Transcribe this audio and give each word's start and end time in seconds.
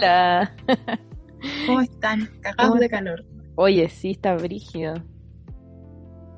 Hola. 0.00 0.56
¿Cómo 1.66 1.80
están? 1.82 2.26
Cagados 2.40 2.80
de 2.80 2.88
calor. 2.88 3.24
Oye, 3.56 3.88
sí, 3.90 4.12
está 4.12 4.34
brígido. 4.34 4.94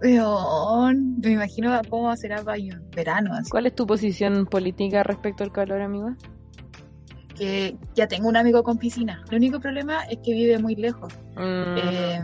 Me 0.03 1.31
imagino 1.31 1.81
cómo 1.89 2.15
será 2.17 2.43
para 2.43 2.59
en 2.59 2.91
verano. 2.91 3.35
Así. 3.35 3.51
¿Cuál 3.51 3.67
es 3.67 3.75
tu 3.77 3.87
posición 3.87 4.47
política 4.47 5.05
respecto 5.05 5.45
al 5.45 5.53
calor, 5.53 5.81
amigo? 5.81 6.11
Que 7.37 7.77
ya 7.95 8.09
tengo 8.09 8.29
un 8.29 8.37
amigo 8.37 8.65
con 8.65 8.79
piscina. 8.79 9.23
El 9.31 9.37
único 9.37 9.61
problema 9.61 10.03
es 10.05 10.19
que 10.25 10.33
vive 10.33 10.59
muy 10.59 10.75
lejos. 10.75 11.13
Mm, 11.37 11.77
Eh, 11.79 12.21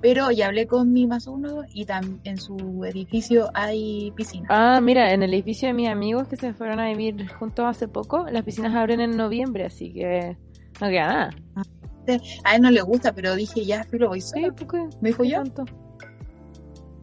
pero 0.00 0.30
ya 0.30 0.46
hablé 0.46 0.66
con 0.66 0.92
mi 0.92 1.06
más 1.06 1.26
uno 1.26 1.62
y 1.72 1.84
tam- 1.86 2.20
en 2.24 2.38
su 2.38 2.56
edificio 2.84 3.50
hay 3.54 4.12
piscina. 4.16 4.46
Ah, 4.50 4.80
mira, 4.80 5.12
en 5.12 5.22
el 5.22 5.32
edificio 5.34 5.68
de 5.68 5.74
mis 5.74 5.88
amigos 5.88 6.28
que 6.28 6.36
se 6.36 6.52
fueron 6.54 6.80
a 6.80 6.88
vivir 6.88 7.28
juntos 7.34 7.64
hace 7.66 7.88
poco, 7.88 8.26
las 8.30 8.44
piscinas 8.44 8.74
abren 8.74 9.00
en 9.00 9.16
noviembre, 9.16 9.64
así 9.64 9.92
que 9.92 10.36
no 10.80 10.88
queda 10.88 11.06
nada. 11.08 11.30
A 12.44 12.56
él 12.56 12.62
no 12.62 12.70
le 12.70 12.80
gusta, 12.80 13.12
pero 13.12 13.34
dije 13.36 13.64
ya, 13.66 13.84
filo, 13.84 14.08
voy 14.08 14.20
Sí, 14.22 14.40
solo. 14.40 14.54
¿por 14.54 14.66
qué? 14.68 14.96
¿Me 15.02 15.08
dijo 15.10 15.22
¿Qué 15.24 15.28
yo? 15.30 15.42
tanto? 15.42 15.64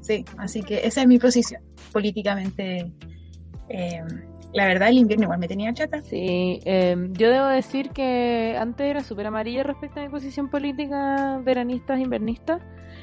Sí, 0.01 0.25
así 0.37 0.62
que 0.63 0.85
esa 0.85 1.01
es 1.01 1.07
mi 1.07 1.20
posición. 1.20 1.62
Políticamente, 1.91 2.91
eh, 3.70 4.01
la 4.55 4.65
verdad, 4.67 4.87
el 4.87 4.97
invierno 4.97 5.25
igual 5.25 5.39
me 5.39 5.47
tenía 5.49 5.73
chata. 5.73 6.01
Sí, 6.01 6.61
eh, 6.63 6.95
yo 7.11 7.29
debo 7.29 7.47
decir 7.47 7.89
que 7.89 8.55
antes 8.57 8.87
era 8.87 9.01
súper 9.01 9.27
amarilla 9.27 9.63
respecto 9.63 9.99
a 9.99 10.03
mi 10.03 10.09
posición 10.09 10.49
política 10.49 11.41
veranista, 11.43 11.99
invernista, 11.99 12.59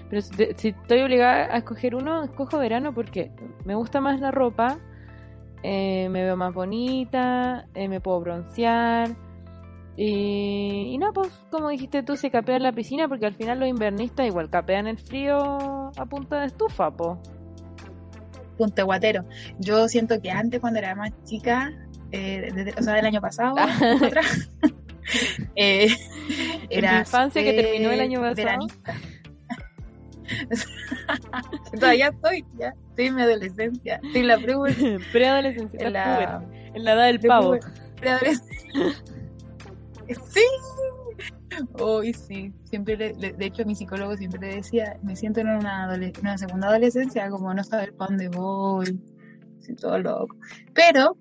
pero 0.09 0.23
si 0.23 0.69
estoy 0.69 1.03
obligada 1.03 1.55
a 1.55 1.59
escoger 1.59 1.95
uno, 1.95 2.25
escojo 2.25 2.59
verano 2.59 2.95
porque 2.95 3.31
me 3.67 3.75
gusta 3.75 4.01
más 4.01 4.19
la 4.19 4.31
ropa, 4.31 4.79
eh, 5.63 6.09
me 6.09 6.25
veo 6.25 6.37
más 6.39 6.55
bonita, 6.55 7.67
eh, 7.75 7.87
me 7.87 8.01
puedo 8.01 8.21
broncear 8.21 9.11
y, 9.95 10.95
y 10.95 10.99
no, 10.99 11.13
pues 11.13 11.29
como 11.51 11.69
dijiste 11.69 12.03
tú, 12.03 12.17
se 12.17 12.31
capea 12.31 12.57
en 12.57 12.63
la 12.63 12.73
piscina 12.73 13.09
porque 13.09 13.27
al 13.27 13.35
final 13.35 13.61
los 13.61 13.69
invernistas 13.69 14.27
igual 14.27 14.49
capean 14.49 14.87
el 14.87 14.99
frío 14.99 15.37
a 15.39 16.07
punta 16.07 16.41
de 16.41 16.47
estufa, 16.47 16.91
po. 16.91 17.21
Punto 18.63 18.85
guatero. 18.85 19.25
Yo 19.59 19.89
siento 19.89 20.21
que 20.23 20.31
antes, 20.31 20.61
cuando 20.61 20.79
era 20.79 20.95
más 20.95 21.11
chica, 21.25 21.73
eh, 22.13 22.51
desde- 22.55 22.75
o 22.79 22.83
sea, 22.83 22.95
del 22.95 23.07
año 23.07 23.21
pasado, 23.21 23.57
poco 23.57 24.05
atrás, 24.07 24.51
eh, 25.57 25.89
En 26.71 26.89
tu 26.89 26.97
infancia 26.99 27.43
que 27.43 27.53
terminó 27.55 27.91
el 27.91 28.01
año 28.01 28.21
pasado. 28.21 28.37
veranista. 28.37 28.95
Todavía 31.81 32.09
estoy, 32.09 32.45
ya. 32.57 32.73
Estoy 32.91 33.07
en 33.07 33.15
mi 33.17 33.23
adolescencia. 33.23 34.01
Estoy 34.03 34.21
en 34.21 34.29
la 34.29 34.39
pre 34.39 34.55
Preadolescencia, 35.13 35.81
en 35.87 35.93
la 35.93 36.45
en 36.75 36.85
la 36.85 36.93
edad 36.93 37.07
del 37.07 37.19
de 37.19 37.29
pavo. 37.29 37.59
preadolescencia. 37.97 38.95
Sí. 40.31 40.41
Hoy 41.79 42.13
sí. 42.13 42.53
Siempre 42.65 42.97
le- 42.97 43.15
le- 43.15 43.33
de 43.33 43.47
hecho, 43.47 43.65
mi 43.65 43.75
psicólogo 43.75 44.17
siempre 44.17 44.41
le 44.41 44.57
decía, 44.57 44.99
me 45.03 45.17
siento 45.17 45.41
en 45.41 45.49
una, 45.49 45.89
una 46.21 46.39
segunda 46.39 46.69
adolescencia, 46.69 47.29
como 47.31 47.53
no 47.55 47.63
saber 47.65 47.95
para 47.95 48.09
dónde 48.11 48.29
voy. 48.29 49.01
Soy 49.61 49.77
todo 49.77 49.99
loco. 49.99 50.37
Pero 50.75 51.17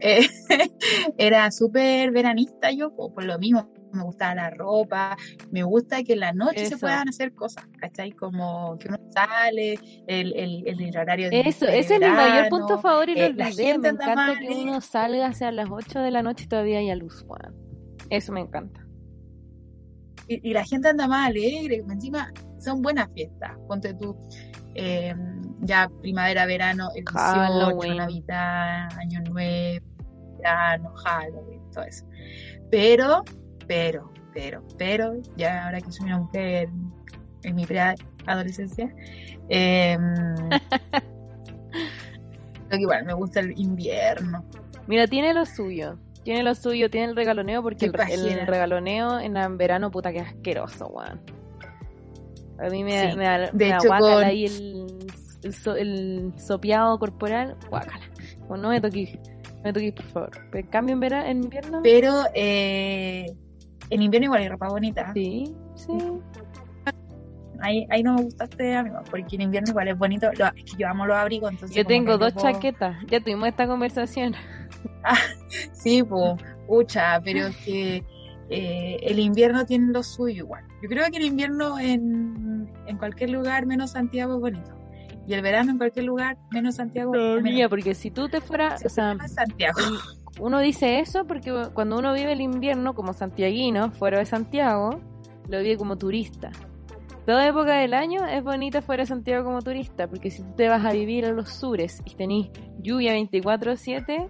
eh, 0.00 0.26
era 1.18 1.50
súper 1.50 2.10
veranista 2.10 2.70
yo, 2.70 2.94
po, 2.94 3.12
por 3.12 3.24
lo 3.24 3.38
mismo. 3.38 3.70
Me 3.92 4.02
gustaba 4.02 4.34
la 4.34 4.50
ropa, 4.50 5.16
me 5.50 5.62
gusta 5.62 6.02
que 6.02 6.12
en 6.14 6.20
la 6.20 6.32
noche 6.32 6.66
se 6.66 6.76
puedan 6.76 7.08
hacer 7.08 7.32
cosas, 7.32 7.66
¿cachai? 7.78 8.10
Como 8.12 8.76
que 8.78 8.88
uno 8.88 8.98
sale, 9.14 9.78
el, 10.06 10.34
el, 10.36 10.64
el 10.66 10.96
horario 10.98 11.30
de 11.30 11.40
Eso, 11.40 11.66
ese 11.66 11.94
es 11.94 12.00
mi 12.00 12.06
mayor 12.10 12.48
punto 12.50 12.78
favor 12.78 13.08
y 13.08 13.14
lo 13.14 13.20
eh, 13.26 13.32
la 13.34 13.46
olvidé. 13.46 13.78
Me 13.78 13.88
encanta 13.88 14.14
mal, 14.14 14.38
que 14.38 14.48
uno 14.48 14.80
salga 14.82 15.28
hacia 15.28 15.50
las 15.50 15.68
8 15.70 16.00
de 16.00 16.10
la 16.10 16.22
noche 16.22 16.44
y 16.44 16.48
todavía 16.48 16.80
haya 16.80 16.94
luz, 16.94 17.24
weón. 17.26 17.54
Eso 18.10 18.32
me 18.32 18.40
encanta. 18.40 18.85
Y, 20.28 20.50
y 20.50 20.52
la 20.52 20.64
gente 20.64 20.88
anda 20.88 21.06
más 21.06 21.28
alegre, 21.28 21.84
encima 21.88 22.32
son 22.58 22.82
buenas 22.82 23.08
fiestas. 23.14 23.52
Ponte 23.68 23.94
tú, 23.94 24.16
eh, 24.74 25.14
ya 25.60 25.88
primavera, 26.00 26.46
verano, 26.46 26.88
el 26.94 27.04
18, 27.04 27.14
Halloween. 27.14 27.96
Navidad, 27.96 28.88
Año 28.98 29.20
Nuevo, 29.22 29.86
verano, 30.38 30.92
Halloween, 30.96 31.60
todo 31.72 31.84
eso. 31.84 32.04
Pero, 32.70 33.24
pero, 33.66 34.12
pero, 34.34 34.62
pero, 34.76 35.14
ya 35.36 35.66
ahora 35.66 35.80
que 35.80 35.92
soy 35.92 36.06
una 36.06 36.18
mujer 36.18 36.68
en 37.42 37.54
mi 37.54 37.64
preadolescencia, 37.64 38.92
eh, 39.48 39.96
creo 42.68 42.70
que 42.70 42.80
igual 42.80 43.04
me 43.04 43.14
gusta 43.14 43.40
el 43.40 43.58
invierno. 43.58 44.44
Mira, 44.86 45.06
tiene 45.06 45.32
lo 45.32 45.46
suyo. 45.46 45.98
Tiene 46.26 46.42
lo 46.42 46.56
suyo, 46.56 46.90
tiene 46.90 47.06
el 47.10 47.14
regaloneo 47.14 47.62
porque 47.62 47.84
el, 47.86 47.92
regaloneo 48.48 49.20
en 49.20 49.56
verano, 49.56 49.92
puta, 49.92 50.12
que 50.12 50.18
asqueroso, 50.18 50.88
weón. 50.88 51.20
A 52.58 52.68
mí 52.68 52.82
me, 52.82 53.12
Sí. 53.12 53.16
me 53.16 53.28
De 53.28 53.50
me 53.52 53.68
hecho, 53.68 53.78
con- 54.16 54.24
ahí 54.24 54.44
el, 54.46 54.86
el, 55.44 55.54
so- 55.54 55.76
el 55.76 56.32
sopeado 56.36 56.98
corporal, 56.98 57.56
guácala. 57.70 58.04
Bueno, 58.48 58.64
no 58.64 58.68
me 58.70 58.80
toquís, 58.80 59.14
no 59.58 59.62
me 59.62 59.72
toquís, 59.72 59.92
por 59.92 60.04
favor. 60.06 60.30
En 60.52 60.66
cambio 60.66 60.94
en 60.94 61.00
verano, 61.00 61.26
en 61.28 61.44
invierno, 61.44 61.80
Pero 61.84 62.12
eh, 62.34 63.26
en 63.90 64.02
invierno 64.02 64.24
igual 64.24 64.42
hay 64.42 64.48
ropa 64.48 64.68
bonita. 64.68 65.12
sí, 65.14 65.54
sí. 65.76 65.92
Ahí, 67.60 67.86
ahí 67.90 68.02
no 68.02 68.14
me 68.14 68.22
gustaste, 68.22 68.74
amigo, 68.76 68.98
porque 69.10 69.36
en 69.36 69.42
invierno 69.42 69.70
igual 69.70 69.88
es 69.88 69.98
bonito. 69.98 70.28
Lo- 70.38 70.46
es 70.46 70.64
que 70.64 70.76
yo 70.78 70.88
amo 70.88 71.06
los 71.06 71.16
abrigos, 71.16 71.50
entonces. 71.52 71.76
Yo 71.76 71.84
tengo 71.84 72.18
dos 72.18 72.32
puedo- 72.34 72.52
chaquetas, 72.52 72.96
ya 73.08 73.20
tuvimos 73.20 73.48
esta 73.48 73.66
conversación. 73.66 74.34
Sí, 75.72 76.02
pues, 76.02 76.34
pucha, 76.66 77.20
pero 77.24 77.46
es 77.46 77.56
que 77.58 78.02
eh, 78.50 78.96
el 79.02 79.18
invierno 79.20 79.64
tiene 79.64 79.92
lo 79.92 80.02
suyo 80.02 80.44
igual. 80.44 80.64
Yo 80.82 80.88
creo 80.88 81.04
que 81.10 81.18
el 81.18 81.24
invierno 81.24 81.78
en, 81.78 82.68
en 82.86 82.98
cualquier 82.98 83.30
lugar 83.30 83.66
menos 83.66 83.92
Santiago 83.92 84.34
es 84.34 84.40
bonito. 84.40 84.72
Y 85.26 85.34
el 85.34 85.42
verano 85.42 85.70
en 85.72 85.78
cualquier 85.78 86.04
lugar 86.04 86.36
menos 86.50 86.76
Santiago 86.76 87.14
es 87.14 87.20
No, 87.20 87.28
bonito. 87.36 87.48
niña, 87.48 87.68
porque 87.68 87.94
si 87.94 88.10
tú 88.10 88.28
te 88.28 88.40
fueras, 88.40 88.84
o 88.84 88.88
sea, 88.88 89.16
Santiago. 89.28 89.78
uno 90.40 90.60
dice 90.60 90.98
eso 91.00 91.24
porque 91.26 91.52
cuando 91.74 91.98
uno 91.98 92.12
vive 92.12 92.32
el 92.32 92.40
invierno 92.40 92.94
como 92.94 93.12
santiaguino, 93.12 93.90
fuera 93.92 94.18
de 94.18 94.26
Santiago, 94.26 95.00
lo 95.48 95.58
vive 95.60 95.76
como 95.76 95.96
turista. 95.96 96.50
Toda 97.26 97.44
época 97.48 97.74
del 97.78 97.92
año 97.92 98.24
es 98.24 98.44
bonita 98.44 98.82
fuera 98.82 99.02
de 99.02 99.08
Santiago 99.08 99.44
como 99.44 99.60
turista, 99.60 100.06
porque 100.06 100.30
si 100.30 100.42
tú 100.42 100.52
te 100.56 100.68
vas 100.68 100.84
a 100.84 100.92
vivir 100.92 101.26
a 101.26 101.32
los 101.32 101.48
sures 101.48 102.00
y 102.04 102.14
tenés 102.14 102.50
lluvia 102.80 103.14
24/7, 103.14 104.28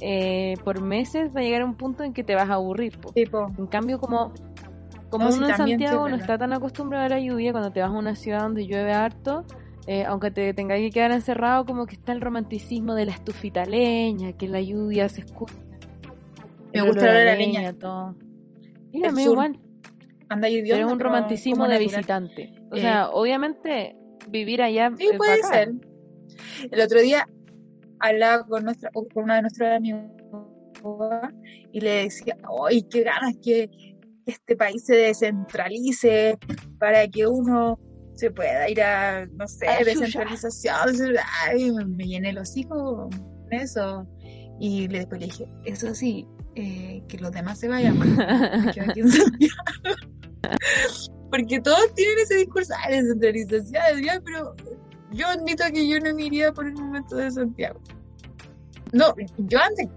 eh, 0.00 0.54
por 0.62 0.82
meses 0.82 1.34
va 1.34 1.40
a 1.40 1.42
llegar 1.42 1.64
un 1.64 1.76
punto 1.76 2.04
en 2.04 2.12
que 2.12 2.22
te 2.22 2.34
vas 2.34 2.50
a 2.50 2.54
aburrir. 2.54 2.98
Tipo, 3.14 3.50
En 3.58 3.66
cambio, 3.66 3.98
como, 3.98 4.32
como 5.08 5.28
No, 5.28 5.34
uno 5.34 5.46
en 5.48 5.56
también, 5.56 5.78
sí, 5.78 5.84
Santiago 5.86 6.08
no 6.10 6.16
está 6.16 6.36
tan 6.36 6.52
acostumbrado 6.52 7.06
a 7.06 7.08
la 7.08 7.20
lluvia, 7.20 7.52
cuando 7.52 7.72
te 7.72 7.80
vas 7.80 7.88
a 7.88 7.92
una 7.92 8.14
ciudad 8.14 8.42
donde 8.42 8.66
llueve 8.66 8.92
harto, 8.92 9.46
eh, 9.86 10.04
aunque 10.04 10.30
te 10.30 10.52
tengas 10.52 10.78
que 10.78 10.90
quedar 10.90 11.12
encerrado, 11.12 11.64
como 11.64 11.86
que 11.86 11.94
está 11.94 12.12
el 12.12 12.20
romanticismo 12.20 12.94
de 12.94 13.06
la 13.06 13.12
estufita 13.12 13.64
leña, 13.64 14.34
que 14.34 14.46
la 14.46 14.60
lluvia 14.60 15.08
se 15.08 15.22
escucha. 15.22 15.54
Me 16.74 16.82
gusta 16.82 17.02
olor 17.02 17.16
el 17.16 17.22
olor 17.22 17.28
a 17.28 17.32
a 17.32 17.36
leña. 17.36 17.72
todo. 17.72 18.14
A 19.04 19.12
mí 19.12 19.24
sur, 19.24 19.32
igual, 19.32 19.58
anda 20.30 20.48
pero 20.48 20.86
es 20.86 20.92
un 20.92 21.00
romanticismo 21.00 21.68
de 21.68 21.78
visitante. 21.78 22.54
O 22.70 22.76
Eh, 22.76 22.80
sea, 22.80 23.10
obviamente, 23.10 23.94
vivir 24.28 24.62
allá 24.62 24.90
Sí, 24.96 25.08
es 25.10 25.18
puede 25.18 25.42
bacán. 25.42 25.80
ser. 25.82 26.68
El 26.70 26.80
otro 26.80 27.00
día 27.00 27.28
hablaba 27.98 28.46
con 28.46 28.64
nuestra, 28.64 28.90
con 28.92 29.06
una 29.24 29.36
de 29.36 29.42
nuestros 29.42 29.68
amigos 29.70 30.10
y 31.72 31.80
le 31.80 31.90
decía, 32.04 32.36
¡ay, 32.68 32.82
qué 32.90 33.02
ganas 33.02 33.36
que 33.42 33.68
este 34.26 34.56
país 34.56 34.84
se 34.84 34.94
descentralice 34.96 36.38
para 36.78 37.06
que 37.08 37.26
uno 37.26 37.78
se 38.14 38.30
pueda 38.30 38.68
ir 38.70 38.80
a, 38.82 39.26
no 39.26 39.46
sé, 39.48 39.66
A 39.68 39.82
descentralización! 39.84 41.16
Ay, 41.46 41.70
me, 41.86 42.04
llené 42.06 42.32
los 42.32 42.56
hijos 42.56 43.08
con 43.14 43.52
eso. 43.52 44.06
Y 44.60 44.88
le- 44.88 44.98
después 44.98 45.20
le 45.20 45.26
dije, 45.26 45.46
eso 45.64 45.94
sí, 45.94 46.26
eh, 46.54 47.02
que 47.08 47.18
los 47.18 47.32
demás 47.32 47.58
se 47.58 47.68
vayan. 47.68 47.98
quedo 48.74 48.84
aquí 48.90 49.00
en 49.00 49.08
Santiago. 49.10 49.54
Porque 51.30 51.60
todos 51.60 51.94
tienen 51.94 52.18
ese 52.18 52.36
discurso 52.36 52.74
"Ah, 52.76 52.90
de 52.90 52.96
descentralización, 53.02 54.02
ya, 54.04 54.20
pero 54.24 54.54
yo 55.12 55.26
admito 55.28 55.64
que 55.72 55.88
yo 55.88 56.00
no 56.00 56.14
me 56.14 56.24
iría 56.24 56.52
por 56.52 56.66
el 56.66 56.74
momento 56.74 57.16
de 57.16 57.30
Santiago. 57.30 57.80
No, 58.92 59.14
yo 59.38 59.58
antes 59.60 59.88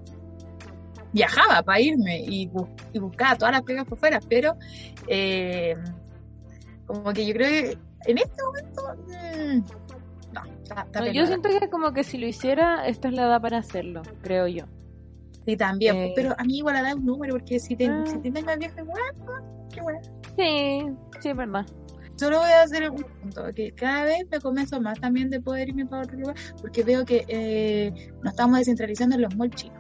viajaba 1.12 1.64
para 1.64 1.80
irme 1.80 2.20
y, 2.22 2.48
bu- 2.50 2.70
y 2.94 3.00
buscaba 3.00 3.36
todas 3.36 3.54
las 3.54 3.64
pegas 3.64 3.86
por 3.86 3.98
fuera, 3.98 4.20
pero 4.30 4.56
eh, 5.08 5.76
como 6.86 7.12
que 7.14 7.26
yo 7.26 7.34
creo 7.34 7.50
que 7.50 7.78
en 8.06 8.18
este 8.18 8.44
momento 8.44 8.84
mm, 9.08 10.34
no, 10.34 10.44
está, 10.62 10.82
está 10.84 11.00
No, 11.00 11.12
yo 11.12 11.26
siento 11.26 11.50
que 11.50 11.70
como 11.70 11.94
que 11.94 12.04
si 12.04 12.18
lo 12.20 12.28
hiciera, 12.28 12.88
esta 12.88 13.08
es 13.08 13.14
la 13.16 13.24
edad 13.24 13.42
para 13.42 13.58
hacerlo, 13.60 14.02
creo 14.22 14.48
yo. 14.48 14.66
Sí, 15.46 15.58
también, 15.58 15.96
eh, 15.98 16.14
pero 16.16 16.36
a 16.38 16.44
mí 16.44 16.60
igual 16.60 16.76
a 16.78 16.84
dar 16.84 16.96
un 16.96 17.06
número, 17.06 17.34
porque 17.34 17.60
si 17.60 17.76
te, 17.76 17.88
Ah. 17.88 18.04
si 18.06 18.18
te 18.20 18.30
más 18.44 18.58
viejo 18.58 18.80
igual, 18.80 19.02
pues, 19.26 19.42
qué 19.74 19.82
bueno. 19.82 20.00
Sí, 20.38 20.86
sí, 21.20 21.30
es 21.30 21.36
verdad. 21.36 21.66
Solo 22.16 22.40
voy 22.40 22.52
a 22.52 22.62
hacer 22.62 22.90
un 22.90 22.98
punto, 22.98 23.44
que 23.56 23.72
cada 23.72 24.06
vez 24.06 24.26
me 24.32 24.40
convenzo 24.40 24.80
más 24.80 25.00
también 25.00 25.30
de 25.30 25.42
poder 25.42 25.70
irme 25.70 25.86
para 25.86 26.04
otro 26.04 26.18
lugar, 26.18 26.36
porque 26.62 26.84
veo 26.84 27.04
que 27.06 27.26
eh, 27.28 28.12
nos 28.24 28.34
estamos 28.34 28.60
descentralizando 28.60 29.16
en 29.16 29.24
los 29.24 29.36
malls 29.36 29.56
chinos. 29.56 29.80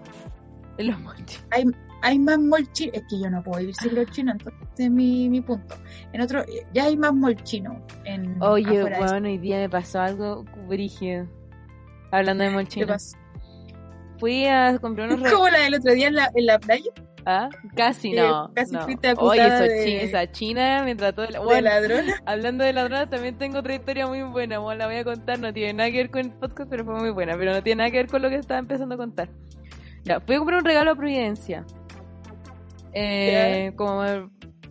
En 0.78 0.88
los 0.88 1.00
montes. 1.00 1.46
Hay, 1.52 1.66
hay 2.02 2.20
más 2.20 2.40
molchino. 2.40 2.92
Es 2.94 3.04
que 3.10 3.20
yo 3.20 3.30
no 3.30 3.44
puedo 3.44 3.60
vivir 3.60 3.76
sin 3.76 3.96
los 3.96 4.10
chinos, 4.12 4.36
entonces 4.40 4.60
es 4.78 4.90
mi, 4.90 5.30
mi 5.30 5.42
punto. 5.42 5.76
En 6.12 6.22
otro, 6.22 6.44
ya 6.74 6.86
hay 6.86 6.98
más 6.98 7.14
molchino. 7.14 7.86
En, 8.06 8.42
Oye, 8.42 8.82
bueno, 8.82 9.28
hoy 9.28 9.38
día 9.38 9.58
me 9.58 9.70
pasó 9.70 10.02
algo 10.02 10.44
brígido. 10.68 11.28
Hablando 12.12 12.44
de 12.44 12.50
¿Qué 12.50 12.56
molchino. 12.56 12.88
pasa? 12.88 13.18
Fui 14.20 14.46
a 14.46 14.78
comprar 14.80 15.14
unos 15.14 15.32
Como 15.34 15.48
la 15.48 15.60
del 15.60 15.76
otro 15.76 15.94
día 15.94 16.08
en 16.08 16.16
la, 16.16 16.32
en 16.34 16.46
la 16.46 16.60
playa, 16.60 16.92
¿Ah? 17.26 17.50
Casi 17.76 18.12
no. 18.12 18.52
casi 18.54 18.74
no. 18.74 18.82
fuiste 18.84 19.14
Oye, 19.18 19.42
acusada 19.42 19.62
de- 19.62 19.86
chi- 19.86 19.96
esa 19.96 20.32
china 20.32 20.84
me 20.84 20.94
trató 20.96 21.22
de 21.22 21.30
la... 21.32 21.40
de 21.40 21.46
Bueno, 21.46 21.62
ladrona. 21.70 22.14
hablando 22.26 22.64
de 22.66 22.74
ladronas, 22.74 23.10
también 23.10 23.38
tengo 23.38 23.60
otra 23.60 23.76
historia 23.76 24.08
muy 24.08 24.24
buena. 24.24 24.60
Bueno, 24.60 24.80
la 24.80 24.88
voy 24.88 24.96
a 24.98 25.04
contar, 25.04 25.40
no 25.40 25.54
tiene 25.54 25.74
nada 25.74 25.90
que 25.92 25.98
ver 25.98 26.10
con 26.12 26.22
el 26.22 26.32
podcast, 26.32 26.70
pero 26.70 26.84
fue 26.84 26.96
muy 27.00 27.12
buena. 27.12 27.38
Pero 27.38 27.54
no 27.54 27.64
tiene 27.64 27.80
nada 27.80 27.92
que 27.92 27.98
ver 27.98 28.08
con 28.08 28.22
lo 28.22 28.30
que 28.30 28.36
estaba 28.36 28.60
empezando 28.60 28.96
a 28.96 28.98
contar. 28.98 29.30
Ya, 30.04 30.20
fui 30.20 30.36
a 30.36 30.38
comprar 30.40 30.60
un 30.60 30.66
regalo 30.66 30.92
a 30.92 30.96
Providencia. 30.96 31.66
Eh, 32.94 33.72
como 33.76 34.04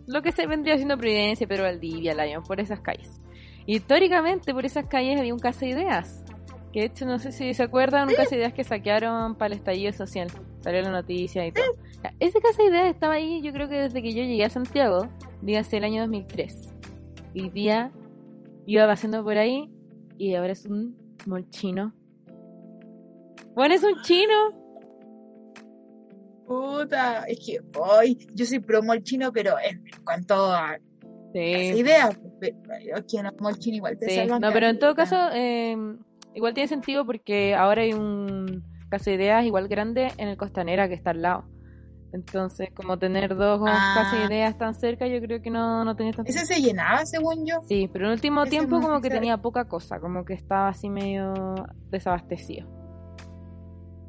lo 0.07 0.21
que 0.21 0.31
se 0.31 0.45
vendría 0.47 0.75
siendo 0.75 0.97
Providencia, 0.97 1.47
Pedro 1.47 1.63
Valdivia, 1.63 2.13
Lyon, 2.13 2.43
por 2.43 2.59
esas 2.59 2.79
calles. 2.81 3.19
Históricamente 3.65 4.53
por 4.53 4.65
esas 4.65 4.85
calles 4.85 5.19
había 5.19 5.33
un 5.33 5.39
casa 5.39 5.61
de 5.61 5.69
ideas. 5.71 6.23
Que 6.71 6.81
de 6.81 6.85
hecho, 6.87 7.05
no 7.05 7.19
sé 7.19 7.31
si 7.31 7.53
se 7.53 7.63
acuerdan, 7.63 8.09
un 8.09 8.15
casa 8.15 8.31
de 8.31 8.37
ideas 8.37 8.53
que 8.53 8.63
saquearon 8.63 9.35
para 9.35 9.53
el 9.53 9.59
estallido 9.59 9.93
social. 9.93 10.27
Salió 10.61 10.81
la 10.81 10.89
noticia 10.91 11.45
y 11.45 11.51
todo. 11.51 11.65
Ese 12.19 12.41
casa 12.41 12.63
de 12.63 12.69
ideas 12.69 12.87
estaba 12.87 13.13
ahí, 13.13 13.41
yo 13.41 13.53
creo 13.53 13.69
que 13.69 13.75
desde 13.75 14.01
que 14.01 14.13
yo 14.13 14.23
llegué 14.23 14.45
a 14.45 14.49
Santiago, 14.49 15.07
dígase 15.41 15.77
el 15.77 15.83
año 15.85 16.01
2003. 16.01 16.73
Y 17.33 17.49
día 17.49 17.91
iba 18.65 18.85
pasando 18.87 19.23
por 19.23 19.37
ahí 19.37 19.69
y 20.17 20.35
ahora 20.35 20.53
es 20.53 20.65
un 20.65 20.95
molchino. 21.25 21.93
Bueno, 23.55 23.73
es 23.75 23.83
un 23.83 24.01
chino. 24.01 24.33
Puta, 26.45 27.23
es 27.23 27.39
que 27.45 27.59
hoy 27.79 28.17
yo 28.33 28.45
soy 28.45 28.59
pro 28.59 28.83
molchino, 28.83 29.31
pero 29.31 29.55
en 29.63 29.83
cuanto 30.03 30.35
a 30.35 30.77
Sí. 31.33 31.39
idea, 31.75 32.11
es 32.41 33.05
que 33.11 33.23
no 33.23 33.31
molchino 33.39 33.77
igual 33.77 33.97
te 33.97 34.07
Sí, 34.07 34.27
no, 34.39 34.51
pero 34.53 34.67
en 34.67 34.77
todo 34.77 34.93
caso, 34.93 35.15
eh, 35.33 35.75
igual 36.35 36.53
tiene 36.53 36.67
sentido 36.67 37.05
porque 37.07 37.55
ahora 37.55 37.81
hay 37.81 37.93
un 37.93 38.63
casa 38.89 39.09
de 39.09 39.15
ideas 39.15 39.43
igual 39.43 39.67
grande 39.67 40.11
en 40.17 40.27
el 40.27 40.37
Costanera 40.37 40.87
que 40.87 40.93
está 40.93 41.09
al 41.09 41.23
lado. 41.23 41.45
Entonces, 42.13 42.69
como 42.75 42.97
tener 42.99 43.35
dos 43.35 43.59
Ah. 43.67 44.11
de 44.13 44.25
ideas 44.35 44.55
tan 44.57 44.75
cerca, 44.75 45.07
yo 45.07 45.19
creo 45.19 45.41
que 45.41 45.49
no, 45.49 45.83
no 45.83 45.95
tenía 45.95 46.13
tanto 46.13 46.29
Ese 46.29 46.45
se 46.45 46.61
llenaba, 46.61 47.05
según 47.07 47.45
yo. 47.45 47.61
Sí, 47.67 47.89
pero 47.91 48.05
en 48.05 48.11
el 48.11 48.15
último 48.17 48.43
Ese 48.43 48.51
tiempo 48.51 48.79
como 48.79 49.01
que 49.01 49.09
tenía 49.09 49.37
poca 49.37 49.65
cosa, 49.65 49.99
como 49.99 50.23
que 50.23 50.33
estaba 50.33 50.67
así 50.69 50.89
medio 50.89 51.55
desabastecido. 51.89 52.67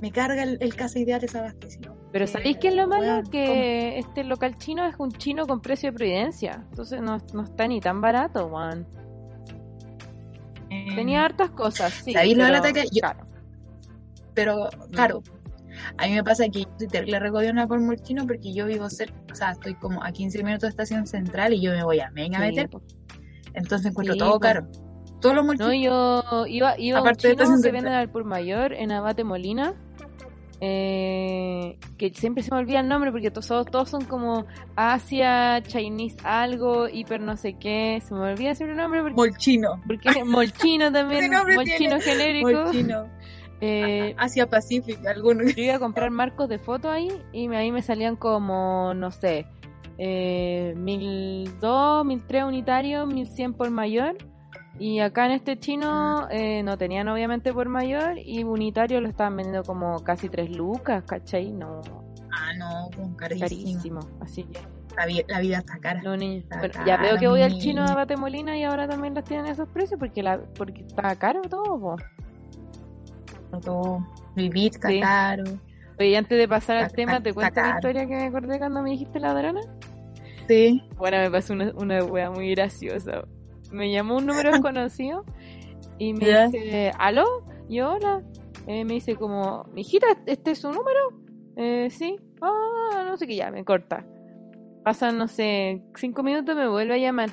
Me 0.02 0.12
carga 0.12 0.42
el, 0.42 0.58
el 0.60 0.74
casa 0.76 0.98
ideal 0.98 1.20
desabastecido. 1.20 1.96
Pero 2.12 2.26
¿sabéis 2.26 2.58
qué 2.58 2.68
es 2.68 2.74
lo 2.74 2.86
malo? 2.86 3.22
que 3.30 3.98
este 3.98 4.22
local 4.22 4.58
chino 4.58 4.84
es 4.86 4.96
un 4.98 5.10
chino 5.10 5.46
con 5.46 5.60
precio 5.62 5.90
de 5.90 5.96
providencia. 5.96 6.62
Entonces 6.70 7.00
no, 7.00 7.16
no 7.32 7.42
está 7.44 7.66
ni 7.66 7.80
tan 7.80 8.00
barato, 8.02 8.48
Juan. 8.50 8.84
¿cómo? 8.84 9.04
Eh, 10.70 10.94
Tenía 10.94 11.24
hartas 11.24 11.50
cosas, 11.50 11.92
sí. 11.92 12.12
¿Sabéis 12.12 12.36
lo 12.36 12.44
pero 12.44 12.52
lata 12.56 12.72
que 12.72 12.84
yo- 12.92 13.00
caro. 13.00 13.26
Pero, 14.34 14.68
claro, 14.90 15.22
a 15.98 16.06
mí 16.06 16.12
me 16.14 16.24
pasa 16.24 16.48
que 16.48 16.60
yo 16.62 16.68
soy 16.78 16.88
terrible 16.88 17.18
regodiona 17.18 17.66
por 17.66 17.80
molchino 17.80 18.26
porque 18.26 18.52
yo 18.52 18.66
vivo 18.66 18.88
cerca, 18.90 19.14
o 19.30 19.34
sea, 19.34 19.50
estoy 19.52 19.74
como 19.74 20.02
a 20.02 20.12
15 20.12 20.38
minutos 20.42 20.62
de 20.62 20.68
estación 20.68 21.06
central 21.06 21.52
y 21.52 21.60
yo 21.60 21.72
me 21.72 21.82
voy 21.84 22.00
a 22.00 22.10
Mega 22.10 22.38
a 22.38 22.40
Sí, 22.42 22.46
meter. 22.48 22.68
po. 22.70 22.82
Entonces 23.54 23.90
encuentro 23.90 24.14
Sí, 24.14 24.18
todo 24.18 24.32
po. 24.34 24.40
caro. 24.40 24.66
Todos 25.20 25.36
los 25.36 25.44
molchinos. 25.46 25.68
No, 25.68 25.72
yo 25.74 26.46
iba, 26.46 26.74
iba 26.78 26.98
a 26.98 27.02
un 27.02 27.08
de 27.12 27.36
que 27.62 27.70
venden 27.72 27.92
al 27.94 28.10
por 28.10 28.24
mayor 28.24 28.72
en 28.74 28.92
Abate 28.92 29.24
Molina. 29.24 29.74
eh, 30.60 31.78
que 31.98 32.10
siempre 32.14 32.42
se 32.42 32.50
me 32.50 32.58
olvida 32.58 32.80
el 32.80 32.88
nombre 32.88 33.10
porque 33.10 33.30
todos, 33.30 33.66
todos 33.66 33.88
son 33.90 34.04
como 34.04 34.46
Asia, 34.76 35.62
Chinese 35.62 36.16
algo, 36.24 36.88
hiper 36.88 37.20
no 37.20 37.36
sé 37.36 37.54
qué. 37.58 38.00
Se 38.06 38.14
me 38.14 38.20
olvida 38.20 38.54
siempre 38.54 38.72
el 38.72 38.78
nombre 38.78 39.00
porque, 39.02 39.14
Molchino. 39.16 39.80
porque 39.86 40.24
molchino 40.24 40.90
también, 40.92 41.30
molchino 41.54 41.98
tiene 41.98 42.00
genérico. 42.00 42.50
Molchino. 42.52 43.06
Eh, 43.60 44.14
Asia 44.18 44.48
Pacific, 44.48 45.04
algunos. 45.06 45.54
yo 45.54 45.62
iba 45.62 45.76
a 45.76 45.78
comprar 45.78 46.10
marcos 46.10 46.48
de 46.48 46.58
foto 46.58 46.90
ahí 46.90 47.08
y 47.32 47.48
ahí 47.54 47.70
me 47.72 47.82
salían 47.82 48.16
como, 48.16 48.92
no 48.94 49.10
sé, 49.10 49.46
eh, 49.98 50.74
1002, 50.76 52.04
1003 52.04 52.44
unitarios, 52.44 53.06
1100 53.06 53.54
por 53.54 53.70
mayor. 53.70 54.16
Y 54.78 54.98
acá 54.98 55.26
en 55.26 55.32
este 55.32 55.56
chino 55.58 56.26
eh, 56.30 56.64
no 56.64 56.76
tenían 56.76 57.06
obviamente 57.06 57.52
por 57.52 57.68
mayor 57.68 58.18
y 58.18 58.42
unitario 58.42 59.00
lo 59.00 59.08
estaban 59.08 59.36
vendiendo 59.36 59.62
como 59.62 60.02
casi 60.02 60.28
3 60.28 60.50
lucas, 60.50 61.04
¿cachai? 61.06 61.52
No, 61.52 61.80
Ah, 62.36 62.52
no, 62.58 62.90
carísimo. 63.16 63.40
carísimo. 63.48 64.00
Así 64.20 64.42
que, 64.42 64.58
La, 64.96 65.06
vi- 65.06 65.24
la 65.28 65.38
vida 65.38 65.58
está 65.58 65.78
cara. 65.78 66.02
no, 66.02 66.16
niño. 66.16 66.38
Está 66.40 66.58
Bueno, 66.58 66.74
ya 66.84 66.96
veo 66.96 67.16
que 67.18 67.28
voy 67.28 67.42
al 67.42 67.56
chino 67.58 67.86
de 67.88 67.94
Batemolina 67.94 68.58
y 68.58 68.64
ahora 68.64 68.88
también 68.88 69.14
las 69.14 69.22
tienen 69.24 69.46
a 69.46 69.50
esos 69.52 69.68
precios 69.68 70.00
porque 70.00 70.24
la 70.24 70.40
porque 70.58 70.80
está 70.82 71.14
caro 71.14 71.42
todo. 71.42 71.78
po. 71.78 71.96
Todo. 73.60 74.06
Vivir 74.36 74.72
Sí. 74.72 75.00
Oye, 75.98 76.16
antes 76.16 76.36
de 76.38 76.48
pasar 76.48 76.76
al 76.78 76.92
tema, 76.92 77.22
¿te 77.22 77.32
cuento 77.32 77.54
caro. 77.54 77.76
historia 77.76 78.06
que 78.06 78.14
me 78.16 78.24
acordé 78.24 78.58
cuando 78.58 78.82
me 78.82 78.90
dijiste 78.90 79.20
ladrona? 79.20 79.60
Sí. 80.48 80.82
Bueno, 80.96 81.18
me 81.18 81.30
pasó 81.30 81.52
una, 81.52 81.72
una 81.76 82.04
wea 82.04 82.30
muy 82.30 82.50
graciosa. 82.50 83.22
Me 83.70 83.90
llamó 83.92 84.16
un 84.16 84.26
número 84.26 84.50
desconocido 84.52 85.24
y 85.98 86.12
me 86.14 86.26
Ya. 86.26 86.46
dice, 86.48 86.92
¿aló? 86.98 87.24
Y 87.68 87.76
yo, 87.76 87.92
hola. 87.92 88.22
Eh, 88.66 88.84
me 88.84 88.94
dice 88.94 89.14
como, 89.16 89.64
mijita, 89.72 90.06
¿este 90.26 90.52
es 90.52 90.58
su 90.58 90.68
número? 90.68 91.00
Eh, 91.56 91.88
sí. 91.90 92.16
Ah, 92.42 93.04
no 93.06 93.16
sé 93.16 93.26
qué, 93.26 93.36
ya, 93.36 93.50
me 93.50 93.64
corta. 93.64 94.04
Pasan, 94.82 95.16
no 95.16 95.28
sé, 95.28 95.82
cinco 95.94 96.22
minutos, 96.22 96.56
me 96.56 96.68
vuelve 96.68 96.94
a 96.94 96.98
llamar 96.98 97.30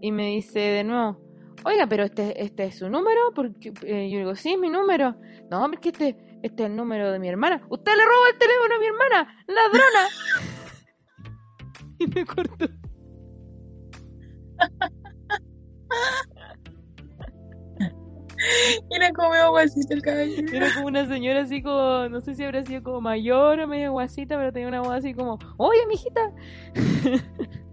y 0.00 0.12
me 0.12 0.26
dice 0.28 0.60
de 0.60 0.84
nuevo, 0.84 1.18
oiga, 1.66 1.86
pero 1.88 2.04
este, 2.04 2.42
este 2.42 2.64
es 2.64 2.78
su 2.78 2.88
número, 2.88 3.32
porque 3.34 3.74
eh, 3.82 4.08
yo 4.08 4.18
digo, 4.18 4.36
sí, 4.36 4.52
es 4.52 4.58
mi 4.58 4.70
número. 4.70 5.16
No, 5.50 5.68
porque 5.68 5.88
este, 5.88 6.16
este 6.42 6.62
es 6.62 6.70
el 6.70 6.76
número 6.76 7.10
de 7.10 7.18
mi 7.18 7.28
hermana. 7.28 7.66
Usted 7.68 7.92
le 7.92 8.04
robó 8.04 8.26
el 8.32 8.38
teléfono 8.38 8.74
a 8.74 8.78
mi 8.78 8.86
hermana, 8.86 9.44
ladrona. 9.48 10.06
y 11.98 12.06
me 12.06 12.24
cortó. 12.24 12.68
Era 18.90 19.10
como 19.12 19.32
aguacito 19.32 19.94
el 19.94 20.02
cabello. 20.02 20.46
Era 20.52 20.72
como 20.74 20.86
una 20.86 21.08
señora 21.08 21.40
así 21.42 21.62
como, 21.62 22.08
no 22.08 22.20
sé 22.20 22.36
si 22.36 22.44
habrá 22.44 22.64
sido 22.64 22.84
como 22.84 23.00
mayor 23.00 23.58
o 23.58 23.66
medio 23.66 23.90
guasita, 23.92 24.36
pero 24.36 24.52
tenía 24.52 24.68
una 24.68 24.82
voz 24.82 24.92
así 24.92 25.14
como, 25.14 25.40
oye, 25.56 25.84
mijita. 25.88 26.20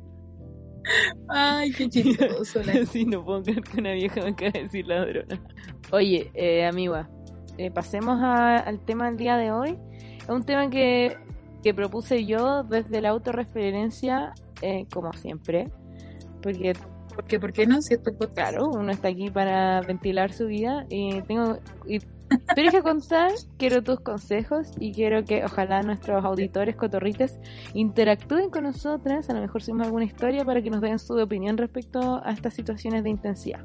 Ay, 1.30 1.72
qué 1.72 1.90
chistoso. 1.90 2.62
Así 2.82 3.06
no 3.06 3.24
puedo 3.24 3.44
creer 3.44 3.62
que 3.62 3.80
una 3.80 3.94
vieja 3.94 4.22
me 4.22 4.30
acaba 4.30 4.52
de 4.52 4.64
decir 4.64 4.88
ladrona. 4.88 5.42
Oye, 5.92 6.30
eh, 6.34 6.66
amiga, 6.66 7.10
eh, 7.58 7.72
pasemos 7.72 8.20
a- 8.22 8.58
al 8.58 8.80
tema 8.80 9.06
del 9.08 9.18
día 9.18 9.38
de 9.38 9.52
hoy. 9.52 9.78
Es 10.22 10.30
un 10.30 10.44
tema 10.44 10.70
que, 10.70 11.18
que 11.64 11.74
propuse 11.74 12.26
yo 12.26 12.64
desde 12.64 13.02
la 13.02 13.10
autorreferencia, 13.10 14.34
eh, 14.62 14.86
como 14.94 15.12
siempre. 15.14 15.70
Porque 16.42 16.74
¿Por 17.16 17.26
qué, 17.26 17.40
¿Por 17.40 17.54
qué 17.54 17.68
no? 17.68 17.82
Si 17.82 17.94
esto 17.94 18.12
es. 18.12 18.28
Claro, 18.28 18.70
uno 18.70 18.92
está 18.92 19.10
aquí 19.10 19.30
para 19.30 19.82
ventilar 19.82 20.34
su 20.34 20.48
vida 20.48 20.86
y 20.90 21.22
tengo 21.24 21.60
y 21.86 22.00
te 22.56 22.62
dije 22.62 22.82
contar, 22.82 23.32
quiero 23.58 23.84
tus 23.84 24.00
consejos 24.00 24.72
y 24.80 24.92
quiero 24.94 25.24
que 25.26 25.46
ojalá 25.46 25.84
nuestros 25.84 26.24
auditores 26.26 26.76
cotorrites 26.76 27.40
interactúen 27.74 28.50
con 28.50 28.64
nosotras, 28.64 29.30
a 29.30 29.34
lo 29.34 29.42
mejor 29.42 29.62
subimos 29.62 29.86
alguna 29.88 30.06
historia 30.06 30.44
para 30.46 30.62
que 30.62 30.70
nos 30.70 30.82
den 30.82 31.00
su 31.00 31.18
opinión 31.18 31.58
respecto 31.58 32.22
a 32.24 32.32
estas 32.32 32.54
situaciones 32.54 33.04
de 33.04 33.10
intensidad. 33.10 33.64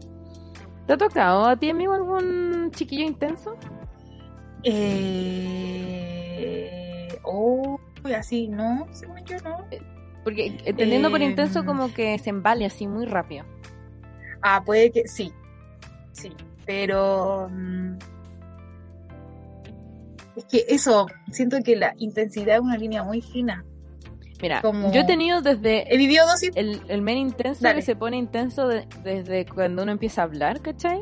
¿Te 0.87 0.93
ha 0.95 0.97
tocado 0.97 1.47
a 1.47 1.57
ti, 1.57 1.71
amigo, 1.71 1.93
algún 1.93 2.71
chiquillo 2.73 3.05
intenso? 3.05 3.57
Eh... 4.63 5.89
Oh, 7.25 7.79
así, 8.17 8.49
no, 8.49 8.87
según 8.93 9.25
yo 9.25 9.37
no. 9.45 9.67
Porque 10.29 10.59
entendiendo 10.65 11.11
por 11.11 11.23
Eh, 11.23 11.27
intenso 11.27 11.65
como 11.65 11.93
que 11.95 12.19
se 12.19 12.31
embale 12.31 12.67
así 12.67 12.87
muy 12.87 13.07
rápido. 13.07 13.45
Ah, 14.43 14.63
puede 14.65 14.91
que 14.91 15.07
sí. 15.09 15.33
Sí, 16.13 16.31
pero. 16.67 17.49
mm, 17.51 17.97
Es 20.37 20.45
que 20.45 20.65
eso, 20.69 21.07
siento 21.33 21.57
que 21.65 21.75
la 21.75 21.95
intensidad 21.99 22.57
es 22.57 22.61
una 22.61 22.77
línea 22.77 23.03
muy 23.03 23.21
fina. 23.21 23.65
Mira, 24.41 24.61
como- 24.63 24.93
yo 24.93 25.01
he 25.01 25.05
tenido 25.05 25.41
desde 25.43 25.93
He 25.93 25.97
vivido 25.99 26.25
dos 26.27 26.41
el, 26.55 26.81
el 26.87 27.03
men 27.03 27.19
intenso 27.19 27.63
Dale. 27.65 27.77
que 27.77 27.83
se 27.83 27.97
pone 27.97 28.17
intenso 28.19 28.69
de- 28.69 28.87
desde 29.03 29.47
cuando 29.47 29.83
uno 29.83 29.91
empieza 29.91 30.21
a 30.21 30.25
hablar, 30.27 30.61
¿cachai? 30.61 31.01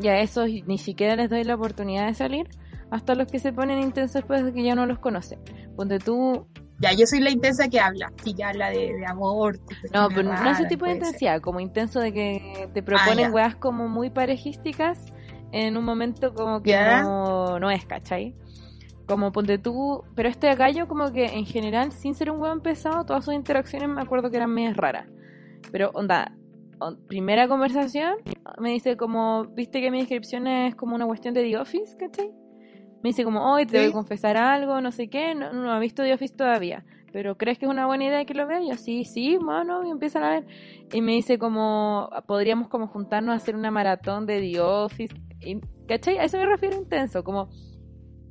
Y 0.00 0.08
a 0.08 0.18
esos 0.20 0.48
ni 0.66 0.78
siquiera 0.78 1.14
les 1.14 1.30
doy 1.30 1.44
la 1.44 1.54
oportunidad 1.54 2.06
de 2.08 2.14
salir, 2.14 2.48
hasta 2.90 3.14
los 3.14 3.28
que 3.28 3.38
se 3.38 3.52
ponen 3.52 3.80
intensos 3.80 4.14
después 4.14 4.44
de 4.44 4.52
que 4.52 4.64
ya 4.64 4.74
no 4.74 4.86
los 4.86 4.98
conoce. 4.98 5.38
Donde 5.76 6.00
tú, 6.00 6.48
Ya, 6.84 6.92
yo 6.92 7.06
soy 7.06 7.20
la 7.20 7.30
intensa 7.30 7.68
que 7.68 7.80
habla, 7.80 8.12
y 8.24 8.34
ya 8.34 8.50
habla 8.50 8.70
de, 8.70 8.86
y 8.86 8.92
no, 9.92 10.08
pero 10.14 10.22
no 10.42 10.50
ese 10.50 10.66
tipo 10.66 10.84
de 10.84 10.92
ser. 10.92 10.96
intensidad, 11.02 11.40
como 11.40 11.60
intenso 11.60 12.00
de 12.00 12.12
que 12.12 12.68
te 12.74 12.82
proponen 12.82 13.26
Ah, 13.30 13.34
weas 13.34 13.56
como 13.56 13.88
muy 13.88 14.10
parejísticas 14.10 15.04
en 15.52 15.76
un 15.76 15.84
momento 15.84 16.34
como 16.34 16.62
que 16.62 16.72
no, 17.02 17.58
no 17.58 17.70
es, 17.70 17.84
¿cachai? 17.86 18.34
Como 19.06 19.32
ponte 19.32 19.58
tú, 19.58 20.02
pero 20.14 20.28
este 20.28 20.54
gallo 20.54 20.88
como 20.88 21.12
que 21.12 21.26
en 21.26 21.46
general, 21.46 21.92
sin 21.92 22.14
ser 22.14 22.30
un 22.30 22.40
hueón 22.40 22.60
pesado, 22.60 23.04
todas 23.04 23.24
sus 23.24 23.34
interacciones 23.34 23.88
me 23.88 24.00
acuerdo 24.02 24.30
que 24.30 24.36
eran 24.36 24.50
medias 24.52 24.76
raras. 24.76 25.06
Pero 25.72 25.90
onda, 25.94 26.32
on- 26.80 26.98
primera 27.06 27.46
conversación, 27.48 28.14
me 28.58 28.70
dice 28.70 28.96
como, 28.96 29.44
viste 29.46 29.80
que 29.80 29.90
mi 29.90 30.00
descripción 30.00 30.46
es 30.46 30.74
como 30.74 30.94
una 30.94 31.06
cuestión 31.06 31.34
de 31.34 31.42
The 31.42 31.58
Office, 31.58 31.96
¿cachai? 31.98 32.30
Me 33.04 33.10
dice 33.10 33.22
como, 33.22 33.52
hoy 33.52 33.66
te 33.66 33.76
voy 33.76 33.88
a 33.88 33.92
confesar 33.92 34.38
algo, 34.38 34.80
no 34.80 34.90
sé 34.90 35.08
qué, 35.08 35.34
no, 35.34 35.52
no 35.52 35.70
ha 35.72 35.78
visto 35.78 36.02
The 36.02 36.14
Office 36.14 36.34
todavía. 36.34 36.86
Pero 37.12 37.36
¿crees 37.36 37.58
que 37.58 37.66
es 37.66 37.70
una 37.70 37.84
buena 37.86 38.06
idea 38.06 38.24
que 38.24 38.32
lo 38.32 38.46
vea? 38.46 38.62
Y 38.62 38.70
yo, 38.70 38.78
sí, 38.78 39.04
sí, 39.04 39.36
bueno, 39.36 39.86
y 39.86 39.90
empiezan 39.90 40.22
a 40.24 40.30
ver. 40.30 40.46
Y 40.90 41.02
me 41.02 41.12
dice 41.12 41.38
como, 41.38 42.08
podríamos 42.26 42.68
como 42.68 42.88
juntarnos 42.88 43.34
a 43.34 43.36
hacer 43.36 43.56
una 43.56 43.70
maratón 43.70 44.24
de 44.24 44.40
The 44.40 44.58
Office. 44.60 45.14
Y, 45.40 45.60
¿Cachai? 45.86 46.16
A 46.16 46.24
eso 46.24 46.38
me 46.38 46.46
refiero 46.46 46.76
intenso, 46.76 47.22
como, 47.22 47.50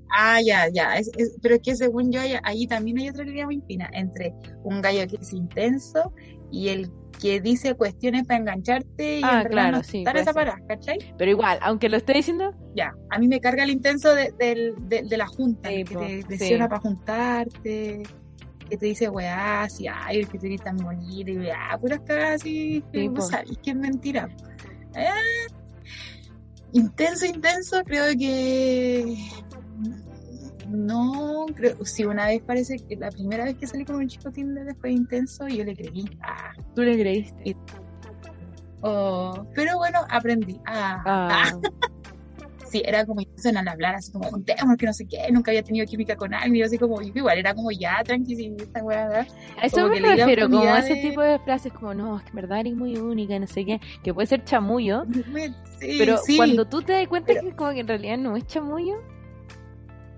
Ah, 0.09 0.39
ya, 0.43 0.69
ya. 0.69 0.95
Es- 0.97 1.11
es- 1.17 1.37
pero 1.41 1.55
es 1.55 1.61
que 1.61 1.75
según 1.75 2.11
yo, 2.11 2.21
ahí, 2.21 2.33
ahí 2.43 2.67
también 2.67 2.97
hay 2.99 3.09
otra 3.09 3.23
línea 3.25 3.45
muy 3.45 3.61
fina 3.61 3.89
entre 3.93 4.33
un 4.63 4.81
gallo 4.81 5.07
que 5.07 5.17
es 5.17 5.33
intenso 5.33 6.13
y 6.51 6.69
el 6.69 6.91
que 7.21 7.39
dice 7.39 7.75
cuestiones 7.75 8.25
para 8.25 8.39
engancharte 8.39 9.19
y 9.19 9.23
Ah, 9.23 9.37
en 9.37 9.43
verdad 9.43 9.49
claro, 9.51 9.77
no 9.77 9.83
sí, 9.83 10.03
esa 10.05 10.33
parada, 10.33 10.59
¿cachai? 10.67 10.97
pero 11.17 11.31
igual, 11.31 11.59
aunque 11.61 11.89
lo 11.89 11.97
esté 11.97 12.13
diciendo, 12.13 12.53
Ya, 12.75 12.93
a 13.09 13.19
mí 13.19 13.27
me 13.27 13.39
carga 13.39 13.63
el 13.63 13.69
intenso 13.69 14.13
de, 14.13 14.33
de, 14.37 15.03
de 15.03 15.17
la 15.17 15.27
junta, 15.27 15.69
Sí, 15.69 15.83
que 15.83 15.93
po, 15.95 15.99
te 16.01 16.17
sí. 16.21 16.23
presiona 16.27 16.67
para 16.67 16.81
juntarte, 16.81 18.03
que 18.69 18.77
te 18.77 18.85
dice 18.85 19.09
weá, 19.09 19.63
así, 19.63 19.85
ay, 19.87 20.19
el 20.19 20.27
que 20.27 20.39
tú 20.39 20.45
eres 20.47 20.61
tan 20.61 20.77
bonito, 20.77 21.31
y 21.31 21.37
weá, 21.37 21.77
puras 21.79 21.99
cagas 22.05 22.41
así, 22.41 22.83
que 22.91 23.09
sabés 23.21 23.57
que 23.63 23.71
es 23.71 23.75
mentira. 23.75 24.27
Ah, 24.95 25.13
intenso, 26.71 27.25
intenso, 27.25 27.83
creo 27.85 28.17
que 28.17 29.15
no, 30.73 31.45
creo, 31.55 31.75
sí, 31.85 32.03
una 32.05 32.25
vez 32.27 32.41
parece 32.43 32.77
que 32.77 32.95
la 32.95 33.09
primera 33.09 33.45
vez 33.45 33.55
que 33.57 33.67
salí 33.67 33.85
con 33.85 33.95
un 33.97 34.07
chico 34.07 34.31
Tinder 34.31 34.75
fue 34.75 34.91
intenso 34.91 35.47
y 35.47 35.57
yo 35.57 35.63
le 35.63 35.75
creí. 35.75 36.05
Ah, 36.21 36.51
tú 36.75 36.81
le 36.81 36.97
creíste. 36.99 37.55
oh, 38.81 39.45
pero 39.55 39.77
bueno, 39.77 39.99
aprendí. 40.09 40.59
Ah, 40.65 41.01
Ah, 41.05 41.51
sí, 42.69 42.81
era 42.85 43.05
como 43.05 43.21
intenso 43.21 43.49
en 43.49 43.57
al 43.57 43.67
hablar, 43.67 43.95
así 43.95 44.11
como 44.11 44.25
juntémonos 44.29 44.77
que 44.77 44.85
no 44.87 44.93
sé 44.93 45.05
qué, 45.05 45.31
nunca 45.31 45.51
había 45.51 45.61
tenido 45.63 45.85
química 45.85 46.15
con 46.15 46.33
alguien, 46.33 46.55
y 46.55 46.59
yo 46.59 46.65
así 46.65 46.77
como, 46.79 46.99
igual 47.01 47.37
era 47.37 47.53
como 47.53 47.71
ya, 47.71 48.01
tranqui, 48.03 48.55
esta 48.57 48.83
weá, 48.83 49.27
eso 49.61 49.77
como 49.81 49.89
me 49.89 49.99
refiero, 50.15 50.49
como 50.49 50.75
ese 50.75 50.95
tipo 50.95 51.21
de 51.21 51.37
frases 51.39 51.71
como, 51.71 51.93
no, 51.93 52.17
es 52.17 52.23
que 52.23 52.29
en 52.29 52.35
verdad 52.35 52.59
eres 52.61 52.75
muy 52.75 52.97
única, 52.97 53.37
no 53.37 53.45
sé 53.45 53.63
qué, 53.63 53.79
que 54.03 54.11
puede 54.13 54.25
ser 54.27 54.43
chamullo, 54.43 55.03
Sí, 55.79 55.95
pero 55.99 56.17
sí, 56.17 56.37
cuando 56.37 56.65
tú 56.65 56.81
te 56.81 56.93
das 56.93 57.07
cuenta 57.07 57.27
pero- 57.27 57.41
que 57.41 57.55
como 57.55 57.71
que 57.73 57.81
en 57.81 57.87
realidad 57.87 58.17
no 58.17 58.35
es 58.37 58.45
chamullo, 58.47 58.95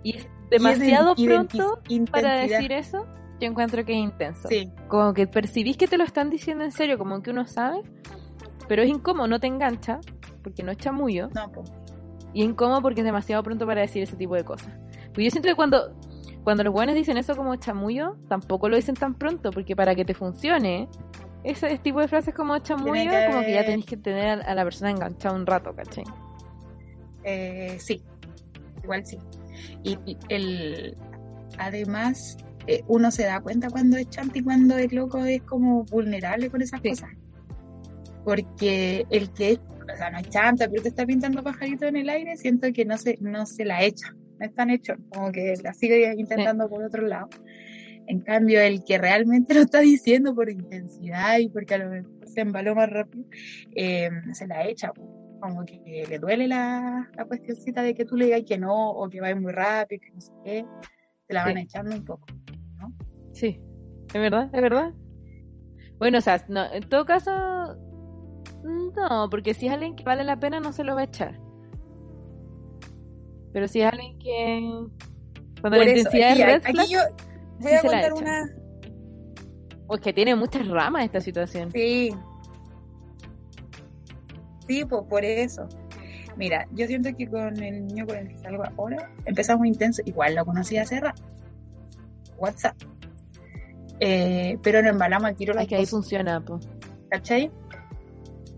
y 0.04 0.16
es 0.18 0.28
demasiado 0.50 1.16
pronto 1.16 1.80
para 2.12 2.36
decir 2.36 2.72
eso, 2.72 3.06
yo 3.40 3.48
encuentro 3.48 3.84
que 3.86 3.94
es 3.94 4.00
intenso. 4.00 4.48
Sí, 4.48 4.72
Como 4.88 5.14
que 5.14 5.28
percibís 5.28 5.78
que 5.78 5.88
te 5.88 5.98
lo 5.98 6.04
están 6.04 6.30
diciendo 6.30 6.64
en 6.64 6.72
serio, 6.72 6.98
como 6.98 7.22
que 7.22 7.32
uno 7.32 7.46
sabe, 7.48 7.82
pero 8.68 8.84
es 8.84 8.90
incómodo, 8.90 9.28
no 9.28 9.40
te 9.40 9.48
engancha, 9.48 10.00
porque 10.44 10.64
no 10.64 10.72
es 10.72 10.78
chamullo, 10.78 11.30
no, 11.34 11.52
po. 11.52 11.64
y 12.34 12.44
incómodo 12.44 12.82
porque 12.82 13.02
es 13.02 13.06
demasiado 13.06 13.44
pronto 13.44 13.66
para 13.66 13.82
decir 13.82 14.04
ese 14.04 14.16
tipo 14.16 14.36
de 14.36 14.44
cosas. 14.44 14.74
Pues 15.14 15.26
yo 15.26 15.32
siento 15.32 15.50
que 15.50 15.56
cuando, 15.56 15.94
cuando 16.44 16.64
los 16.64 16.74
buenos 16.74 16.96
dicen 16.96 17.18
eso 17.18 17.36
como 17.36 17.56
chamullo, 17.56 18.16
tampoco 18.28 18.70
lo 18.70 18.76
dicen 18.76 18.96
tan 18.96 19.16
pronto, 19.16 19.52
porque 19.52 19.76
para 19.76 19.96
que 19.96 20.06
te 20.06 20.14
funcione, 20.14 20.88
ese 21.44 21.78
tipo 21.78 22.00
de 22.00 22.08
frases 22.08 22.34
como 22.34 22.58
chamullo, 22.60 23.12
que 23.12 23.26
como 23.28 23.42
que 23.42 23.54
ya 23.54 23.64
tenés 23.66 23.86
que 23.86 23.98
tener 23.98 24.42
a 24.42 24.56
la 24.56 24.64
persona 24.64 24.92
enganchada 24.92 25.36
un 25.36 25.46
rato, 25.46 25.76
¿cachai? 25.76 26.04
Eh, 27.24 27.78
sí, 27.80 28.02
igual 28.84 29.06
sí. 29.06 29.18
Y, 29.84 29.98
el 30.30 30.96
además 31.58 32.38
eh, 32.68 32.82
uno 32.88 33.12
se 33.12 33.24
da 33.24 33.40
cuenta 33.40 33.70
cuando 33.70 33.98
es 33.98 34.10
chanta 34.10 34.40
y 34.40 34.42
cuando 34.42 34.78
el 34.78 34.94
loco 34.96 35.24
es 35.24 35.42
como 35.44 35.84
vulnerable 35.86 36.50
con 36.50 36.62
esas 36.62 36.82
Sí. 36.82 36.90
cosas. 36.90 37.10
Porque 38.24 39.06
el 39.12 39.32
que 39.34 39.52
es, 39.52 39.60
o 39.60 39.98
sea, 39.98 40.10
no 40.10 40.18
es 40.18 40.30
chanta, 40.30 40.68
pero 40.68 40.82
te 40.82 40.90
está 40.90 41.06
pintando 41.06 41.44
pajarito 41.44 41.86
en 41.86 41.98
el 41.98 42.10
aire, 42.10 42.36
siento 42.38 42.72
que 42.74 42.86
no 42.86 42.98
se, 42.98 43.18
no 43.22 43.46
se 43.46 43.66
la 43.66 43.84
echa, 43.84 44.08
no 44.40 44.46
están 44.46 44.72
hechos, 44.72 44.98
como 45.10 45.32
que 45.32 45.54
la 45.64 45.74
sigue 45.74 46.14
intentando 46.18 46.68
por 46.68 46.84
otro 46.84 47.06
lado. 47.06 47.30
En 48.08 48.22
cambio, 48.22 48.62
el 48.62 48.84
que 48.84 48.98
realmente 48.98 49.54
lo 49.54 49.62
está 49.62 49.80
diciendo 49.80 50.34
por 50.36 50.50
intensidad 50.50 51.40
y 51.40 51.50
porque 51.50 51.76
a 51.76 51.78
lo 51.80 51.90
mejor 51.90 52.12
se 52.28 52.42
embaló 52.42 52.76
más 52.76 52.90
rápido, 52.90 53.26
eh, 53.76 54.10
se 54.34 54.48
la 54.48 54.68
echa 54.68 54.92
como 55.48 55.66
que 55.66 56.06
le 56.10 56.20
duele 56.20 56.48
la, 56.48 57.10
la 57.16 57.26
cuestioncita 57.26 57.82
de 57.82 57.94
que 57.94 58.06
tú 58.06 58.16
le 58.18 58.26
digas 58.26 58.42
que 58.48 58.58
no, 58.58 58.92
o 58.92 59.10
que 59.10 59.22
vaya 59.22 59.36
muy 59.36 59.52
rápido, 59.52 60.02
que 60.02 60.12
no 60.12 60.22
sé 60.22 60.32
qué, 60.44 60.66
te 61.28 61.34
la 61.34 61.44
van 61.46 61.56
Sí. 61.56 61.62
echando 61.62 61.96
un 61.96 62.06
poco. 62.06 62.26
Sí, 63.34 63.60
es 64.14 64.22
verdad, 64.22 64.50
es 64.54 64.62
verdad. 64.62 64.94
Bueno, 65.98 66.18
o 66.18 66.22
sea, 66.22 66.44
no, 66.50 66.72
en 66.72 66.84
todo 66.90 67.06
caso, 67.06 67.32
no, 68.64 69.30
porque 69.30 69.54
si 69.54 69.68
es 69.68 69.74
alguien 69.74 69.96
que 69.96 70.04
vale 70.04 70.24
la 70.24 70.40
pena, 70.40 70.60
no 70.60 70.72
se 70.74 70.84
lo 70.84 70.96
va 70.96 71.02
a 71.02 71.06
echar. 71.06 71.40
Pero 73.54 73.68
si 73.68 73.82
es 73.82 73.92
alguien 73.92 74.18
que. 74.20 74.60
Cuando 75.62 75.78
Por 75.78 75.86
la 75.86 75.92
eso, 75.92 75.98
intensidad 76.00 76.32
aquí, 76.32 76.42
es 76.42 76.48
red 76.48 76.80
aquí 76.82 76.94
yo 76.94 77.00
voy 77.60 77.72
sí 77.72 77.76
a 77.76 77.82
contar 77.82 78.14
una... 78.14 78.50
o 79.88 79.96
es 79.96 80.02
que 80.02 80.14
tiene 80.14 80.36
muchas 80.36 80.68
ramas 80.68 81.06
esta 81.06 81.22
situación. 81.22 81.72
Sí. 81.72 82.14
Sí, 84.68 84.86
pues 84.86 85.04
por 85.10 85.24
eso. 85.24 85.68
Mira, 86.38 86.68
yo 86.72 86.86
siento 86.88 87.10
que 87.16 87.28
con 87.28 87.62
el 87.62 87.88
niño 87.88 88.06
con 88.06 88.18
el 88.18 88.28
que 88.28 88.38
salgo 88.38 88.64
ahora 88.78 89.10
empezamos 89.26 89.66
intenso. 89.68 90.02
Igual 90.06 90.36
lo 90.36 90.46
conocí 90.46 90.78
hace 90.78 91.00
rato. 91.00 91.24
WhatsApp. 92.38 92.76
Eh, 94.00 94.58
pero 94.62 94.82
nos 94.82 94.92
embalamos 94.92 95.30
al 95.30 95.36
tiro 95.36 95.54
las 95.54 95.64
Es 95.64 95.70
que 95.70 95.76
ahí 95.78 95.86
funciona, 95.86 96.42
pues. 96.44 96.68
¿cachai? 97.10 97.50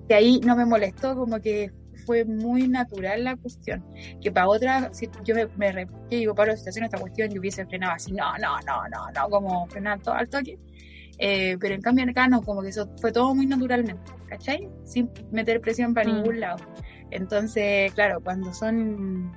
Que 0.07 0.15
ahí 0.15 0.39
no 0.43 0.55
me 0.55 0.65
molestó, 0.65 1.15
como 1.15 1.39
que 1.39 1.71
fue 2.05 2.25
muy 2.25 2.67
natural 2.67 3.23
la 3.23 3.35
cuestión. 3.35 3.85
Que 4.21 4.31
para 4.31 4.47
otra, 4.47 4.89
si 4.93 5.07
yo 5.23 5.35
me, 5.35 5.47
me 5.57 5.71
re- 5.71 5.87
que 6.09 6.15
digo, 6.15 6.33
Pablo, 6.33 6.55
si 6.57 6.63
te 6.63 6.69
hacen 6.69 6.85
esta 6.85 6.97
cuestión, 6.97 7.29
yo 7.29 7.39
hubiese 7.39 7.65
frenado 7.67 7.93
así, 7.93 8.13
no, 8.13 8.35
no, 8.39 8.57
no, 8.65 8.87
no, 8.89 9.11
no, 9.11 9.29
como 9.29 9.67
frenar 9.67 9.99
todo 10.01 10.15
al 10.15 10.27
toque. 10.29 10.57
Eh, 11.19 11.57
pero 11.59 11.73
en 11.75 11.81
cambio 11.81 12.05
acá 12.09 12.27
no, 12.27 12.41
como 12.43 12.61
que 12.61 12.69
eso 12.69 12.87
fue 13.01 13.11
todo 13.11 13.33
muy 13.33 13.45
naturalmente, 13.47 14.11
¿cachai? 14.27 14.69
Sin 14.83 15.09
meter 15.31 15.59
presión 15.61 15.93
para 15.93 16.09
Mm. 16.09 16.13
ningún 16.15 16.39
lado. 16.39 16.57
Entonces, 17.11 17.91
claro, 17.93 18.19
cuando 18.21 18.53
son 18.53 19.31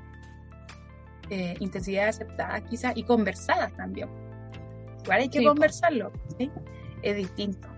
eh, 1.30 1.54
intensidades 1.60 2.16
aceptadas 2.16 2.62
quizás 2.68 2.92
y 2.96 3.04
conversadas 3.04 3.72
también. 3.76 4.08
Igual 5.04 5.20
hay 5.20 5.28
que 5.28 5.38
Sí, 5.38 5.44
conversarlo, 5.44 6.10
¿sí? 6.36 6.50
Es 7.02 7.16
distinto. 7.16 7.68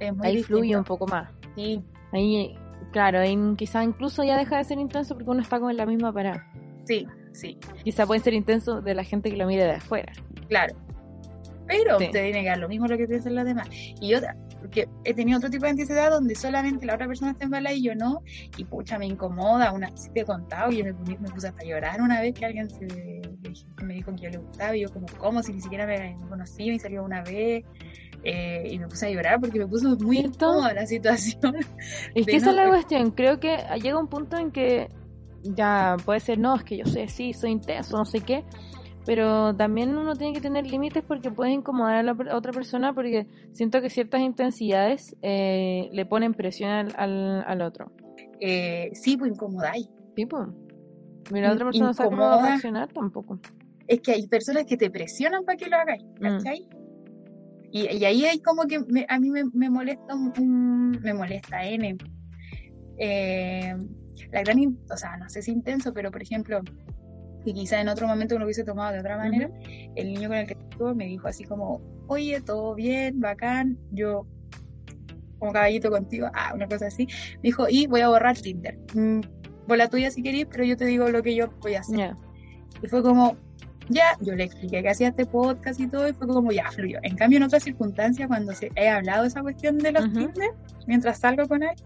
Es 0.00 0.16
muy 0.16 0.26
Ahí 0.26 0.36
distinto. 0.36 0.58
fluye 0.60 0.76
un 0.76 0.84
poco 0.84 1.06
más. 1.06 1.30
Sí, 1.54 1.82
Ahí, 2.12 2.58
claro, 2.92 3.20
ahí 3.20 3.36
quizás 3.56 3.84
incluso 3.84 4.24
ya 4.24 4.38
deja 4.38 4.56
de 4.56 4.64
ser 4.64 4.78
intenso 4.78 5.14
porque 5.14 5.30
uno 5.30 5.40
está 5.42 5.58
como 5.58 5.70
en 5.70 5.76
la 5.76 5.84
misma 5.86 6.10
parada. 6.12 6.46
sí, 6.84 7.06
sí, 7.32 7.58
Quizá 7.84 8.06
puede 8.06 8.20
ser 8.20 8.32
intenso 8.32 8.80
de 8.80 8.94
la 8.94 9.04
gente 9.04 9.28
que 9.30 9.36
lo 9.36 9.46
mire 9.46 9.64
de 9.64 9.72
afuera. 9.72 10.12
claro. 10.48 10.74
Pero 11.66 11.98
Sí. 11.98 12.06
te 12.12 12.22
tiene 12.22 12.42
que 12.42 12.48
dar 12.48 12.58
lo 12.58 12.68
mismo 12.68 12.86
lo 12.86 12.96
que 12.96 13.06
piensan 13.08 13.34
los 13.34 13.44
demás. 13.44 13.68
Y 14.00 14.14
otra, 14.14 14.36
porque 14.60 14.88
he 15.04 15.14
tenido 15.14 15.38
otro 15.38 15.50
tipo 15.50 15.64
de 15.64 15.70
ansiedad 15.72 16.10
donde 16.10 16.34
solamente 16.34 16.86
la 16.86 16.94
otra 16.94 17.06
persona 17.06 17.32
está 17.32 17.44
embalada 17.44 17.74
y 17.74 17.82
yo 17.82 17.94
no, 17.94 18.20
y 18.56 18.64
pucha, 18.64 18.98
me 18.98 19.06
incomoda. 19.06 19.72
Una 19.72 19.90
vez 19.90 20.10
te 20.14 20.20
he 20.20 20.24
contado, 20.24 20.70
y 20.70 20.78
yo 20.78 20.84
me, 20.84 20.94
puse- 20.94 21.18
me 21.18 21.28
puse 21.28 21.48
hasta 21.48 21.62
a 21.62 21.66
llorar 21.66 22.00
una 22.00 22.20
vez 22.20 22.34
que 22.34 22.46
alguien 22.46 22.68
se, 22.70 22.86
me 23.84 23.94
dijo 23.94 24.14
que 24.14 24.22
yo 24.22 24.30
le 24.30 24.38
gustaba, 24.38 24.76
y 24.76 24.80
yo 24.82 24.88
como, 24.92 25.06
¿cómo? 25.18 25.42
Si 25.42 25.52
ni 25.52 25.60
siquiera 25.60 25.86
me 25.86 26.16
conocía 26.28 26.72
y 26.72 26.78
salió 26.78 27.02
una 27.04 27.22
vez. 27.22 27.64
eh, 28.28 28.68
y 28.72 28.78
me 28.80 28.88
puse 28.88 29.06
a 29.06 29.10
llorar 29.10 29.38
porque 29.38 29.58
me 29.60 29.68
puso 29.68 29.96
muy 29.98 30.18
incómoda 30.18 30.72
la 30.74 30.84
situación. 30.86 31.54
Es 32.14 32.26
que 32.26 32.36
esa 32.36 32.50
es 32.50 32.56
la 32.56 32.66
cuestión. 32.68 33.12
Creo 33.12 33.38
que 33.38 33.56
llega 33.80 34.00
un 34.00 34.08
punto 34.08 34.36
en 34.36 34.50
que 34.50 34.88
ya 35.44 35.96
puede 36.04 36.18
ser, 36.18 36.38
no, 36.38 36.56
es 36.56 36.64
que 36.64 36.76
yo 36.78 36.86
soy 36.86 37.02
así, 37.02 37.32
soy 37.34 37.52
intenso, 37.52 37.96
no 37.96 38.04
sé 38.04 38.20
qué. 38.22 38.42
Pero 39.06 39.54
también 39.54 39.96
uno 39.96 40.16
tiene 40.16 40.32
que 40.34 40.40
tener 40.40 40.66
límites 40.66 41.04
porque 41.06 41.30
puedes 41.30 41.54
incomodar 41.54 41.94
a 41.96 42.02
la 42.02 42.10
a 42.30 42.36
otra 42.36 42.52
persona 42.52 42.92
porque 42.92 43.26
siento 43.52 43.80
que 43.80 43.88
ciertas 43.88 44.20
intensidades 44.20 45.14
eh, 45.22 45.88
le 45.92 46.04
ponen 46.06 46.34
presión 46.34 46.70
al, 46.70 46.92
al, 46.96 47.44
al 47.46 47.62
otro. 47.62 47.92
Eh, 48.40 48.90
sí, 48.94 49.16
pues 49.16 49.30
incomodáis. 49.32 49.88
Tipo, 50.16 50.46
mira, 51.32 51.48
la 51.48 51.54
otra 51.54 51.66
persona 51.66 51.86
no 51.86 51.94
sabe 51.94 52.10
cómo 52.10 52.42
reaccionar 52.42 52.92
tampoco. 52.92 53.38
es 53.86 54.00
que 54.00 54.12
hay 54.12 54.26
personas 54.26 54.64
que 54.64 54.76
te 54.76 54.90
presionan 54.90 55.44
para 55.44 55.56
que 55.56 55.68
lo 55.70 55.76
hagáis, 55.76 56.02
Mm. 56.18 56.22
¿cachai? 56.22 56.68
Y, 57.70 57.80
y 57.96 58.04
ahí 58.04 58.24
hay 58.24 58.40
como 58.40 58.62
que 58.64 58.80
me- 58.80 59.06
a 59.08 59.18
mí 59.20 59.30
me, 59.30 59.44
me 59.52 59.70
molesta 59.70 60.14
un, 60.14 60.32
un- 60.38 60.98
me 61.02 61.14
molesta 61.14 61.64
N. 61.64 61.96
Eh, 62.98 63.74
la 64.32 64.40
gran, 64.42 64.58
o 64.90 64.96
sea, 64.96 65.16
no 65.16 65.28
sé 65.28 65.42
si 65.42 65.52
intenso, 65.52 65.92
pero 65.92 66.10
por 66.10 66.22
ejemplo, 66.22 66.60
que 67.46 67.54
quizá 67.54 67.80
en 67.80 67.88
otro 67.88 68.08
momento 68.08 68.34
uno 68.34 68.44
hubiese 68.44 68.64
tomado 68.64 68.92
de 68.92 68.98
otra 68.98 69.16
manera, 69.16 69.48
el 69.94 70.12
niño 70.12 70.28
con 70.28 70.36
el 70.36 70.48
que 70.48 70.54
estuvo 70.54 70.94
me 70.96 71.06
dijo 71.06 71.28
así 71.28 71.44
como, 71.44 71.80
oye, 72.08 72.40
todo 72.40 72.74
bien, 72.74 73.20
bacán, 73.20 73.78
yo 73.92 74.26
como 75.38 75.52
caballito 75.52 75.88
contigo, 75.88 76.28
ah, 76.34 76.50
una 76.54 76.66
cosa 76.66 76.88
así, 76.88 77.06
me 77.36 77.42
dijo, 77.42 77.66
y 77.68 77.86
voy 77.86 78.00
a 78.00 78.08
borrar 78.08 78.36
Tinder. 78.36 78.76
Mm, 78.94 79.20
por 79.68 79.78
la 79.78 79.88
tuya 79.88 80.10
si 80.10 80.24
querés, 80.24 80.46
pero 80.50 80.64
yo 80.64 80.76
te 80.76 80.86
digo 80.86 81.08
lo 81.08 81.22
que 81.22 81.36
yo 81.36 81.48
voy 81.60 81.76
a 81.76 81.80
hacer. 81.80 81.98
Ya. 81.98 82.18
Y 82.82 82.88
fue 82.88 83.00
como, 83.00 83.36
ya, 83.88 84.16
yo 84.20 84.34
le 84.34 84.44
expliqué 84.44 84.82
que 84.82 84.88
hacía 84.88 85.08
este 85.08 85.24
podcast 85.24 85.78
y 85.78 85.86
todo, 85.86 86.08
y 86.08 86.14
fue 86.14 86.26
como 86.26 86.50
ya 86.50 86.68
fluyó. 86.72 86.98
En 87.02 87.14
cambio, 87.14 87.36
en 87.36 87.44
otras 87.44 87.62
circunstancias, 87.62 88.26
cuando 88.26 88.54
se, 88.54 88.72
he 88.74 88.88
hablado 88.88 89.22
de 89.22 89.28
esa 89.28 89.42
cuestión 89.42 89.78
de 89.78 89.92
los 89.92 90.04
Ujú. 90.06 90.18
Tinder, 90.18 90.50
mientras 90.88 91.20
salgo 91.20 91.46
con 91.46 91.62
él, 91.62 91.76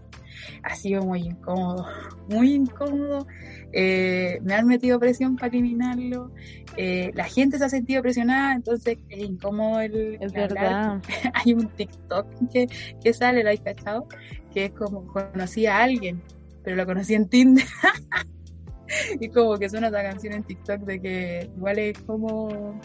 ha 0.63 0.75
sido 0.75 1.03
muy 1.03 1.21
incómodo, 1.21 1.87
muy 2.29 2.53
incómodo. 2.53 3.27
Eh, 3.73 4.39
me 4.43 4.53
han 4.53 4.67
metido 4.67 4.99
presión 4.99 5.35
para 5.35 5.49
eliminarlo. 5.49 6.31
Eh, 6.77 7.11
la 7.13 7.25
gente 7.25 7.57
se 7.57 7.65
ha 7.65 7.69
sentido 7.69 8.01
presionada, 8.01 8.53
entonces 8.53 8.97
es 9.09 9.19
incómodo 9.19 9.81
el, 9.81 10.15
Es 10.15 10.21
el 10.21 10.31
verdad. 10.31 11.01
Hay 11.33 11.53
un 11.53 11.67
TikTok 11.67 12.27
que, 12.51 12.67
que 13.03 13.13
sale, 13.13 13.43
¿lo 13.43 13.49
has 13.49 13.59
cachado? 13.59 14.07
Que 14.53 14.65
es 14.65 14.71
como 14.71 15.05
conocí 15.07 15.65
a 15.65 15.83
alguien, 15.83 16.21
pero 16.63 16.75
lo 16.75 16.85
conocí 16.85 17.13
en 17.13 17.27
Tinder. 17.27 17.65
y 19.19 19.29
como 19.29 19.57
que 19.57 19.69
suena 19.69 19.87
esa 19.87 20.01
canción 20.03 20.33
en 20.33 20.43
TikTok 20.43 20.81
de 20.81 21.01
que 21.01 21.49
igual 21.55 21.79
es 21.79 21.99
como 21.99 22.79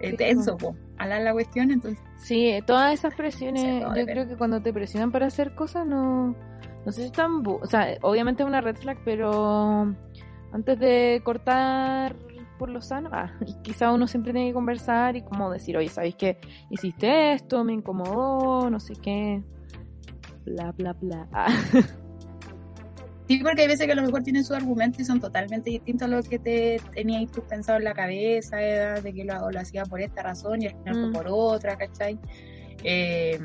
eh, 0.00 0.16
tenso, 0.16 0.56
po, 0.56 0.76
hablar 0.96 1.22
la 1.22 1.32
cuestión, 1.32 1.70
entonces 1.70 2.02
Sí, 2.18 2.60
todas 2.66 2.94
esas 2.94 3.14
presiones, 3.14 3.84
yo 3.96 4.04
creo 4.04 4.28
que 4.28 4.36
cuando 4.36 4.60
te 4.60 4.72
presionan 4.72 5.12
para 5.12 5.26
hacer 5.26 5.54
cosas 5.54 5.86
no, 5.86 6.34
no 6.86 6.92
sé 6.92 7.02
si 7.02 7.06
están, 7.08 7.42
bu- 7.42 7.58
o 7.62 7.66
sea, 7.66 7.96
obviamente 8.02 8.42
es 8.42 8.46
una 8.48 8.60
red 8.60 8.76
flag, 8.76 8.98
pero 9.04 9.94
antes 10.52 10.78
de 10.78 11.20
cortar 11.24 12.16
por 12.58 12.70
lo 12.70 12.80
sano, 12.82 13.10
ah, 13.12 13.32
quizá 13.62 13.92
uno 13.92 14.06
siempre 14.06 14.32
tiene 14.32 14.48
que 14.48 14.54
conversar 14.54 15.16
y 15.16 15.22
como 15.22 15.50
decir, 15.50 15.76
oye, 15.76 15.88
¿sabéis 15.88 16.16
que 16.16 16.38
hiciste 16.70 17.32
esto? 17.32 17.62
Me 17.64 17.72
incomodó, 17.72 18.68
no 18.70 18.80
sé 18.80 18.94
qué, 18.94 19.42
bla, 20.44 20.72
bla, 20.72 20.92
bla. 20.94 21.26
Ah, 21.32 21.48
Sí, 23.28 23.40
porque 23.44 23.60
hay 23.60 23.68
veces 23.68 23.84
que 23.84 23.92
a 23.92 23.94
lo 23.94 24.00
mejor 24.00 24.22
tienen 24.22 24.42
sus 24.42 24.56
argumentos 24.56 25.00
y 25.00 25.04
son 25.04 25.20
totalmente 25.20 25.68
distintos 25.68 26.06
a 26.06 26.10
lo 26.10 26.22
que 26.22 26.38
te 26.38 26.80
tenías 26.94 27.30
tú 27.30 27.42
pensado 27.42 27.76
en 27.76 27.84
la 27.84 27.92
cabeza, 27.92 28.56
de 28.56 29.12
que 29.12 29.22
lo, 29.22 29.50
lo 29.50 29.60
hacía 29.60 29.84
por 29.84 30.00
esta 30.00 30.22
razón 30.22 30.62
y 30.62 30.68
al 30.68 30.72
final 30.78 30.96
Mm. 30.96 31.00
fue 31.02 31.12
por 31.12 31.26
otra, 31.30 31.76
¿cachai? 31.76 32.18
Eh, 32.82 33.38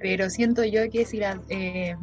pero 0.00 0.28
siento 0.30 0.64
yo 0.64 0.82
que 0.90 1.04
si 1.04 1.18
la, 1.18 1.40
eh, 1.48 1.94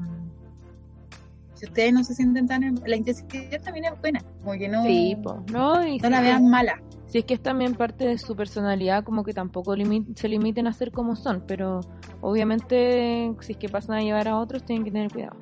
si 1.56 1.66
ustedes 1.66 1.94
no 1.94 2.04
se 2.04 2.16
sienten 2.16 2.48
tan... 2.48 2.64
en- 2.64 2.82
la 2.86 2.96
intensidad 2.96 3.62
también 3.62 3.86
es 3.86 4.00
buena, 4.02 4.24
como 4.44 4.54
que 4.58 4.68
no, 4.68 4.84
sí, 4.84 5.16
po, 5.22 5.44
¿no? 5.52 5.86
Y 5.86 5.98
no 6.00 6.06
si 6.08 6.12
la 6.12 6.18
es 6.18 6.24
vean 6.24 6.50
mala. 6.50 6.82
Si 7.08 7.18
es 7.20 7.26
que 7.26 7.34
es 7.34 7.42
también 7.44 7.76
parte 7.76 8.06
de 8.06 8.18
su 8.18 8.36
personalidad, 8.38 9.04
como 9.04 9.24
que 9.24 9.34
tampoco 9.34 9.76
limi- 9.76 10.16
se 10.16 10.30
limiten 10.30 10.66
a 10.68 10.74
ser 10.74 10.92
como 10.92 11.16
son, 11.18 11.44
pero 11.46 11.82
obviamente 12.22 13.34
si 13.42 13.52
es 13.52 13.58
que 13.58 13.68
pasan 13.70 13.98
a 13.98 14.02
llevar 14.02 14.28
a 14.28 14.38
otros, 14.38 14.64
tienen 14.64 14.86
que 14.86 14.92
tener 14.92 15.12
cuidado. 15.12 15.36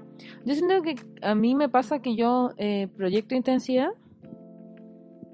Yo 0.46 0.56
siento 0.56 0.82
que 0.82 0.96
a 1.22 1.36
mí 1.36 1.56
me 1.56 1.70
pasa 1.70 2.00
que 2.00 2.16
yo 2.16 2.52
eh, 2.58 2.88
proyecto 2.98 3.36
intensidad, 3.36 3.90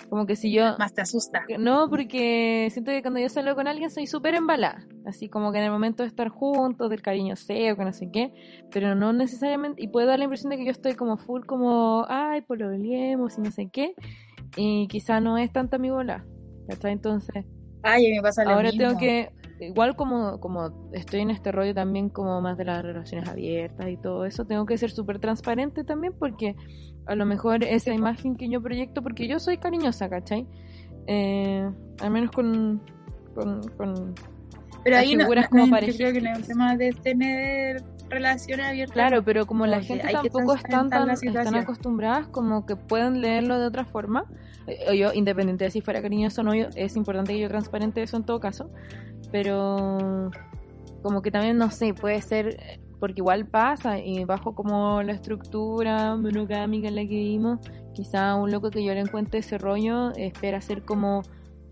como 0.09 0.25
que 0.25 0.35
si 0.35 0.51
yo... 0.51 0.75
Más 0.77 0.93
te 0.93 1.01
asusta. 1.01 1.43
No, 1.59 1.89
porque 1.89 2.69
siento 2.71 2.91
que 2.91 3.01
cuando 3.01 3.19
yo 3.19 3.29
salgo 3.29 3.55
con 3.55 3.67
alguien 3.67 3.89
soy 3.89 4.07
súper 4.07 4.35
embalada, 4.35 4.87
así 5.05 5.29
como 5.29 5.51
que 5.51 5.59
en 5.59 5.65
el 5.65 5.71
momento 5.71 6.03
de 6.03 6.09
estar 6.09 6.29
juntos, 6.29 6.89
del 6.89 7.01
cariño 7.01 7.35
seo, 7.35 7.75
que 7.75 7.85
no 7.85 7.93
sé 7.93 8.09
qué, 8.11 8.33
pero 8.71 8.95
no 8.95 9.13
necesariamente, 9.13 9.83
y 9.83 9.87
puede 9.87 10.07
dar 10.07 10.19
la 10.19 10.25
impresión 10.25 10.51
de 10.51 10.57
que 10.57 10.65
yo 10.65 10.71
estoy 10.71 10.95
como 10.95 11.17
full, 11.17 11.45
como, 11.45 12.05
ay, 12.07 12.41
pololeemos 12.41 13.37
y 13.37 13.41
no 13.41 13.51
sé 13.51 13.69
qué, 13.69 13.93
y 14.55 14.87
quizá 14.87 15.19
no 15.19 15.37
es 15.37 15.51
tanta 15.51 15.77
mi 15.77 15.89
bola, 15.89 16.25
¿cachai? 16.67 16.93
Entonces, 16.93 17.45
Ay, 17.87 18.07
a 18.07 18.09
mí 18.09 18.15
me 18.15 18.21
pasa 18.23 18.43
lo 18.43 18.49
ahora 18.51 18.71
mismo. 18.71 18.87
tengo 18.87 18.99
que, 18.99 19.31
igual 19.59 19.95
como, 19.95 20.39
como 20.39 20.89
estoy 20.91 21.21
en 21.21 21.29
este 21.29 21.51
rollo 21.51 21.73
también 21.75 22.09
como 22.09 22.41
más 22.41 22.57
de 22.57 22.65
las 22.65 22.83
relaciones 22.83 23.29
abiertas 23.29 23.87
y 23.87 23.97
todo 23.97 24.25
eso, 24.25 24.45
tengo 24.45 24.65
que 24.65 24.75
ser 24.77 24.89
súper 24.89 25.19
transparente 25.19 25.83
también 25.83 26.13
porque 26.17 26.55
a 27.05 27.13
lo 27.13 27.27
mejor 27.27 27.63
esa 27.63 27.93
imagen 27.93 28.35
que 28.35 28.49
yo 28.49 28.59
proyecto, 28.59 29.03
porque 29.03 29.27
yo 29.27 29.39
soy 29.39 29.59
cariñosa, 29.59 30.09
¿cachai? 30.09 30.47
Eh, 31.05 31.69
al 32.01 32.09
menos 32.09 32.31
con... 32.31 32.81
con, 33.35 33.61
con 33.77 34.15
Pero 34.83 34.97
ahí 34.97 35.15
no, 35.15 35.27
como 35.27 35.79
yo 35.79 35.93
creo 35.93 36.11
que 36.11 36.21
no 36.21 36.31
es 36.31 36.39
un 36.39 36.43
tema 36.43 36.75
de 36.75 36.91
tener 36.91 37.83
relaciones 38.09 38.65
abiertas. 38.67 38.93
Claro, 38.93 39.23
pero 39.23 39.45
como 39.45 39.65
la 39.65 39.81
gente 39.81 40.07
tampoco 40.11 40.55
están 40.55 40.89
tan 40.89 41.09
están 41.09 41.55
acostumbradas, 41.55 42.27
como 42.27 42.65
que 42.65 42.75
pueden 42.75 43.21
leerlo 43.21 43.59
de 43.59 43.65
otra 43.67 43.85
forma. 43.85 44.25
Eh, 44.67 44.97
yo, 44.97 45.13
independiente 45.13 45.65
de 45.65 45.71
si 45.71 45.81
fuera 45.81 46.01
cariñoso 46.01 46.41
o 46.41 46.43
no, 46.43 46.55
yo- 46.55 46.67
es 46.75 46.95
importante 46.95 47.33
que 47.33 47.39
yo 47.39 47.47
transparente 47.49 48.01
eso 48.01 48.17
en 48.17 48.23
todo 48.23 48.39
caso. 48.39 48.69
Pero 49.31 50.31
como 51.01 51.21
que 51.21 51.31
también, 51.31 51.57
no 51.57 51.69
sé, 51.71 51.93
puede 51.93 52.21
ser, 52.21 52.47
eh, 52.59 52.79
porque 52.99 53.19
igual 53.21 53.45
pasa, 53.45 53.99
y 53.99 54.23
bajo 54.25 54.55
como 54.55 55.03
la 55.03 55.11
estructura 55.11 56.15
monogámica 56.15 56.87
en 56.87 56.95
la 56.95 57.01
que 57.01 57.07
vivimos, 57.09 57.59
quizá 57.93 58.35
un 58.35 58.51
loco 58.51 58.71
que 58.71 58.83
yo 58.83 58.93
le 58.93 59.01
encuentre 59.01 59.39
ese 59.39 59.57
rollo 59.57 60.11
espera 60.15 60.61
ser 60.61 60.83
como 60.83 61.21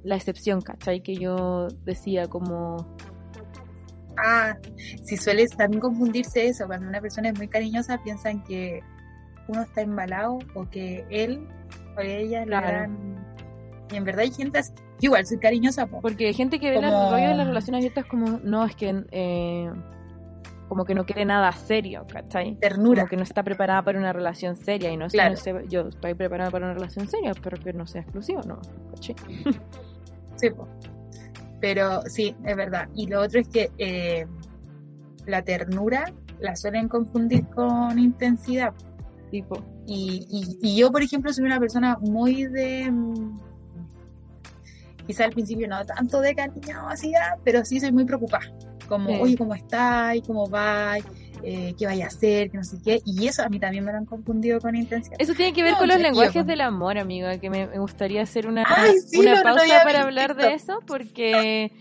la 0.03 0.15
excepción, 0.15 0.61
¿cachai? 0.61 1.01
Que 1.01 1.15
yo 1.15 1.67
decía 1.85 2.27
como... 2.27 2.95
Ah, 4.17 4.55
si 5.03 5.17
suele 5.17 5.47
también 5.47 5.81
confundirse 5.81 6.47
eso, 6.47 6.67
cuando 6.67 6.87
una 6.87 7.01
persona 7.01 7.29
es 7.29 7.37
muy 7.37 7.47
cariñosa 7.47 7.97
piensan 8.03 8.43
que 8.43 8.81
uno 9.47 9.61
está 9.63 9.81
embalado 9.81 10.39
o 10.55 10.69
que 10.69 11.05
él 11.09 11.47
o 11.97 12.01
ella 12.01 12.41
le 12.41 12.47
Claro. 12.47 12.67
dan... 12.67 13.23
Y 13.91 13.95
en 13.97 14.03
verdad 14.05 14.21
hay 14.21 14.31
gente 14.31 14.59
así. 14.59 14.71
Igual 15.01 15.25
soy 15.25 15.37
cariñosa, 15.37 15.85
po. 15.87 15.99
Porque 16.01 16.27
hay 16.27 16.33
gente 16.33 16.59
que 16.59 16.69
ve 16.69 16.77
el 16.77 16.85
Como- 16.85 17.11
rollo 17.11 17.27
de 17.29 17.35
las 17.35 17.47
relaciones 17.47 17.79
abiertas 17.79 18.05
como, 18.05 18.39
no, 18.43 18.63
es 18.65 18.75
que 18.75 19.03
eh, 19.11 19.69
como 20.69 20.85
que 20.85 20.95
no 20.95 21.05
quiere 21.05 21.25
nada 21.25 21.51
serio, 21.51 22.05
¿cachai? 22.11 22.55
ternura. 22.55 23.01
Como 23.01 23.09
que 23.09 23.17
no 23.17 23.23
está 23.23 23.43
preparada 23.43 23.83
para 23.83 23.99
una 23.99 24.13
relación 24.13 24.55
seria 24.55 24.91
y 24.91 24.97
no 24.97 25.07
Claro. 25.07 25.31
no 25.31 25.35
sé, 25.37 25.53
yo 25.67 25.81
estoy 25.89 26.13
preparada 26.15 26.49
para 26.49 26.65
una 26.65 26.73
relación 26.73 27.07
seria, 27.07 27.33
pero 27.43 27.57
que 27.61 27.73
no 27.73 27.85
sea 27.85 28.01
exclusivo, 28.01 28.41
¿no? 28.47 28.59
¿cachai? 28.91 29.15
Sí. 30.37 30.49
Pero 31.63 32.01
sí, 32.07 32.35
es 32.45 32.57
verdad. 32.57 32.89
Y 32.93 33.07
lo 33.07 33.21
otro 33.21 33.39
es 33.39 33.47
que 33.47 33.71
eh, 33.77 34.27
la 35.25 35.41
ternura 35.43 36.11
la 36.41 36.57
suelen 36.57 36.89
confundir 36.89 37.47
con 37.55 37.97
intensidad. 37.97 38.73
Tipo, 39.31 39.63
Y, 39.87 40.27
y, 40.29 40.57
y 40.61 40.75
yo, 40.77 40.91
por 40.91 41.01
ejemplo, 41.03 41.31
soy 41.31 41.45
una 41.45 41.61
persona 41.61 41.97
muy 42.01 42.47
de. 42.47 42.91
mm, 42.91 43.37
Quizá 45.07 45.23
al 45.23 45.31
principio 45.31 45.69
no 45.69 45.85
tanto 45.85 46.19
de 46.19 46.35
cariñosidad, 46.35 47.37
pero 47.45 47.63
sí 47.63 47.79
soy 47.79 47.93
muy 47.93 48.03
preocupada. 48.03 48.45
Como, 48.89 49.09
Sí. 49.09 49.19
oye, 49.21 49.37
¿cómo 49.37 49.53
estás? 49.55 50.17
¿Cómo 50.27 50.47
vas? 50.47 50.99
Eh, 51.43 51.75
¿Qué 51.77 51.85
vaya 51.85 52.05
a 52.05 52.07
hacer? 52.07 52.49
Que 52.49 52.57
no 52.57 52.63
sé 52.63 52.77
qué. 52.83 53.01
Y 53.05 53.27
eso 53.27 53.43
a 53.43 53.49
mí 53.49 53.59
también 53.59 53.83
me 53.83 53.91
lo 53.91 53.97
han 53.97 54.05
confundido 54.05 54.59
con 54.59 54.75
intensidad. 54.75 55.17
eso 55.19 55.33
tiene 55.33 55.53
que 55.53 55.63
ver 55.63 55.73
No, 55.73 55.79
con 55.79 55.87
los 55.89 55.99
lenguajes 55.99 56.45
del 56.45 56.61
amor, 56.61 56.97
amiga, 56.97 57.37
que 57.37 57.49
me, 57.49 57.67
me 57.67 57.79
gustaría 57.79 58.21
hacer 58.21 58.47
una, 58.47 58.63
Ay, 58.65 58.97
sí, 58.99 59.19
una 59.19 59.33
lo 59.33 59.39
otro 59.39 59.55
pausa 59.55 59.83
para 59.83 60.03
hablar 60.03 60.35
de 60.35 60.53
eso, 60.53 60.79
porque 60.87 61.71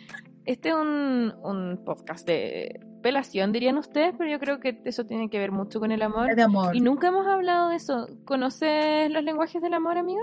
este 0.45 0.71
es 0.71 0.75
un, 0.75 1.33
un 1.45 1.81
podcast 1.85 2.27
de 2.27 2.81
pelación, 3.03 3.53
dirían 3.53 3.79
ustedes, 3.79 4.15
pero 4.17 4.31
yo 4.31 4.39
creo 4.39 4.61
que 4.61 4.81
eso 4.85 5.05
tiene 5.05 5.29
que 5.29 5.39
ver 5.39 5.53
mucho 5.53 5.81
con 5.81 5.93
el 5.93 6.03
amor. 6.03 6.35
De 6.35 6.43
amor. 6.43 6.75
Y 6.75 6.81
nunca 6.81 7.09
hemos 7.09 7.27
hablado 7.27 7.69
de 7.71 7.77
eso. 7.77 8.09
¿Conoces 8.25 9.11
los 9.11 9.23
lenguajes 9.23 9.61
del 9.61 9.75
amor, 9.75 9.99
amiga? 9.99 10.23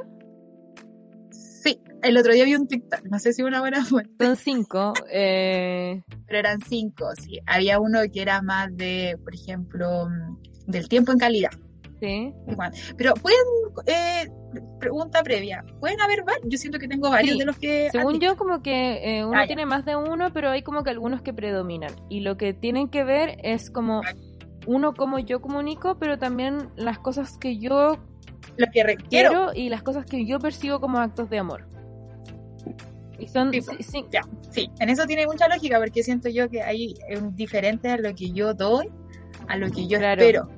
El 2.02 2.18
otro 2.18 2.34
día 2.34 2.46
vi 2.46 2.56
un 2.56 2.68
TikTok. 2.68 3.04
No 3.10 3.20
sé 3.20 3.34
si 3.34 3.42
una 3.44 3.60
buena 3.60 3.84
fuente. 3.86 4.26
Son 4.26 4.36
cinco. 4.36 4.94
Eh, 5.12 6.02
pero 6.28 6.40
eran 6.40 6.62
cinco, 6.62 7.06
sí. 7.20 7.40
Había 7.46 7.80
uno 7.80 8.00
que 8.12 8.22
era 8.22 8.42
más 8.42 8.76
de, 8.76 9.18
por 9.24 9.34
ejemplo, 9.34 10.08
mm, 10.10 10.72
del 10.72 10.88
tiempo 10.88 11.12
en 11.12 11.18
calidad. 11.18 11.52
sí. 12.00 12.34
Igual. 12.48 12.72
Pero 12.98 13.14
pueden, 13.16 13.40
eh, 13.88 14.30
pregunta 14.80 15.22
previa, 15.22 15.66
¿pueden 15.82 16.00
haber 16.00 16.24
varios? 16.24 16.46
Yo 16.48 16.58
siento 16.58 16.80
que 16.80 16.88
tengo 16.88 17.10
varios 17.10 17.34
Sí. 17.34 17.40
de 17.40 17.46
los 17.46 17.58
que... 17.58 17.90
Según 17.92 18.20
yo, 18.22 18.38
como 18.38 18.62
que 18.62 19.18
eh, 19.20 19.26
uno 19.26 19.38
Ah, 19.38 19.46
tiene 19.48 19.66
más 19.66 19.84
de 19.84 19.98
uno, 19.98 20.32
pero 20.34 20.50
hay 20.50 20.62
como 20.64 20.84
que 20.84 20.92
algunos 20.92 21.22
que 21.22 21.34
predominan. 21.34 21.92
Y 22.10 22.22
lo 22.22 22.38
que 22.38 22.54
tienen 22.54 22.88
que 22.88 23.04
ver 23.04 23.38
es 23.44 23.70
como 23.70 24.02
uno 24.66 24.94
como 24.94 25.20
yo 25.20 25.42
comunico, 25.42 25.98
pero 26.00 26.18
también 26.18 26.70
las 26.78 27.00
cosas 27.00 27.38
que 27.38 27.58
yo 27.58 27.98
Lo 28.56 28.68
que 28.72 28.84
requiero. 28.84 29.30
quiero 29.30 29.52
y 29.54 29.68
las 29.68 29.84
cosas 29.84 30.06
que 30.06 30.26
yo 30.26 30.40
percibo 30.40 30.80
como 30.80 31.00
actos 31.00 31.30
de 31.30 31.40
amor. 31.40 31.68
Y 33.18 33.28
son 33.28 33.52
Tipo, 33.52 33.74
sí, 33.74 33.84
sí, 33.84 34.06
Ya, 34.12 34.22
sí, 34.50 34.70
en 34.80 34.90
eso 34.90 35.06
tiene 35.06 35.26
mucha 35.28 35.48
lógica 35.48 35.78
porque 35.80 36.04
siento 36.04 36.30
yo 36.30 36.50
que 36.50 36.62
hay 36.62 36.96
un 37.20 37.36
diferente 37.36 37.90
a 37.90 37.98
lo 37.98 38.16
que 38.16 38.32
yo 38.32 38.54
doy, 38.54 38.90
a 39.48 39.58
lo 39.58 39.70
que 39.70 39.88
yo 39.88 39.98
Claro. 39.98 40.22
espero. 40.22 40.50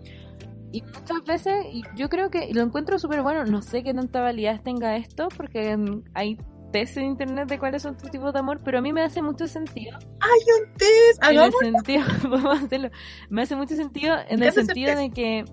Y 0.72 0.84
muchas 0.84 1.24
veces, 1.26 1.54
yo 1.96 2.08
creo 2.08 2.30
que 2.30 2.54
lo 2.54 2.62
encuentro 2.62 2.98
súper 3.00 3.22
bueno, 3.24 3.44
no 3.46 3.62
sé 3.62 3.84
qué 3.84 3.94
tanta 3.94 4.22
validez 4.22 4.64
tenga 4.64 4.96
esto, 4.96 5.28
porque 5.36 5.76
hay 6.14 6.38
test 6.72 6.96
en 6.98 7.06
internet 7.08 7.50
de 7.50 7.60
cuáles 7.60 7.82
son 7.82 7.98
tus 7.98 8.10
tipos 8.12 8.32
de 8.32 8.40
amor, 8.40 8.62
pero 8.64 8.78
a 8.78 8.82
mí 8.82 8.94
me 8.94 9.02
hace 9.02 9.22
mucho 9.22 9.48
sentido. 9.48 9.98
¡Ay, 10.22 10.40
un 10.62 10.74
test! 10.78 11.24
En 11.30 11.38
el 11.40 11.52
sentido, 11.60 12.04
vamos 12.30 12.62
a 12.62 12.64
hacerlo. 12.66 12.90
Me 13.30 13.42
hace 13.42 13.56
mucho 13.58 13.76
sentido 13.76 14.16
en 14.30 14.42
el 14.42 14.52
sentido 14.54 14.96
de 14.96 15.10
que 15.10 15.44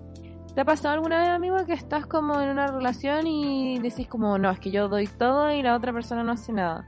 ¿te 0.53 0.61
ha 0.61 0.65
pasado 0.65 0.93
alguna 0.95 1.19
vez, 1.19 1.29
amigo, 1.29 1.57
que 1.65 1.73
estás 1.73 2.05
como 2.05 2.39
en 2.41 2.49
una 2.49 2.67
relación 2.67 3.27
y 3.27 3.79
decís 3.79 4.07
como, 4.07 4.37
no, 4.37 4.49
es 4.51 4.59
que 4.59 4.71
yo 4.71 4.87
doy 4.89 5.07
todo 5.07 5.51
y 5.51 5.61
la 5.61 5.75
otra 5.75 5.93
persona 5.93 6.23
no 6.23 6.33
hace 6.33 6.51
nada? 6.53 6.85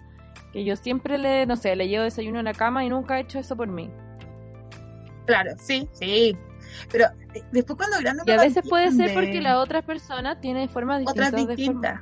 Que 0.52 0.64
yo 0.66 0.76
siempre 0.76 1.18
le, 1.18 1.46
no 1.46 1.56
sé, 1.56 1.76
le 1.76 1.88
llevo 1.88 2.04
desayuno 2.04 2.40
a 2.40 2.44
la 2.44 2.54
cama 2.54 2.84
y 2.84 2.90
nunca 2.90 3.16
ha 3.16 3.20
hecho 3.20 3.40
eso 3.40 3.56
por 3.56 3.68
mí. 3.68 3.90
Claro, 5.26 5.52
sí, 5.60 5.88
sí. 5.94 6.36
Pero 6.92 7.06
eh, 7.34 7.44
después 7.52 7.78
cuando 7.78 7.98
grande 8.00 8.24
Y 8.26 8.32
a 8.32 8.38
veces 8.38 8.68
puede 8.68 8.92
ser 8.92 9.14
porque 9.14 9.40
la 9.42 9.60
otra 9.60 9.82
persona 9.82 10.40
tiene 10.42 10.68
formas 10.68 11.02
otras 11.08 11.32
distintas 11.32 11.66
forma- 11.66 12.02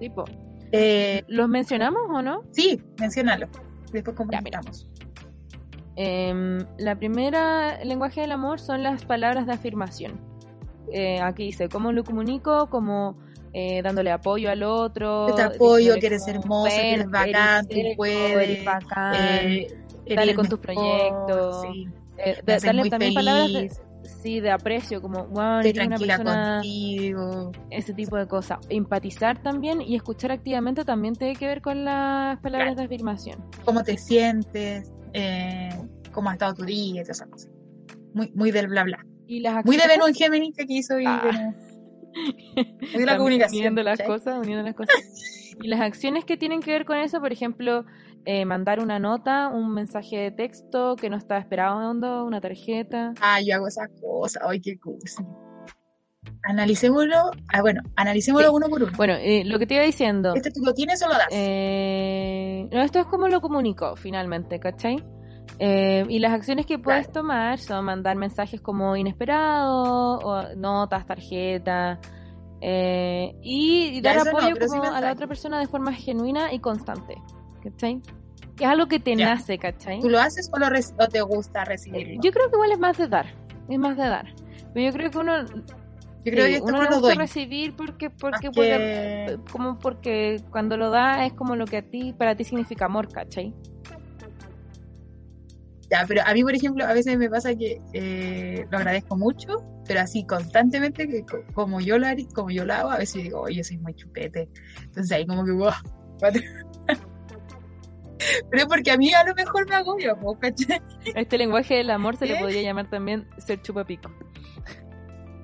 Tipo, 0.00 0.24
Eh, 0.72 1.24
¿Los 1.28 1.48
mencionamos 1.48 2.02
o 2.10 2.22
no? 2.22 2.42
sí, 2.50 2.82
menciónalo. 2.98 3.46
Después 3.92 4.16
comentamos. 4.16 4.88
Em, 5.96 6.58
la 6.78 6.96
primera 6.96 7.82
lenguaje 7.84 8.20
del 8.20 8.32
amor 8.32 8.58
son 8.60 8.82
las 8.82 9.04
palabras 9.04 9.46
de 9.46 9.52
afirmación. 9.52 10.20
Eh, 10.92 11.20
aquí 11.20 11.44
dice, 11.46 11.68
¿cómo 11.68 11.92
lo 11.92 12.04
comunico? 12.04 12.68
Como 12.70 13.16
eh, 13.52 13.80
dándole 13.82 14.10
apoyo 14.10 14.50
al 14.50 14.62
otro. 14.62 15.28
Yo 15.28 15.34
te 15.34 15.42
apoyo, 15.42 15.94
que 15.98 16.06
eres 16.06 16.24
como, 16.24 16.38
hermosa, 16.38 16.76
que 16.76 16.92
eres 16.94 17.06
"Bueno, 17.10 17.32
bacán, 17.32 17.66
tú 17.68 17.76
puedes, 17.96 18.48
eres 18.50 18.64
bacán". 18.64 19.46
Eh, 19.46 19.66
dale 20.14 20.34
con 20.34 20.48
tus 20.48 20.58
proyectos. 20.58 21.62
sí, 21.62 21.88
Eh, 22.18 22.36
haces 22.46 22.62
darle 22.62 22.80
muy 22.82 22.90
también 22.90 23.14
palabras 23.14 23.52
de, 23.52 23.58
feliz, 23.58 23.80
sí, 24.22 24.40
de 24.40 24.50
aprecio, 24.50 25.02
como, 25.02 25.24
wow, 25.26 25.60
eres 25.60 25.86
una 25.86 25.98
persona, 25.98 26.54
contigo. 26.60 27.52
ese 27.70 27.92
tipo 27.92 28.16
de 28.16 28.26
cosas. 28.26 28.58
Empatizar 28.70 29.42
también 29.42 29.82
y 29.82 29.96
escuchar 29.96 30.32
activamente 30.32 30.84
también 30.84 31.14
tiene 31.14 31.34
que 31.34 31.46
ver 31.46 31.60
con 31.60 31.84
las 31.84 32.38
palabras 32.40 32.74
Claro. 32.74 32.88
de 32.88 32.94
afirmación. 32.94 33.44
cómo 33.64 33.82
te 33.82 33.96
sientes, 33.98 34.92
eh, 35.12 35.68
cómo 36.12 36.30
ha 36.30 36.34
estado 36.34 36.54
tu 36.54 36.64
día 36.64 37.02
esas 37.02 37.22
cosas. 37.28 37.50
Muy, 38.14 38.30
muy 38.34 38.50
del 38.50 38.68
bla 38.68 38.84
bla. 38.84 39.04
Y 39.26 39.40
las 39.40 39.64
Muy 39.64 39.76
de 39.76 39.86
Venus 39.88 40.08
en 40.08 40.14
Géminis 40.14 40.54
que 40.56 40.62
aquí 40.64 40.82
soy 40.82 41.04
Ah. 41.06 41.22
Muy 42.54 43.00
de 43.00 43.06
la 43.06 43.16
comunicación. 43.18 43.60
Uniendo 43.60 43.82
las 43.82 44.00
cosas, 44.00 44.38
uniendo 44.38 44.62
las 44.62 44.74
cosas. 44.74 44.94
Y 45.58 45.68
las 45.68 45.80
acciones 45.80 46.26
que 46.26 46.36
tienen 46.36 46.60
que 46.60 46.70
ver 46.70 46.84
con 46.84 46.98
eso, 46.98 47.18
por 47.18 47.32
ejemplo, 47.32 47.86
eh, 48.26 48.44
mandar 48.44 48.78
una 48.78 48.98
nota, 48.98 49.48
un 49.48 49.72
mensaje 49.72 50.18
de 50.18 50.30
texto 50.30 50.96
que 50.96 51.08
no 51.08 51.16
está 51.16 51.38
esperando, 51.38 52.26
una 52.26 52.42
tarjeta. 52.42 53.14
Ah, 53.22 53.40
yo 53.40 53.54
hago 53.54 53.66
esas 53.68 53.88
cosas. 53.98 54.42
Ay, 54.46 54.60
qué 54.60 54.78
cursi. 54.78 55.22
Analicémoslo. 56.42 57.30
Ah, 57.48 57.62
bueno, 57.62 57.80
analicémoslo 57.96 58.48
Sí. 58.48 58.54
uno 58.54 58.68
por 58.68 58.82
uno. 58.82 58.92
Bueno, 58.98 59.14
eh, 59.14 59.44
lo 59.46 59.58
que 59.58 59.66
te 59.66 59.74
iba 59.76 59.82
diciendo, 59.84 60.34
¿Este 60.34 60.50
tú 60.50 60.60
lo 60.62 60.74
tienes 60.74 61.02
o 61.02 61.08
lo 61.08 61.14
das? 61.14 61.28
eh, 61.30 62.68
no, 62.70 62.82
esto 62.82 62.98
es 63.00 63.06
como 63.06 63.26
lo 63.28 63.40
comunico 63.40 63.96
finalmente, 63.96 64.60
¿cachai? 64.60 65.02
Eh, 65.58 66.04
y 66.08 66.18
las 66.18 66.32
acciones 66.32 66.66
que 66.66 66.78
puedes 66.78 67.10
tomar 67.10 67.58
son 67.58 67.84
mandar 67.84 68.16
mensajes 68.16 68.60
como 68.60 68.94
inesperados, 68.96 70.20
o 70.22 70.54
notas, 70.56 71.06
tarjetas, 71.06 71.98
eh, 72.60 73.34
y, 73.42 74.00
dar 74.00 74.16
no, 74.16 74.22
apoyo 74.22 74.54
sí 74.54 74.66
como 74.66 74.84
a 74.92 75.00
la 75.00 75.12
otra 75.12 75.26
persona 75.26 75.58
de 75.58 75.66
forma 75.66 75.92
genuina 75.92 76.52
y 76.52 76.58
constante, 76.58 77.16
¿cachai? 77.62 78.00
Que 78.56 78.64
es 78.64 78.70
algo 78.70 78.86
que 78.86 78.98
te 79.00 79.14
Ya. 79.16 79.26
nace, 79.34 79.58
¿cachai? 79.58 80.00
¿Tú 80.00 80.08
lo 80.08 80.18
haces 80.18 80.50
o, 80.52 80.58
lo 80.58 80.66
reci- 80.66 80.94
o 80.98 81.08
te 81.08 81.20
gusta 81.22 81.64
recibirlo? 81.64 82.20
Yo 82.22 82.30
creo 82.32 82.48
que 82.50 82.56
igual 82.56 82.72
es 82.72 82.78
más 82.78 82.98
de 82.98 83.08
dar, 83.08 83.26
es 83.68 83.78
más 83.78 83.96
de 83.96 84.08
dar. 84.08 84.26
Pero 84.74 84.86
yo 84.86 84.92
creo 84.92 85.10
que 85.10 85.18
uno, 85.18 85.44
Yo 85.44 86.32
creo 86.32 86.46
sí, 86.46 86.52
que 86.54 86.60
uno 86.62 86.72
no 86.82 86.90
lo 86.90 87.00
gusta 87.00 87.14
recibir 87.14 87.76
porque, 87.76 88.10
porque, 88.10 88.50
porque- 88.50 89.26
que- 89.26 89.38
como 89.52 89.78
porque 89.78 90.42
cuando 90.50 90.76
lo 90.76 90.90
da 90.90 91.24
es 91.24 91.32
como 91.34 91.56
lo 91.56 91.66
que 91.66 91.78
a 91.78 91.82
ti, 91.82 92.12
para 92.12 92.34
ti 92.34 92.44
significa 92.44 92.86
amor, 92.86 93.08
¿cachai? 93.12 93.54
Ya, 95.90 96.04
pero 96.08 96.22
a 96.26 96.32
mí, 96.34 96.42
por 96.42 96.54
ejemplo, 96.54 96.84
a 96.84 96.92
veces 96.92 97.16
me 97.16 97.30
pasa 97.30 97.54
que 97.54 97.80
eh, 97.92 98.66
lo 98.70 98.78
agradezco 98.78 99.16
mucho, 99.16 99.48
pero 99.86 100.00
así 100.00 100.24
constantemente, 100.26 101.06
que 101.06 101.24
co- 101.24 101.44
como 101.54 101.80
yo 101.80 101.96
lo 101.98 102.08
como 102.34 102.50
yo 102.50 102.64
lo 102.64 102.74
hago, 102.74 102.90
a 102.90 102.98
veces 102.98 103.22
digo, 103.22 103.42
oye, 103.42 103.62
soy 103.62 103.78
muy 103.78 103.94
chupete. 103.94 104.48
Entonces 104.82 105.12
ahí 105.12 105.26
como 105.26 105.44
que, 105.44 105.52
wow. 105.52 105.70
Pero 108.50 108.66
porque 108.66 108.90
a 108.90 108.96
mí 108.96 109.12
a 109.12 109.22
lo 109.24 109.34
mejor 109.34 109.68
me 109.68 109.76
agobio, 109.76 110.16
¿cachai? 110.40 110.80
Este 111.14 111.38
lenguaje 111.38 111.74
del 111.74 111.90
amor 111.90 112.16
se 112.16 112.26
le 112.26 112.34
¿Eh? 112.34 112.38
podría 112.40 112.62
llamar 112.62 112.88
también 112.90 113.28
ser 113.38 113.60
chupapico. 113.62 114.10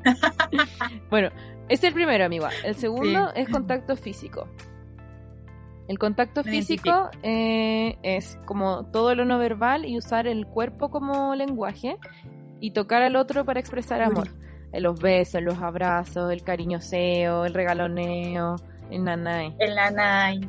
bueno, 1.11 1.29
es 1.69 1.85
el 1.85 1.93
primero, 1.93 2.25
amiga. 2.25 2.51
El 2.65 2.75
segundo 2.75 3.29
Sí. 3.35 3.43
es 3.43 3.49
contacto 3.51 3.95
físico. 3.97 4.49
El 5.93 5.99
contacto 5.99 6.43
físico 6.43 7.11
eh, 7.23 7.99
es 8.03 8.39
como 8.47 8.87
todo 8.87 9.15
lo 9.15 9.27
no 9.27 9.37
verbal 9.39 9.85
y 9.85 9.99
usar 9.99 10.27
el 10.27 10.47
cuerpo 10.47 10.89
como 10.89 11.35
lenguaje 11.35 11.99
y 12.61 12.71
tocar 12.71 13.03
al 13.03 13.15
otro 13.15 13.45
para 13.45 13.61
expresar 13.61 14.01
amor. 14.01 14.29
Eh, 14.73 14.81
Los 14.81 14.99
besos, 14.99 15.43
los 15.43 15.59
abrazos, 15.59 16.33
el 16.33 16.43
cariñoseo, 16.45 17.45
el 17.45 17.53
regaloneo, 17.53 18.57
el 18.91 19.05
nanay. 19.05 19.55
El 19.59 19.75
nanay, 19.75 20.41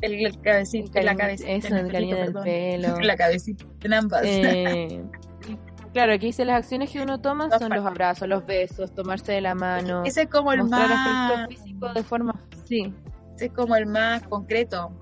el, 0.00 0.26
el 0.26 0.40
cabecito, 0.40 1.00
la 1.00 1.16
cabecita. 1.16 1.50
eso, 1.50 1.76
el 1.76 1.90
cariño 1.90 2.14
del 2.14 2.32
pelo. 2.32 2.96
La 3.00 3.16
cabecita, 3.16 3.64
en 3.82 3.94
ambas. 3.94 4.22
Eh, 4.24 5.02
claro, 5.92 6.12
aquí 6.12 6.26
dice 6.26 6.44
las 6.44 6.58
acciones 6.58 6.92
que 6.92 7.02
uno 7.02 7.20
toma 7.20 7.50
son 7.58 7.70
los 7.70 7.84
abrazos, 7.84 8.28
los 8.28 8.46
besos, 8.46 8.94
tomarse 8.94 9.32
de 9.32 9.40
la 9.40 9.56
mano, 9.56 10.04
Ese 10.04 10.22
es 10.22 10.28
como 10.28 10.52
el 10.52 10.60
mostrar 10.60 10.88
más, 10.88 11.32
aspecto 11.32 11.48
físico 11.48 11.92
de 11.94 12.02
forma, 12.04 12.40
sí, 12.64 12.94
ese 13.34 13.46
es 13.46 13.52
como 13.52 13.76
el 13.76 13.86
más 13.86 14.22
concreto. 14.24 14.92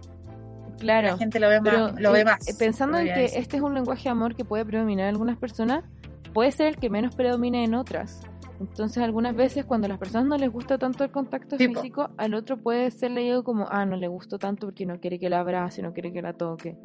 claro. 0.78 1.08
La 1.08 1.18
gente 1.18 1.38
lo 1.40 1.48
ve 1.48 1.60
Pero 1.62 1.92
más, 1.92 2.00
lo 2.00 2.12
ve 2.12 2.20
eh, 2.20 2.24
más. 2.24 2.48
eh, 2.48 2.54
pensando 2.58 2.98
en 2.98 3.06
que 3.06 3.20
decir. 3.20 3.38
este 3.40 3.56
es 3.56 3.62
un 3.62 3.74
lenguaje 3.74 4.04
de 4.04 4.10
amor 4.10 4.34
que 4.34 4.44
puede 4.44 4.64
predominar 4.64 5.06
en 5.08 5.14
algunas 5.14 5.38
personas, 5.38 5.84
puede 6.32 6.50
ser 6.52 6.66
el 6.68 6.76
que 6.76 6.90
menos 6.90 7.14
predomine 7.14 7.64
en 7.64 7.74
otras. 7.74 8.20
Entonces, 8.60 9.02
algunas 9.02 9.34
veces 9.34 9.64
cuando 9.64 9.86
a 9.86 9.88
las 9.88 9.98
personas 9.98 10.26
no 10.28 10.36
les 10.36 10.48
gusta 10.50 10.78
tanto 10.78 11.02
el 11.02 11.10
contacto 11.10 11.56
físico, 11.56 12.10
al 12.16 12.34
otro 12.34 12.58
puede 12.58 12.90
ser 12.92 13.10
leído 13.10 13.42
como, 13.42 13.66
ah, 13.68 13.84
no 13.84 13.96
le 13.96 14.06
gustó 14.06 14.38
tanto 14.38 14.68
porque 14.68 14.86
no 14.86 15.00
quiere 15.00 15.18
que 15.18 15.28
la 15.28 15.40
abrace, 15.40 15.82
no 15.82 15.92
quiere 15.92 16.12
que 16.12 16.22
la 16.22 16.32
toque. 16.34 16.76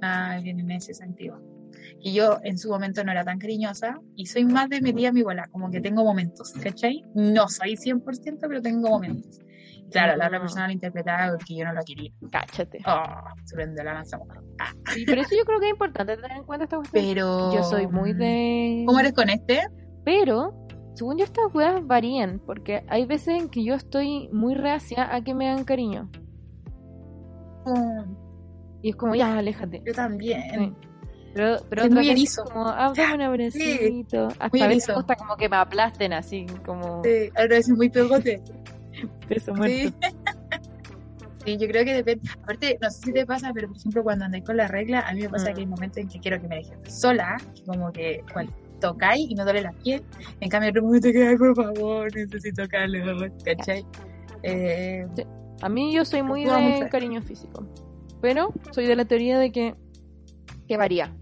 Ah, 0.00 0.38
bien 0.42 0.60
en 0.60 0.70
ese 0.70 0.94
sentido. 0.94 1.40
Y 2.00 2.12
yo 2.12 2.38
en 2.44 2.58
su 2.58 2.68
momento 2.68 3.02
no 3.02 3.10
era 3.10 3.24
tan 3.24 3.38
cariñosa 3.38 4.00
y 4.14 4.26
soy 4.26 4.44
más 4.44 4.68
de 4.68 4.80
medir 4.80 5.08
a 5.08 5.12
mi 5.12 5.22
bola, 5.22 5.48
como 5.50 5.70
que 5.70 5.80
tengo 5.80 6.04
momentos, 6.04 6.52
¿cachai? 6.52 7.04
No 7.14 7.48
soy 7.48 7.76
100%, 7.76 8.38
pero 8.40 8.62
tengo 8.62 8.88
momentos. 8.88 9.40
Claro, 9.90 10.16
la 10.16 10.26
otra 10.26 10.38
Ah. 10.38 10.40
persona 10.40 10.66
lo 10.66 10.72
interpretaba 10.72 11.32
porque 11.36 11.56
yo 11.56 11.64
no 11.64 11.72
lo 11.72 11.80
quería. 11.84 12.10
Cáchate. 12.30 12.78
Oh, 12.86 13.02
se 13.44 13.56
la 13.56 13.84
lanza. 13.94 14.18
Ah, 14.60 14.72
Sí, 14.92 15.04
pero 15.06 15.20
eso 15.22 15.30
yo 15.36 15.44
creo 15.44 15.60
que 15.60 15.66
es 15.66 15.72
importante 15.72 16.16
tener 16.16 16.36
en 16.38 16.44
cuenta 16.44 16.64
esta 16.64 16.76
cuestión. 16.76 17.04
pero... 17.04 17.54
Yo 17.54 17.62
soy 17.62 17.86
muy 17.86 18.12
de... 18.12 18.84
¿Cómo 18.86 18.98
eres 19.00 19.12
con 19.12 19.28
este? 19.30 19.62
Pero, 20.04 20.52
según 20.94 21.18
yo, 21.18 21.24
estas 21.24 21.44
weas 21.54 21.86
varían, 21.86 22.40
porque 22.44 22.84
hay 22.88 23.06
veces 23.06 23.40
en 23.40 23.48
que 23.48 23.64
yo 23.64 23.74
estoy 23.74 24.28
muy 24.32 24.54
reacia 24.54 25.14
a 25.14 25.22
que 25.22 25.34
me 25.34 25.48
hagan 25.48 25.64
cariño. 25.64 26.10
Mm, 27.66 28.14
Y 28.82 28.90
es 28.90 28.96
como, 28.96 29.14
ya, 29.14 29.36
aléjate. 29.38 29.82
yo 29.86 29.92
también. 29.92 30.42
Sí. 30.52 30.74
Pero, 31.34 31.56
pero 31.68 31.82
Es 31.84 31.90
muy 31.90 32.08
erizo. 32.08 32.42
como, 32.44 32.66
ah, 32.68 32.92
un 33.14 33.20
abracito. 33.20 34.28
Hasta 34.28 34.48
muy 34.50 34.62
a 34.62 34.68
veces 34.68 34.88
me 34.88 34.94
gusta 34.94 35.14
como 35.16 35.36
que 35.36 35.48
me 35.48 35.56
aplasten 35.56 36.12
así, 36.12 36.46
como 36.64 37.02
Sí, 37.04 37.30
ahora 37.36 37.56
es 37.56 37.68
muy 37.68 37.90
pegote. 37.90 38.40
peso 39.28 39.52
Sí. 39.54 39.58
muerto. 39.58 39.98
Sí, 41.44 41.56
yo 41.56 41.66
creo 41.68 41.84
que 41.84 41.94
depende. 41.94 42.28
Aparte, 42.42 42.78
no 42.82 42.90
sé 42.90 43.00
si 43.06 43.12
te 43.12 43.24
pasa, 43.24 43.52
pero 43.54 43.68
por 43.68 43.76
ejemplo, 43.76 44.02
cuando 44.02 44.24
andáis 44.26 44.44
con 44.44 44.56
la 44.56 44.68
regla, 44.68 45.00
a 45.00 45.12
mí 45.14 45.22
me 45.22 45.30
pasa 45.30 45.50
Mm. 45.50 45.54
que 45.54 45.60
hay 45.60 45.66
momentos 45.66 45.96
en 45.98 46.08
que 46.08 46.18
quiero 46.20 46.40
que 46.40 46.48
me 46.48 46.56
dejen 46.56 46.78
sola, 46.90 47.36
como 47.66 47.90
que 47.92 48.22
cual, 48.32 48.50
tocáis 48.80 49.30
y 49.30 49.34
me 49.34 49.44
duele 49.44 49.62
la 49.62 49.72
piel. 49.72 50.02
En 50.40 50.50
cambio, 50.50 50.70
otro 50.70 50.82
momento 50.82 51.08
que, 51.10 51.36
por 51.38 51.54
favor, 51.56 52.14
necesito 52.14 52.68
calor, 52.68 53.32
¿cachai? 53.44 53.84
Eh, 54.42 55.06
A 55.62 55.68
mí 55.68 55.92
yo 55.94 56.04
soy 56.04 56.22
muy 56.22 56.44
de 56.44 56.52
mucho. 56.58 56.88
cariño 56.90 57.22
físico. 57.22 57.66
Pero 58.20 58.52
soy 58.72 58.86
de 58.86 58.96
la 58.96 59.04
teoría 59.04 59.38
de 59.38 59.50
que, 59.52 59.74
que 60.66 60.76
varía. 60.76 61.14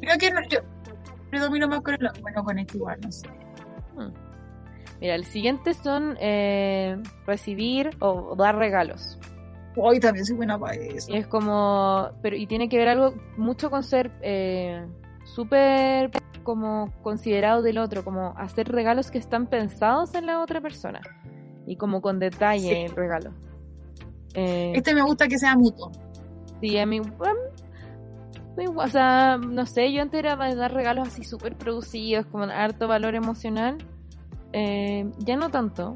creo 0.00 0.18
que 0.18 0.30
no, 0.30 0.40
yo 0.50 0.58
predomino 1.30 1.68
más 1.68 1.80
con 1.80 1.94
el 1.94 2.10
bueno, 2.20 2.44
con 2.44 2.58
este 2.58 2.76
igual, 2.76 2.98
no 3.02 3.10
sé. 3.12 3.28
Mira, 5.02 5.16
el 5.16 5.24
siguiente 5.24 5.74
son 5.74 6.16
eh, 6.20 6.96
recibir 7.26 7.90
o 7.98 8.36
dar 8.36 8.54
regalos. 8.56 9.18
Hoy 9.76 9.98
también 9.98 10.24
soy 10.24 10.36
buena 10.36 10.56
para 10.56 10.74
eso. 10.74 11.12
Es 11.12 11.26
como, 11.26 12.10
pero 12.22 12.36
y 12.36 12.46
tiene 12.46 12.68
que 12.68 12.78
ver 12.78 12.88
algo 12.88 13.12
mucho 13.36 13.68
con 13.68 13.82
ser 13.82 14.12
eh, 14.22 14.86
súper 15.24 16.12
como 16.44 16.92
considerado 17.02 17.62
del 17.62 17.78
otro, 17.78 18.04
como 18.04 18.28
hacer 18.38 18.68
regalos 18.68 19.10
que 19.10 19.18
están 19.18 19.48
pensados 19.48 20.14
en 20.14 20.26
la 20.26 20.40
otra 20.40 20.60
persona 20.60 21.00
y 21.66 21.74
como 21.74 22.00
con 22.00 22.20
detalle 22.20 22.68
Sí. 22.68 22.80
el 22.82 22.94
regalo. 22.94 23.32
Eh, 24.34 24.72
Este 24.76 24.94
me 24.94 25.02
gusta 25.02 25.26
que 25.26 25.36
sea 25.36 25.56
mutuo. 25.56 25.90
sí, 26.60 26.78
a 26.78 26.86
mí, 26.86 27.00
bueno, 27.00 27.40
o 28.76 28.86
sea, 28.88 29.36
no 29.36 29.66
sé, 29.66 29.92
yo 29.92 30.00
antes 30.00 30.20
era 30.20 30.36
de 30.36 30.54
dar 30.54 30.72
regalos 30.72 31.08
así 31.08 31.24
súper 31.24 31.56
producidos, 31.56 32.24
con 32.26 32.52
harto 32.52 32.86
valor 32.86 33.16
emocional. 33.16 33.78
Eh, 34.52 35.10
ya 35.18 35.36
no 35.36 35.50
tanto, 35.50 35.94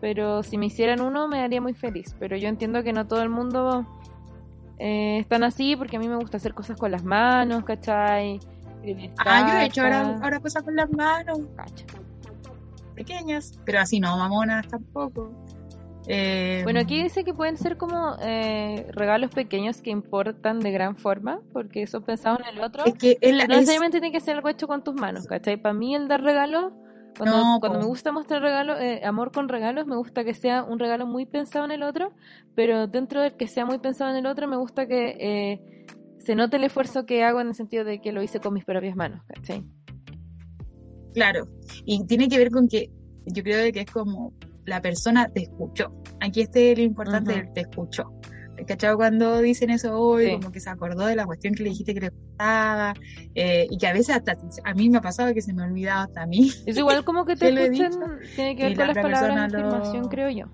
pero 0.00 0.42
si 0.42 0.56
me 0.58 0.66
hicieran 0.66 1.00
uno 1.00 1.28
me 1.28 1.40
haría 1.40 1.60
muy 1.60 1.74
feliz. 1.74 2.14
Pero 2.18 2.36
yo 2.36 2.48
entiendo 2.48 2.82
que 2.82 2.92
no 2.92 3.06
todo 3.06 3.22
el 3.22 3.28
mundo 3.28 3.86
eh, 4.78 5.18
están 5.18 5.42
así 5.44 5.76
porque 5.76 5.96
a 5.96 6.00
mí 6.00 6.08
me 6.08 6.16
gusta 6.16 6.36
hacer 6.38 6.54
cosas 6.54 6.76
con 6.78 6.90
las 6.90 7.04
manos, 7.04 7.64
¿cachai? 7.64 8.40
Ah, 9.18 9.46
yo 9.46 9.54
he 9.58 9.66
hecho 9.66 9.82
ahora, 9.82 10.40
cosas 10.40 10.62
con 10.62 10.74
las 10.74 10.90
manos, 10.90 11.38
cacha. 11.56 11.84
pequeñas, 12.94 13.58
pero 13.64 13.80
así 13.80 14.00
no, 14.00 14.16
mamonas 14.16 14.66
tampoco. 14.68 15.32
Eh, 16.06 16.60
Bueno, 16.64 16.80
aquí 16.80 17.02
dice 17.02 17.24
que 17.24 17.34
pueden 17.34 17.56
ser 17.58 17.76
como 17.76 18.16
eh, 18.22 18.86
regalos 18.92 19.30
pequeños 19.32 19.82
que 19.82 19.90
importan 19.90 20.58
de 20.60 20.70
gran 20.70 20.96
forma, 20.96 21.40
porque 21.52 21.86
son 21.86 22.02
pensados 22.04 22.40
en 22.40 22.56
el 22.58 22.64
otro. 22.64 22.84
es 22.86 22.94
que 22.94 23.18
es 23.20 23.34
la- 23.34 23.44
No 23.46 23.52
es- 23.54 23.60
necesariamente 23.60 24.00
tiene 24.00 24.12
que 24.12 24.20
ser 24.20 24.36
algo 24.36 24.48
hecho 24.48 24.66
con 24.66 24.82
tus 24.82 24.94
manos, 24.94 25.26
¿cachai? 25.26 25.56
Para 25.58 25.74
mí 25.74 25.94
el 25.94 26.08
dar 26.08 26.22
regalos 26.22 26.72
Cuando, 27.16 27.36
No, 27.36 27.60
cuando 27.60 27.78
po. 27.78 27.84
me 27.84 27.88
gusta 27.88 28.12
mostrar 28.12 28.40
regalo, 28.42 28.78
eh, 28.78 29.02
amor 29.04 29.32
con 29.32 29.48
regalos, 29.48 29.86
me 29.86 29.96
gusta 29.96 30.24
que 30.24 30.34
sea 30.34 30.64
un 30.64 30.78
regalo 30.78 31.06
muy 31.06 31.26
pensado 31.26 31.64
en 31.64 31.70
el 31.72 31.82
otro, 31.82 32.12
pero 32.54 32.86
dentro 32.86 33.20
del 33.20 33.36
que 33.36 33.46
sea 33.46 33.66
muy 33.66 33.78
pensado 33.78 34.10
en 34.10 34.16
el 34.16 34.26
otro, 34.26 34.48
me 34.48 34.56
gusta 34.56 34.86
que 34.86 35.16
eh, 35.20 35.86
se 36.18 36.34
note 36.34 36.56
el 36.56 36.64
esfuerzo 36.64 37.06
que 37.06 37.24
hago 37.24 37.40
en 37.40 37.48
el 37.48 37.54
sentido 37.54 37.84
de 37.84 38.00
que 38.00 38.12
lo 38.12 38.22
hice 38.22 38.40
con 38.40 38.54
mis 38.54 38.64
propias 38.64 38.96
manos, 38.96 39.22
¿cachai? 39.26 39.64
Claro, 41.14 41.46
y 41.84 42.04
tiene 42.06 42.28
que 42.28 42.38
ver 42.38 42.50
con 42.50 42.68
que 42.68 42.90
yo 43.26 43.42
creo 43.42 43.72
que 43.72 43.80
es 43.80 43.90
como 43.90 44.32
la 44.64 44.80
persona 44.80 45.26
te 45.28 45.42
escuchó. 45.42 45.92
Aquí 46.20 46.42
este 46.42 46.72
es 46.72 46.78
lo 46.78 46.84
importante 46.84 47.32
Ujú. 47.32 47.40
del 47.40 47.52
te 47.52 47.60
escuchó. 47.62 48.04
¿Cachado? 48.66 48.96
Cuando 48.96 49.38
dicen 49.40 49.70
eso 49.70 49.98
hoy, 49.98 50.26
Sí. 50.26 50.32
como 50.32 50.52
que 50.52 50.60
se 50.60 50.70
acordó 50.70 51.06
de 51.06 51.16
la 51.16 51.26
cuestión 51.26 51.54
que 51.54 51.62
le 51.62 51.70
dijiste 51.70 51.94
que 51.94 52.00
le 52.00 52.08
gustaba, 52.10 52.94
eh, 53.34 53.66
y 53.70 53.78
que 53.78 53.86
a 53.86 53.92
veces 53.92 54.16
hasta 54.16 54.36
a 54.64 54.74
mí 54.74 54.88
me 54.90 54.98
ha 54.98 55.00
pasado 55.00 55.32
que 55.34 55.42
se 55.42 55.52
me 55.52 55.62
ha 55.62 55.66
olvidado 55.66 56.04
hasta 56.04 56.22
a 56.22 56.26
mí. 56.26 56.50
Es 56.66 56.76
igual 56.76 57.04
como 57.04 57.24
que 57.24 57.34
te 57.36 57.46
¿Qué 57.46 57.52
le 57.52 57.60
he 57.62 57.64
escuchen, 57.64 57.90
dicho? 57.92 58.06
tiene 58.36 58.56
que 58.56 58.62
Y 58.70 58.74
ver 58.74 58.78
la 58.78 59.02
con 59.02 59.10
las 59.10 59.20
otra 59.22 59.34
palabras 59.34 59.52
de 59.52 59.58
lo- 59.58 59.66
afirmación, 59.68 60.08
creo 60.08 60.30
yo. 60.30 60.44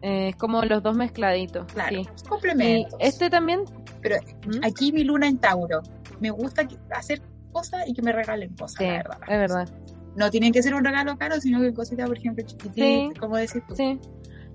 Eh, 0.00 0.28
es 0.28 0.36
como 0.36 0.62
los 0.64 0.82
dos 0.82 0.96
mezcladitos, 0.96 1.66
Claro, 1.72 1.96
sí. 1.96 2.08
Y 2.24 2.28
complementos. 2.28 2.94
este 3.00 3.30
también... 3.30 3.60
Pero 4.00 4.16
¿Mm? 4.46 4.60
aquí 4.64 4.92
mi 4.92 5.02
luna 5.02 5.26
en 5.26 5.38
Tauro. 5.38 5.80
Me 6.20 6.30
gusta 6.30 6.66
hacer 6.92 7.20
cosas 7.50 7.82
y 7.88 7.94
que 7.94 8.02
me 8.02 8.12
regalen 8.12 8.54
cosas, 8.54 8.76
Sí, 8.78 8.84
la 8.86 8.92
verdad. 8.98 9.18
es 9.22 9.28
verdad. 9.38 9.68
No 10.14 10.30
tienen 10.30 10.52
que 10.52 10.62
ser 10.62 10.74
un 10.74 10.84
regalo 10.84 11.16
caro, 11.16 11.40
sino 11.40 11.60
que 11.60 11.72
cositas, 11.74 12.06
por 12.08 12.16
ejemplo, 12.16 12.44
chiquititas, 12.46 13.18
como 13.18 13.36
decís 13.36 13.62
tú. 13.68 13.74
Sí. 13.74 13.98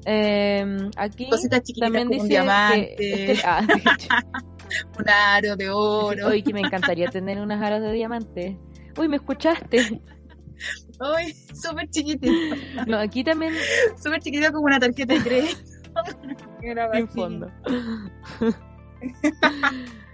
Eh, 0.05 0.89
aquí 0.97 1.29
Cositas 1.29 1.61
también 1.79 2.07
como 2.07 2.21
un 2.21 2.27
dice 2.27 2.41
diamante, 2.41 2.95
que... 2.97 3.41
ah, 3.45 3.65
un 4.99 5.09
aro 5.09 5.55
de 5.55 5.69
oro. 5.69 6.27
Hoy 6.27 6.43
que 6.43 6.53
me 6.53 6.61
encantaría 6.61 7.09
tener 7.09 7.39
unas 7.39 7.61
aras 7.61 7.81
de 7.81 7.91
diamante. 7.91 8.57
Uy, 8.97 9.07
¿me 9.07 9.15
escuchaste? 9.17 10.01
Ay, 10.99 11.33
súper 11.53 11.89
chiquitito. 11.89 12.55
No, 12.87 12.97
aquí 12.97 13.23
también 13.23 13.53
Súper 14.01 14.21
chiquitito 14.21 14.51
como 14.51 14.65
una 14.65 14.79
tarjeta 14.79 15.13
de 15.13 15.21
crédito. 15.21 15.57
En 16.93 17.07
fondo. 17.09 17.51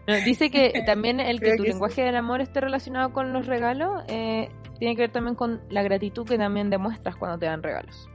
No, 0.08 0.16
dice 0.26 0.50
que 0.50 0.82
también 0.88 1.20
el 1.20 1.40
que 1.40 1.46
Creo 1.46 1.58
tu 1.58 1.64
que 1.64 1.70
sí. 1.70 1.74
lenguaje 1.74 2.02
del 2.02 2.16
amor 2.16 2.42
esté 2.42 2.62
relacionado 2.62 3.14
con 3.14 3.32
los 3.32 3.46
regalos 3.46 4.02
eh, 4.08 4.50
tiene 4.80 4.96
que 4.96 5.04
ver 5.04 5.12
también 5.12 5.36
con 5.36 5.62
la 5.70 5.84
gratitud 5.84 6.26
que 6.26 6.40
también 6.40 6.72
demuestras 6.72 7.16
cuando 7.16 7.38
te 7.38 7.46
dan 7.46 7.62
regalos. 7.62 8.10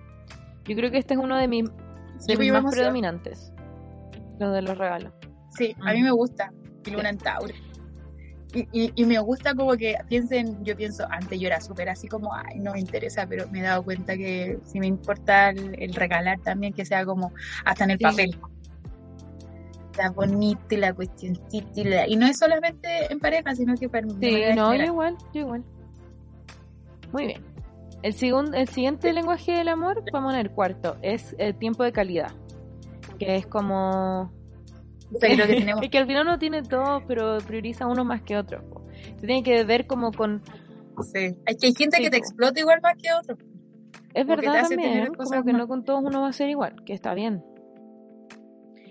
Yo 0.67 0.75
creo 0.77 0.91
que 0.91 0.99
este 0.99 1.15
es 1.15 1.21
uno 1.21 1.37
de 1.37 1.49
mis, 1.49 1.65
de 1.65 1.71
Sí, 2.19 2.37
mis 2.37 2.51
pues, 2.51 2.63
más 2.63 2.75
predominantes, 2.75 3.53
los 4.39 4.53
de 4.55 4.63
los 4.63 4.79
regalos. 4.79 5.13
Sí, 5.51 5.75
a 5.81 5.93
mí 5.93 6.01
Mm. 6.01 6.05
me 6.05 6.11
gusta. 6.11 6.53
Y 6.87 6.91
luna 6.91 7.11
en 7.11 7.19
Tauro. 7.19 7.55
Y, 8.53 8.69
y, 8.73 8.93
y 8.95 9.05
me 9.05 9.19
gusta 9.19 9.55
como 9.55 9.73
que 9.77 9.97
piensen, 10.09 10.63
yo 10.65 10.77
pienso, 10.77 11.05
antes 11.11 11.41
yo 11.41 11.49
era 11.49 11.61
súper 11.61 11.89
así 11.89 12.07
como, 12.07 12.33
ay, 12.35 12.61
no 12.61 12.73
me 12.73 12.79
interesa, 12.81 13.27
pero 13.27 13.49
me 13.51 13.59
he 13.61 13.63
dado 13.63 13.83
cuenta 13.83 14.17
que 14.17 14.59
si 14.65 14.79
me 14.79 14.87
importa 14.87 15.51
el, 15.51 15.75
el 15.83 15.93
regalar 15.95 16.39
también, 16.41 16.73
que 16.73 16.85
sea 16.85 17.05
como 17.05 17.33
hasta 17.65 17.85
en 17.85 17.91
el 17.91 17.99
Sí. 17.99 18.05
papel. 18.05 18.37
Está 19.91 20.11
bonito 20.11 20.61
y 20.71 20.77
la 20.77 20.93
cuestioncita 20.93 21.81
y, 21.81 21.85
la- 21.85 22.07
y 22.09 22.17
no 22.17 22.27
es 22.27 22.39
solamente 22.39 23.13
en 23.13 23.19
pareja, 23.19 23.55
sino 23.55 23.75
que 23.77 23.89
para 23.89 24.07
Sí, 24.09 24.43
no, 24.55 24.75
yo 24.75 24.85
igual, 24.85 25.17
yo 25.33 25.41
igual. 25.41 25.65
Muy 27.13 27.27
bien. 27.27 27.43
El, 28.05 28.13
segun- 28.13 28.55
el 28.55 28.69
siguiente 28.69 29.11
lenguaje 29.15 29.53
del 29.53 29.69
amor, 29.69 30.05
vamos 30.13 30.35
a 30.35 30.41
el 30.41 30.51
cuarto, 30.51 30.97
es 31.01 31.35
el 31.39 31.57
tiempo 31.57 31.85
de 31.85 31.93
calidad. 31.93 32.33
Que 33.19 33.37
es 33.37 33.47
como... 33.47 34.31
O 35.15 35.19
sea, 35.19 35.35
creo 35.35 35.47
que 35.47 35.55
tenemos 35.55 35.83
Es 35.85 35.89
que 35.91 35.99
al 35.99 36.07
final 36.07 36.27
uno 36.27 36.39
tiene 36.39 36.63
todo, 36.63 37.03
pero 37.07 37.39
prioriza 37.47 37.87
uno 37.87 38.05
más 38.05 38.21
que 38.21 38.37
otro. 38.37 38.63
Se 39.19 39.27
tiene 39.27 39.43
que 39.43 39.65
ver 39.65 39.87
como 39.87 40.13
con... 40.13 40.43
Sí. 41.01 41.35
Hay 41.47 41.57
que 41.57 41.67
hay 41.69 41.75
gente 41.75 41.97
Sí, 41.97 42.03
que 42.03 42.11
te 42.11 42.19
explota 42.19 42.61
igual 42.61 42.81
más 42.83 42.95
que 43.03 43.09
otro. 43.13 43.37
Es 44.13 44.25
Como 44.27 44.37
verdad 44.37 44.69
también, 44.69 45.15
como 45.15 45.43
que 45.43 45.53
no 45.55 45.67
con 45.67 45.83
todos 45.85 46.05
uno 46.05 46.21
va 46.21 46.29
a 46.29 46.33
ser 46.33 46.51
igual, 46.51 46.77
que 46.85 46.93
está 46.93 47.15
bien. 47.15 47.43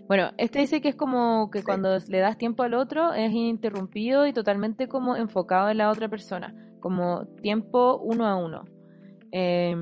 Bueno, 0.08 0.32
este 0.38 0.60
dice 0.60 0.82
que 0.82 0.90
es 0.90 0.96
como 0.96 1.50
que 1.52 1.60
Sí. 1.60 1.66
cuando 1.66 1.98
le 2.08 2.20
das 2.20 2.38
tiempo 2.38 2.64
al 2.64 2.74
otro 2.74 3.14
es 3.14 3.32
ininterrumpido 3.32 4.26
y 4.28 4.34
totalmente 4.34 4.88
como 4.88 5.16
enfocado 5.16 5.70
en 5.70 5.78
la 5.78 5.90
otra 5.92 6.10
persona, 6.10 6.54
como 6.82 7.26
tiempo 7.42 8.02
uno 8.04 8.26
a 8.28 8.36
uno. 8.36 8.64
Eh, 9.34 9.76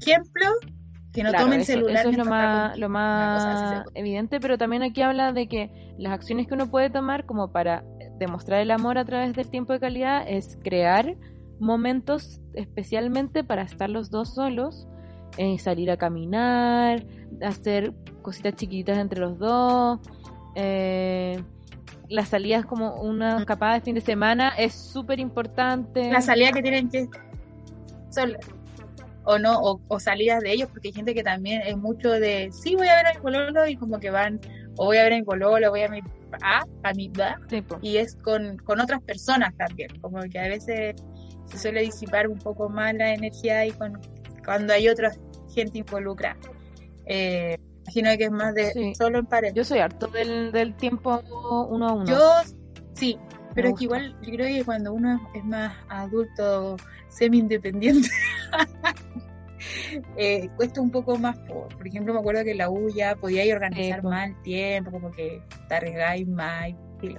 Ejemplo, 0.00 0.46
que 1.12 1.22
no 1.22 1.30
Claro, 1.30 1.44
tomen 1.46 1.60
eso, 1.60 1.72
celular. 1.72 1.96
eso 1.96 2.10
es 2.10 2.16
lo 2.18 2.24
más, 2.26 2.76
lo 2.78 3.90
evidente, 3.94 4.38
pero 4.40 4.58
también 4.58 4.82
aquí 4.82 5.00
habla 5.00 5.32
de 5.32 5.48
que 5.48 5.70
las 5.96 6.12
acciones 6.12 6.46
que 6.46 6.54
uno 6.54 6.70
puede 6.70 6.90
tomar 6.90 7.24
como 7.24 7.52
para 7.52 7.84
demostrar 8.18 8.60
el 8.60 8.70
amor 8.70 8.98
a 8.98 9.04
través 9.04 9.34
del 9.34 9.48
tiempo 9.48 9.72
de 9.72 9.80
calidad 9.80 10.24
es 10.28 10.58
crear 10.62 11.16
momentos 11.58 12.40
especialmente 12.52 13.44
para 13.44 13.62
estar 13.62 13.88
los 13.88 14.10
dos 14.10 14.34
solos, 14.34 14.86
eh, 15.38 15.58
salir 15.58 15.90
a 15.90 15.96
caminar, 15.96 17.04
hacer 17.42 17.94
cositas 18.22 18.54
chiquitas 18.56 18.98
entre 18.98 19.20
los 19.20 19.38
dos, 19.38 20.00
eh, 20.54 21.42
las 22.08 22.28
salidas 22.28 22.66
como 22.66 22.94
una 23.00 23.38
escapada 23.38 23.74
de 23.74 23.80
fin 23.80 23.94
de 23.94 24.00
semana 24.00 24.50
es 24.58 24.74
súper 24.74 25.18
importante. 25.20 26.10
la 26.10 26.20
salida 26.20 26.52
que 26.52 26.62
tienen 26.62 26.88
que 26.90 27.08
o 29.24 29.38
no 29.38 29.58
o, 29.60 29.80
o 29.88 30.00
salidas 30.00 30.42
de 30.42 30.52
ellos 30.52 30.68
porque 30.70 30.88
hay 30.88 30.94
gente 30.94 31.14
que 31.14 31.22
también 31.22 31.62
es 31.62 31.76
mucho 31.76 32.10
de 32.10 32.50
sí 32.52 32.74
voy 32.76 32.88
a 32.88 32.96
ver 32.96 33.06
a 33.06 33.14
mi 33.14 33.20
pololo 33.20 33.66
y 33.66 33.76
como 33.76 33.98
que 33.98 34.10
van 34.10 34.40
o 34.76 34.86
voy 34.86 34.98
a 34.98 35.04
ver 35.04 35.14
a 35.14 35.16
mi 35.16 35.22
pololo 35.22 35.70
voy 35.70 35.82
a 35.82 35.88
mi 35.88 36.00
a, 36.42 36.64
a 36.82 36.92
mi 36.94 37.08
po. 37.08 37.78
y 37.80 37.96
es 37.96 38.16
con, 38.16 38.56
con 38.58 38.80
otras 38.80 39.00
personas 39.02 39.56
también 39.56 39.88
como 40.00 40.20
que 40.30 40.38
a 40.38 40.48
veces 40.48 40.94
se 41.46 41.58
suele 41.58 41.82
disipar 41.82 42.28
un 42.28 42.38
poco 42.38 42.68
más 42.68 42.92
la 42.94 43.14
energía 43.14 43.60
ahí 43.60 43.70
con 43.72 43.98
cuando 44.44 44.72
hay 44.74 44.88
otra 44.88 45.10
gente 45.54 45.78
involucrada 45.78 46.36
eh, 47.06 47.56
imagino 47.82 48.10
que 48.18 48.24
es 48.24 48.30
más 48.30 48.54
de 48.54 48.72
Sí. 48.72 48.94
solo 48.94 49.18
en 49.18 49.26
pareja 49.26 49.54
Yo 49.54 49.64
soy 49.64 49.78
harto 49.78 50.06
del, 50.08 50.52
del 50.52 50.74
tiempo 50.76 51.22
uno 51.70 51.88
a 51.88 51.92
uno. 51.92 52.04
Yo 52.06 52.30
sí, 52.94 53.18
pero 53.54 53.68
es 53.68 53.74
que 53.76 53.84
igual 53.84 54.16
yo 54.22 54.32
creo 54.32 54.46
que 54.46 54.64
cuando 54.64 54.92
uno 54.92 55.30
es 55.34 55.44
más 55.44 55.76
adulto, 55.88 56.76
semi-independiente, 57.08 58.08
eh, 60.16 60.48
cuesta 60.56 60.80
un 60.80 60.90
poco 60.90 61.16
más. 61.18 61.38
Por, 61.40 61.68
por 61.76 61.86
ejemplo, 61.86 62.12
me 62.12 62.20
acuerdo 62.20 62.44
que 62.44 62.52
en 62.52 62.58
la 62.58 62.70
U 62.70 62.88
ya 62.88 63.14
podía 63.16 63.44
ir 63.44 63.54
organizar 63.54 64.02
po. 64.02 64.10
más 64.10 64.28
el 64.28 64.42
tiempo, 64.42 64.90
como 64.90 65.10
que 65.10 65.42
te 65.68 65.74
arriesgáis 65.74 66.26
más. 66.26 66.70
y 67.02 67.16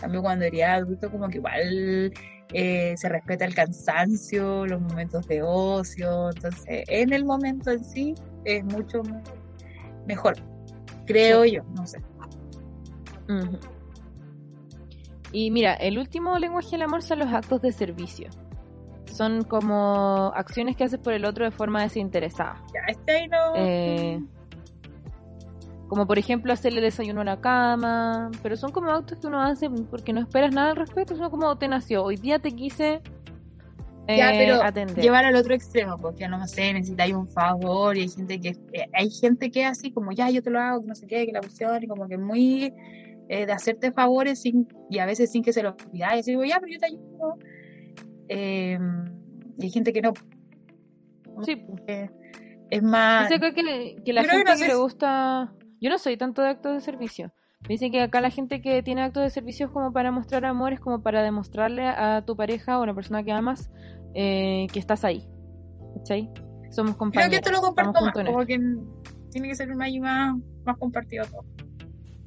cambio, 0.00 0.22
cuando 0.22 0.44
eres 0.44 0.64
adulto, 0.64 1.10
como 1.10 1.28
que 1.28 1.38
igual 1.38 2.12
eh, 2.52 2.94
se 2.96 3.08
respeta 3.08 3.44
el 3.44 3.54
cansancio, 3.54 4.66
los 4.66 4.80
momentos 4.80 5.26
de 5.26 5.42
ocio. 5.42 6.30
Entonces, 6.30 6.84
en 6.88 7.12
el 7.12 7.24
momento 7.24 7.70
en 7.70 7.84
sí 7.84 8.14
es 8.44 8.64
mucho 8.64 9.02
me- 9.02 9.22
mejor, 10.06 10.36
creo 11.06 11.44
yo, 11.44 11.62
no 11.74 11.86
sé. 11.86 11.98
Y 15.32 15.50
mira, 15.50 15.74
el 15.74 15.98
último 15.98 16.38
lenguaje 16.38 16.72
del 16.72 16.82
amor 16.82 17.02
son 17.02 17.20
los 17.20 17.32
actos 17.32 17.62
de 17.62 17.72
servicio. 17.72 18.28
Son 19.06 19.42
como 19.44 20.32
acciones 20.34 20.76
que 20.76 20.84
haces 20.84 20.98
por 20.98 21.12
el 21.12 21.24
otro 21.24 21.44
de 21.44 21.50
forma 21.50 21.82
desinteresada. 21.82 22.62
Ya, 22.72 22.80
este 22.88 23.28
no. 23.28 23.52
Eh, 23.56 24.20
como 25.88 26.06
por 26.06 26.18
ejemplo 26.18 26.52
hacerle 26.52 26.80
desayuno 26.80 27.20
a 27.22 27.24
la 27.24 27.40
cama. 27.40 28.30
Pero 28.42 28.56
son 28.56 28.72
como 28.72 28.90
actos 28.90 29.18
que 29.18 29.26
uno 29.26 29.40
hace 29.40 29.68
porque 29.68 30.12
no 30.12 30.20
esperas 30.20 30.54
nada 30.54 30.70
al 30.70 30.76
respecto. 30.76 31.16
Son 31.16 31.30
como 31.30 31.56
te 31.56 31.68
nació. 31.68 32.04
Hoy 32.04 32.16
día 32.16 32.38
te 32.38 32.52
quise 32.52 33.02
eh, 34.06 34.16
Ya, 34.16 34.32
pero 34.32 34.62
atender. 34.62 34.96
llevar 34.96 35.24
al 35.24 35.36
otro 35.36 35.54
extremo, 35.54 35.96
porque 35.98 36.26
no 36.28 36.46
sé, 36.48 36.72
necesitáis 36.72 37.14
un 37.14 37.28
favor 37.28 37.96
y 37.96 38.02
hay 38.02 38.08
gente 38.08 38.40
que 38.40 38.48
eh, 38.72 38.88
hay 38.92 39.10
gente 39.10 39.50
que 39.50 39.62
es 39.62 39.70
así 39.70 39.92
como 39.92 40.12
ya 40.12 40.28
yo 40.30 40.42
te 40.42 40.50
lo 40.50 40.60
hago, 40.60 40.80
que 40.82 40.88
no 40.88 40.94
sé 40.94 41.06
qué, 41.06 41.24
que 41.24 41.32
la 41.32 41.40
cuestión 41.40 41.82
y 41.82 41.86
como 41.86 42.08
que 42.08 42.18
muy 42.18 42.74
eh, 43.32 43.46
de 43.46 43.52
hacerte 43.52 43.92
favores 43.92 44.42
sin, 44.42 44.68
y 44.90 44.98
a 44.98 45.06
veces 45.06 45.32
sin 45.32 45.42
que 45.42 45.54
se 45.54 45.62
lo 45.62 45.74
pidáis, 45.74 46.26
digo 46.26 46.44
ya, 46.44 46.60
pero 46.60 46.70
yo 46.70 46.78
te 46.78 46.86
ayudo. 46.86 47.38
Eh, 48.28 48.78
y 49.58 49.64
hay 49.64 49.70
gente 49.70 49.92
que 49.92 50.02
no, 50.02 50.12
Sí, 51.40 51.64
eh, 51.86 52.10
es 52.70 52.82
más, 52.82 53.30
Dice 53.30 53.36
acá 53.36 53.54
que, 53.54 53.96
que 54.04 54.12
la 54.12 54.22
Yo 54.22 54.28
creo 54.28 54.44
que 54.44 54.46
gente 54.46 54.52
no 54.52 54.52
que 54.52 54.64
sé 54.64 54.68
le 54.68 54.74
gusta. 54.74 55.54
Yo 55.80 55.88
no 55.88 55.96
soy 55.96 56.18
tanto 56.18 56.42
de 56.42 56.48
actos 56.48 56.74
de 56.74 56.80
servicio. 56.80 57.32
Dice 57.66 57.90
que 57.90 58.02
acá 58.02 58.20
la 58.20 58.28
gente 58.28 58.60
que 58.60 58.82
tiene 58.82 59.02
actos 59.02 59.22
de 59.22 59.30
servicio 59.30 59.66
es 59.66 59.72
como 59.72 59.94
para 59.94 60.10
mostrar 60.10 60.44
amor, 60.44 60.74
es 60.74 60.80
como 60.80 61.02
para 61.02 61.22
demostrarle 61.22 61.86
a 61.86 62.22
tu 62.26 62.36
pareja 62.36 62.78
o 62.78 62.82
a 62.82 62.86
la 62.86 62.94
persona 62.94 63.22
que 63.22 63.32
amas 63.32 63.70
eh, 64.14 64.66
que 64.72 64.78
estás 64.78 65.06
ahí. 65.06 65.26
¿Cachai? 65.96 66.30
Somos 66.70 66.92
creo 66.92 66.98
compañeros. 66.98 67.30
que 67.30 67.36
esto 67.36 67.50
lo 67.50 67.60
comparto 67.62 68.04
más, 68.04 68.12
como 68.12 68.44
que 68.44 68.60
tiene 69.30 69.48
que 69.48 69.54
ser 69.54 69.74
más, 69.74 69.88
y 69.88 70.00
más, 70.00 70.36
más 70.64 70.76
compartido 70.76 71.24
todo. 71.26 71.44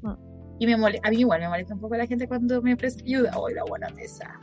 Mm. 0.01 0.34
Y 0.59 0.65
me 0.65 0.77
mole, 0.77 0.99
a 1.03 1.09
mí 1.09 1.17
igual 1.17 1.41
me 1.41 1.49
molesta 1.49 1.73
un 1.73 1.79
poco 1.79 1.95
la 1.95 2.07
gente 2.07 2.27
cuando 2.27 2.61
me 2.61 2.73
ofrece 2.73 3.01
ayuda, 3.03 3.37
hoy 3.37 3.53
la 3.53 3.63
buena 3.63 3.89
mesa. 3.89 4.39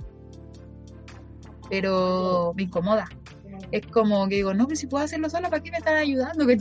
Pero 1.70 2.53
me 2.57 2.64
incomoda. 2.64 3.09
Es 3.70 3.87
como 3.87 4.29
que 4.29 4.37
digo, 4.37 4.53
no, 4.53 4.66
pero 4.66 4.77
si 4.77 4.87
puedo 4.87 5.05
hacerlo 5.05 5.31
sola, 5.31 5.48
¿para 5.48 5.62
qué 5.62 5.70
me 5.70 5.79
están 5.79 5.96
ayudando? 5.96 6.46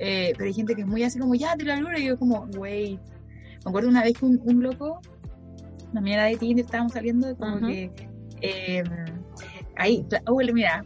Eh, 0.00 0.32
pero 0.36 0.46
hay 0.46 0.54
gente 0.54 0.76
que 0.76 0.82
es 0.82 0.86
muy 0.86 1.02
así 1.02 1.18
como, 1.18 1.34
ya, 1.34 1.56
te 1.56 1.64
la 1.64 1.74
luna, 1.74 1.98
y 1.98 2.06
yo 2.06 2.16
como, 2.16 2.46
wait. 2.56 3.00
Me 3.64 3.68
acuerdo 3.68 3.88
una 3.88 4.04
vez 4.04 4.16
que 4.16 4.24
un, 4.24 4.40
un 4.44 4.62
loco, 4.62 5.00
una 5.90 6.00
mierda 6.00 6.26
de 6.26 6.36
Tinder, 6.36 6.64
estábamos 6.64 6.92
saliendo, 6.92 7.36
como 7.36 7.66
que 7.66 7.90
eh, 8.40 8.84
ahí, 9.76 10.06
oh, 10.26 10.38
mira, 10.52 10.84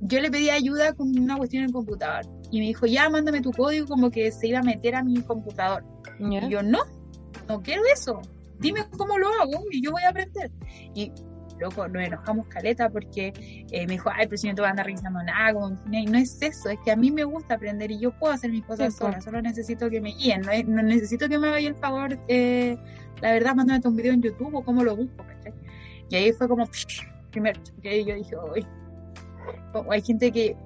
yo 0.00 0.20
le 0.20 0.30
pedí 0.30 0.50
ayuda 0.50 0.92
con 0.92 1.18
una 1.18 1.36
cuestión 1.36 1.62
en 1.62 1.68
el 1.68 1.72
computador 1.72 2.26
y 2.50 2.60
me 2.60 2.66
dijo, 2.66 2.86
ya, 2.86 3.08
mándame 3.08 3.40
tu 3.40 3.52
código, 3.52 3.86
como 3.86 4.10
que 4.10 4.30
se 4.32 4.48
iba 4.48 4.58
a 4.58 4.62
meter 4.62 4.94
a 4.94 5.02
mi 5.02 5.20
computador. 5.22 5.84
Y 6.46 6.50
yo, 6.50 6.62
no, 6.62 6.78
no 7.48 7.60
quiero 7.62 7.82
eso. 7.92 8.20
Dime 8.58 8.80
cómo 8.96 9.16
lo 9.18 9.28
hago 9.40 9.64
y 9.70 9.82
yo 9.82 9.90
voy 9.92 10.02
a 10.02 10.10
aprender. 10.10 10.50
Y, 10.94 11.10
loco, 11.58 11.88
nos 11.88 12.02
enojamos 12.06 12.46
caleta 12.48 12.88
porque 12.90 13.32
eh, 13.70 13.86
me 13.86 13.92
dijo, 13.94 14.10
ay, 14.14 14.26
pero 14.26 14.36
si 14.38 14.48
no 14.48 14.54
te 14.54 14.60
voy 14.62 14.68
a 14.68 14.70
andar 14.70 14.86
revisando 14.86 15.22
nada. 15.22 15.52
Como, 15.54 15.78
y 15.90 16.06
no 16.06 16.18
es 16.18 16.40
eso, 16.42 16.68
es 16.70 16.78
que 16.84 16.90
a 16.90 16.96
mí 16.96 17.10
me 17.10 17.24
gusta 17.24 17.54
aprender 17.54 17.90
y 17.90 17.98
yo 17.98 18.10
puedo 18.18 18.32
hacer 18.32 18.50
mis 18.50 18.64
cosas 18.64 18.92
Sí, 18.94 18.98
pues. 19.00 19.12
sola. 19.12 19.20
Solo 19.22 19.42
necesito 19.42 19.88
que 19.90 20.00
me 20.00 20.10
guíen. 20.12 20.42
No, 20.42 20.52
es- 20.52 20.66
no 20.68 20.82
necesito 20.82 21.28
que 21.28 21.38
me 21.38 21.48
haga 21.48 21.58
el 21.58 21.74
favor, 21.76 22.18
eh, 22.28 22.76
la 23.22 23.32
verdad, 23.32 23.54
mándame 23.54 23.80
un 23.84 23.96
video 23.96 24.12
en 24.12 24.22
YouTube 24.22 24.54
o 24.54 24.62
cómo 24.64 24.82
lo 24.84 24.96
busco. 24.96 25.24
¿cachai? 25.24 25.52
Y 26.10 26.16
ahí 26.16 26.32
fue 26.32 26.48
como, 26.48 26.64
primer 27.30 27.62
choque. 27.62 27.98
Y 28.00 28.04
yo 28.04 28.14
dije, 28.14 28.34
uy. 28.54 28.66
Hay 29.90 30.02
gente 30.02 30.32
que, 30.32 30.56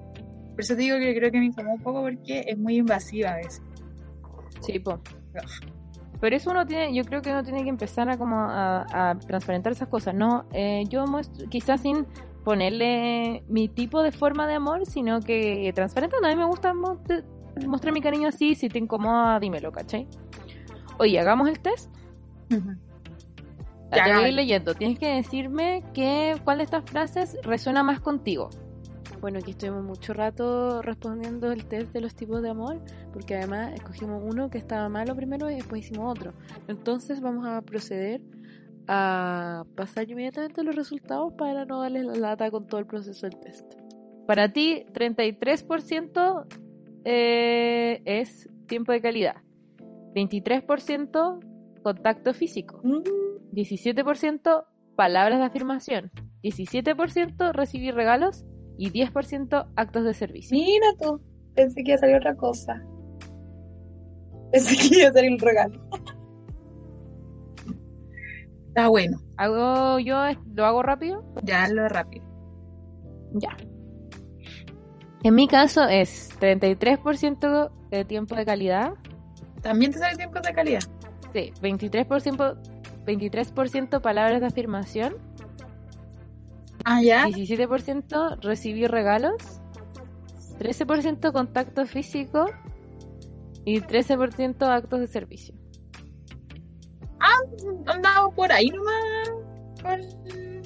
por 0.51 0.61
eso 0.61 0.75
te 0.75 0.81
digo 0.81 0.97
que 0.97 1.15
creo 1.15 1.31
que 1.31 1.39
me 1.39 1.45
incomoda 1.45 1.75
un 1.75 1.81
poco 1.81 2.01
porque 2.01 2.43
es 2.47 2.57
muy 2.57 2.77
invasiva 2.77 3.31
a 3.31 3.35
veces. 3.37 3.61
Sí, 4.61 4.79
po. 4.79 4.99
Pero 6.21 6.35
eso 6.35 6.51
uno 6.51 6.65
tiene, 6.65 6.93
yo 6.93 7.03
creo 7.03 7.21
que 7.21 7.29
uno 7.31 7.43
tiene 7.43 7.63
que 7.63 7.69
empezar 7.69 8.09
a 8.09 8.17
como 8.17 8.37
a, 8.39 8.85
a 9.11 9.19
transparentar 9.19 9.73
esas 9.73 9.89
cosas, 9.89 10.15
¿no? 10.15 10.45
Eh, 10.53 10.83
yo 10.87 11.05
muestro, 11.05 11.47
quizás 11.49 11.81
sin 11.81 12.05
ponerle 12.43 13.43
mi 13.47 13.67
tipo 13.67 14.01
de 14.01 14.11
forma 14.11 14.47
de 14.47 14.53
amor, 14.55 14.85
sino 14.85 15.19
que 15.19 15.71
transparentando. 15.75 16.27
A 16.27 16.29
mí 16.31 16.35
me 16.37 16.45
gusta 16.45 16.73
mo- 16.73 17.01
mostrar 17.67 17.93
mi 17.93 18.01
cariño 18.01 18.29
así, 18.29 18.55
si 18.55 18.69
te 18.69 18.79
incomoda, 18.79 19.39
dímelo, 19.39 19.71
¿cachai? 19.71 20.07
Oye, 20.99 21.19
hagamos 21.19 21.49
el 21.49 21.59
test. 21.59 21.93
Te 23.91 23.99
voy 24.21 24.31
leyendo. 24.31 24.73
Tienes 24.73 24.97
que 24.99 25.15
decirme 25.15 25.83
que, 25.93 26.35
cuál 26.43 26.57
de 26.59 26.63
estas 26.63 26.83
frases 26.85 27.37
resuena 27.43 27.83
más 27.83 27.99
contigo. 27.99 28.49
Bueno, 29.21 29.39
aquí 29.39 29.51
estuvimos 29.51 29.83
mucho 29.83 30.13
rato 30.13 30.81
respondiendo 30.81 31.51
el 31.51 31.65
test 31.65 31.93
de 31.93 32.01
los 32.01 32.15
tipos 32.15 32.41
de 32.41 32.49
amor, 32.49 32.81
porque 33.13 33.35
además 33.35 33.73
escogimos 33.73 34.21
uno 34.23 34.49
que 34.49 34.57
estaba 34.57 34.87
malo 34.89 35.15
primero 35.15 35.49
y 35.49 35.55
después 35.55 35.85
hicimos 35.85 36.11
otro. 36.11 36.33
Entonces 36.67 37.21
vamos 37.21 37.45
a 37.47 37.61
proceder 37.61 38.21
a 38.87 39.63
pasar 39.75 40.09
inmediatamente 40.09 40.63
los 40.63 40.75
resultados 40.75 41.33
para 41.33 41.65
no 41.65 41.81
darles 41.81 42.05
la 42.05 42.15
lata 42.15 42.51
con 42.51 42.67
todo 42.67 42.79
el 42.79 42.85
proceso 42.85 43.27
del 43.27 43.39
test. 43.39 43.73
Para 44.27 44.51
ti, 44.53 44.85
33% 44.93 46.45
eh, 47.03 48.01
es 48.05 48.49
tiempo 48.67 48.91
de 48.91 49.01
calidad, 49.01 49.35
23% 50.15 51.39
contacto 51.83 52.33
físico, 52.33 52.79
Mm, 52.83 53.03
17% 53.53 54.65
palabras 54.95 55.39
de 55.39 55.45
afirmación, 55.45 56.11
17% 56.41 57.51
recibir 57.53 57.93
regalos 57.93 58.43
y 58.77 58.91
10% 58.91 59.67
actos 59.75 60.03
de 60.03 60.13
servicio. 60.13 60.57
Mira 60.57 60.87
tú, 61.01 61.21
pensé 61.55 61.83
que 61.83 61.91
iba 61.91 61.95
a 61.95 61.99
salir 61.99 62.15
otra 62.17 62.35
cosa. 62.35 62.81
Pensé 64.51 64.75
que 64.75 64.99
iba 64.99 65.09
a 65.09 65.13
salir 65.13 65.31
un 65.31 65.39
regalo. 65.39 65.79
Está 68.67 68.89
bueno, 68.89 69.17
¿Hago 69.37 69.99
yo, 69.99 70.17
lo 70.53 70.65
hago 70.65 70.83
rápido? 70.83 71.23
ya 71.43 71.63
hazlo 71.63 71.87
rápido. 71.87 72.25
Ya. 73.33 73.55
En 75.23 75.33
mi 75.33 75.47
caso 75.47 75.83
es 75.87 76.29
33% 76.39 77.71
de 77.89 78.05
tiempo 78.05 78.35
de 78.35 78.45
calidad, 78.45 78.93
También 79.61 79.91
te 79.91 79.99
sale 79.99 80.15
tiempo 80.17 80.39
de 80.41 80.53
calidad. 80.53 80.81
sí, 81.33 81.51
23%, 81.61 82.57
23% 83.05 84.01
palabras 84.01 84.41
de 84.41 84.47
afirmación, 84.47 85.15
Ah, 86.85 87.01
ya. 87.01 87.25
17% 87.25 88.37
recibir 88.41 88.91
regalos, 88.91 89.35
13% 90.59 91.33
contacto 91.33 91.85
físico 91.85 92.45
y 93.65 93.81
13% 93.81 94.61
actos 94.67 94.99
de 94.99 95.07
servicio. 95.07 95.55
Andaba 97.87 98.29
por 98.31 98.51
ahí 98.51 98.69
nomás 98.69 99.29
con 99.81 99.99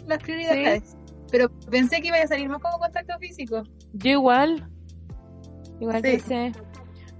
las 0.07 0.17
prioridades. 0.19 0.95
Pero 1.31 1.49
pensé 1.69 2.01
que 2.01 2.07
iba 2.07 2.17
a 2.17 2.27
salir 2.27 2.49
más 2.49 2.61
como 2.61 2.79
contacto 2.79 3.17
físico. 3.19 3.63
Yo 3.93 4.11
igual, 4.11 4.67
igual 5.79 5.97
Sí. 5.97 6.01
pensé, 6.01 6.51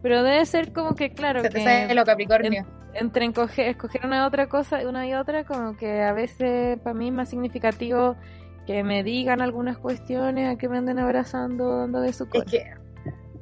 pero 0.01 0.23
debe 0.23 0.45
ser 0.45 0.73
como 0.73 0.95
que 0.95 1.11
claro 1.13 1.41
Se 1.43 1.49
que 1.49 1.93
lo 1.93 2.03
Capricornio. 2.03 2.65
entre 2.95 3.25
encoge- 3.27 3.67
escoger 3.69 4.05
una 4.05 4.25
otra 4.25 4.49
cosa, 4.49 4.79
una 4.87 5.07
y 5.07 5.13
otra, 5.13 5.43
como 5.45 5.77
que 5.77 6.01
a 6.01 6.11
veces 6.13 6.79
para 6.79 6.95
mí 6.95 7.09
es 7.09 7.13
más 7.13 7.29
significativo 7.29 8.15
que 8.69 8.83
me 8.83 9.03
digan 9.03 9.41
algunas 9.41 9.79
cuestiones 9.79 10.47
a 10.53 10.55
que 10.55 10.69
me 10.69 10.77
anden 10.77 10.99
abrazando, 10.99 11.79
dando 11.79 12.01
de 12.01 12.13
su 12.13 12.25
Es 12.25 12.29
cola. 12.29 12.45
que, 12.45 12.63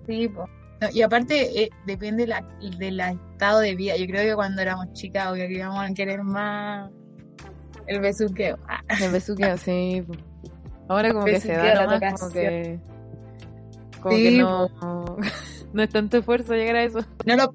sí, 0.07 0.29
po. 0.29 0.45
No, 0.79 0.87
y 0.93 1.01
aparte, 1.01 1.63
eh, 1.63 1.69
depende 1.85 2.25
la, 2.25 2.47
del 2.77 3.01
estado 3.01 3.59
de 3.59 3.75
vida. 3.75 3.97
Yo 3.97 4.05
creo 4.05 4.23
que 4.23 4.35
cuando 4.35 4.61
éramos 4.61 4.93
chicas, 4.93 5.27
obvio 5.29 5.45
que 5.47 5.55
íbamos 5.55 5.79
a 5.83 5.93
querer 5.93 6.23
más 6.23 6.89
el 7.87 7.99
besuqueo. 7.99 8.57
Ah, 8.69 8.81
El 9.01 9.11
besuqueo, 9.11 9.57
sí. 9.57 10.01
po. 10.07 10.13
Ahora 10.87 11.11
como 11.11 11.25
que 11.25 11.41
se 11.41 11.51
da 11.51 11.85
nomás, 11.85 12.21
como 12.21 12.31
que... 12.31 12.79
Como 13.99 14.15
Sí, 14.15 14.23
que 14.23 14.31
no, 14.37 14.69
no 15.73 15.83
es 15.83 15.89
tanto 15.89 16.19
esfuerzo 16.19 16.53
llegar 16.53 16.77
a 16.77 16.83
eso. 16.83 16.99
no 17.25 17.35
lo, 17.35 17.53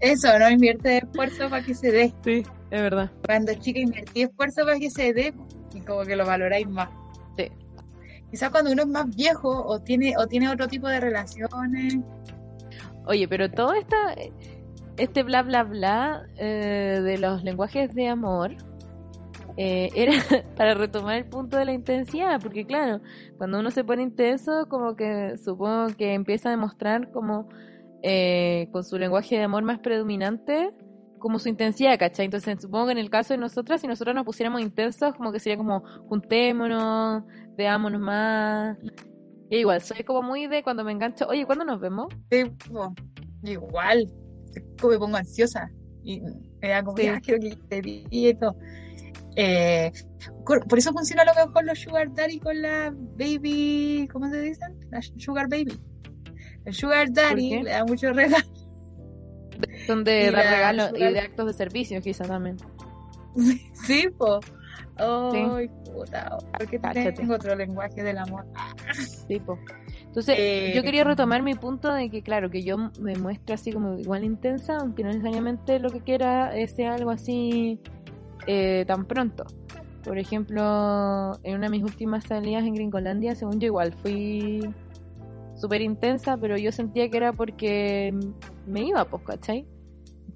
eso, 0.00 0.38
no 0.38 0.50
invierte 0.50 0.98
esfuerzo 0.98 1.48
para 1.48 1.64
que 1.64 1.74
se 1.74 1.90
dé. 1.92 2.12
Sí, 2.24 2.42
es 2.70 2.82
verdad. 2.82 3.10
Cuando 3.24 3.54
chica 3.54 3.78
invertí 3.78 4.22
esfuerzo 4.22 4.64
para 4.66 4.78
que 4.78 4.90
se 4.90 5.14
dé 5.14 5.32
como 5.88 6.02
que 6.02 6.14
lo 6.14 6.26
valoráis 6.26 6.68
más. 6.68 6.88
Sí. 7.36 7.48
Quizás 8.30 8.50
cuando 8.50 8.70
uno 8.70 8.82
es 8.82 8.88
más 8.88 9.16
viejo 9.16 9.48
o 9.48 9.80
tiene 9.80 10.14
o 10.16 10.26
tiene 10.26 10.48
otro 10.50 10.68
tipo 10.68 10.86
de 10.88 11.00
relaciones. 11.00 11.98
Oye, 13.06 13.26
pero 13.26 13.50
todo 13.50 13.72
esta, 13.72 14.14
este 14.98 15.22
bla 15.22 15.42
bla 15.42 15.64
bla 15.64 16.26
eh, 16.36 17.00
de 17.02 17.18
los 17.18 17.42
lenguajes 17.42 17.94
de 17.94 18.08
amor 18.08 18.54
eh, 19.56 19.90
era 19.94 20.12
para 20.56 20.74
retomar 20.74 21.16
el 21.16 21.24
punto 21.24 21.56
de 21.56 21.64
la 21.64 21.72
intensidad, 21.72 22.40
porque 22.40 22.66
claro, 22.66 23.00
cuando 23.38 23.58
uno 23.58 23.70
se 23.70 23.82
pone 23.82 24.02
intenso, 24.02 24.66
como 24.68 24.94
que 24.94 25.36
supongo 25.38 25.88
que 25.96 26.14
empieza 26.14 26.48
a 26.48 26.52
demostrar 26.52 27.10
como 27.10 27.48
eh, 28.02 28.68
con 28.70 28.84
su 28.84 28.98
lenguaje 28.98 29.36
de 29.36 29.42
amor 29.42 29.64
más 29.64 29.80
predominante 29.80 30.70
como 31.18 31.38
su 31.38 31.48
intensidad, 31.48 31.98
¿cachai? 31.98 32.26
Entonces 32.26 32.60
supongo 32.60 32.86
que 32.86 32.92
en 32.92 32.98
el 32.98 33.10
caso 33.10 33.34
de 33.34 33.38
nosotras, 33.38 33.80
si 33.80 33.86
nosotros 33.86 34.14
nos 34.14 34.24
pusiéramos 34.24 34.60
intensos, 34.60 35.14
como 35.14 35.32
que 35.32 35.40
sería 35.40 35.56
como 35.56 35.82
juntémonos, 36.08 37.24
veámonos 37.56 38.00
más. 38.00 38.78
Y 39.50 39.58
igual, 39.58 39.80
soy 39.80 40.04
como 40.04 40.22
muy 40.22 40.46
de 40.46 40.62
cuando 40.62 40.84
me 40.84 40.92
engancho, 40.92 41.26
oye, 41.26 41.46
¿cuándo 41.46 41.64
nos 41.64 41.80
vemos? 41.80 42.06
Tipo, 42.28 42.94
igual, 43.42 44.06
como 44.80 44.92
me 44.92 44.98
pongo 44.98 45.16
ansiosa 45.16 45.70
y 46.04 46.20
me 46.60 46.68
da 46.68 46.82
como, 46.82 46.96
Sí. 46.96 47.06
"Ah, 47.08 47.20
quiero 47.22 47.40
que 47.40 47.56
te 47.68 47.82
y 47.84 48.34
todo. 48.34 48.56
Eh, 49.36 49.92
por 50.44 50.78
eso 50.78 50.92
funciona 50.92 51.24
lo 51.24 51.32
mejor 51.34 51.64
los 51.64 51.78
Sugar 51.78 52.12
Daddy 52.12 52.40
con 52.40 52.60
la 52.60 52.92
Baby, 53.16 54.08
¿cómo 54.12 54.28
se 54.28 54.40
dicen? 54.40 54.76
La 54.90 55.00
Sugar 55.02 55.48
Baby. 55.48 55.78
El 56.64 56.74
Sugar 56.74 57.12
Daddy 57.12 57.62
le 57.62 57.70
da 57.70 57.84
mucho 57.84 58.12
regalo. 58.12 58.44
Son 59.88 60.04
de 60.04 60.30
dar 60.30 60.44
regalos 60.44 60.90
y 60.94 61.00
de 61.00 61.18
actos 61.18 61.46
de 61.46 61.52
servicio, 61.54 62.02
quizás 62.02 62.28
también. 62.28 62.58
sí, 63.72 64.06
po. 64.18 64.38
Ay, 64.98 65.70
puta, 65.94 66.36
porque 66.58 66.78
tengo 67.16 67.34
otro 67.34 67.54
lenguaje 67.54 68.02
del 68.02 68.18
amor. 68.18 68.44
Tipo. 69.26 69.58
Entonces, 70.04 70.34
Eh, 70.38 70.72
yo 70.74 70.82
quería 70.82 71.04
retomar 71.04 71.42
mi 71.42 71.54
punto 71.54 71.90
de 71.90 72.10
que, 72.10 72.20
claro, 72.20 72.50
que 72.50 72.62
yo 72.62 72.76
me 73.00 73.16
muestre 73.16 73.54
así 73.54 73.72
como 73.72 73.98
igual 73.98 74.24
intensa, 74.24 74.76
aunque 74.76 75.04
no 75.04 75.08
necesariamente 75.08 75.78
lo 75.78 75.88
que 75.88 76.00
quiera 76.00 76.54
eh, 76.54 76.68
sea 76.68 76.92
algo 76.92 77.10
así 77.10 77.80
eh, 78.46 78.84
tan 78.86 79.06
pronto. 79.06 79.46
Por 80.04 80.18
ejemplo, 80.18 81.32
en 81.44 81.56
una 81.56 81.66
de 81.66 81.70
mis 81.70 81.82
últimas 81.82 82.24
salidas 82.24 82.64
en 82.64 82.74
Gringolandia, 82.74 83.34
según 83.34 83.58
yo 83.58 83.68
igual 83.68 83.94
fui 84.02 84.68
súper 85.54 85.80
intensa, 85.80 86.36
pero 86.36 86.58
yo 86.58 86.72
sentía 86.72 87.08
que 87.08 87.16
era 87.16 87.32
porque 87.32 88.14
me 88.66 88.82
iba, 88.82 89.06
pues, 89.06 89.22
¿cachai? 89.22 89.66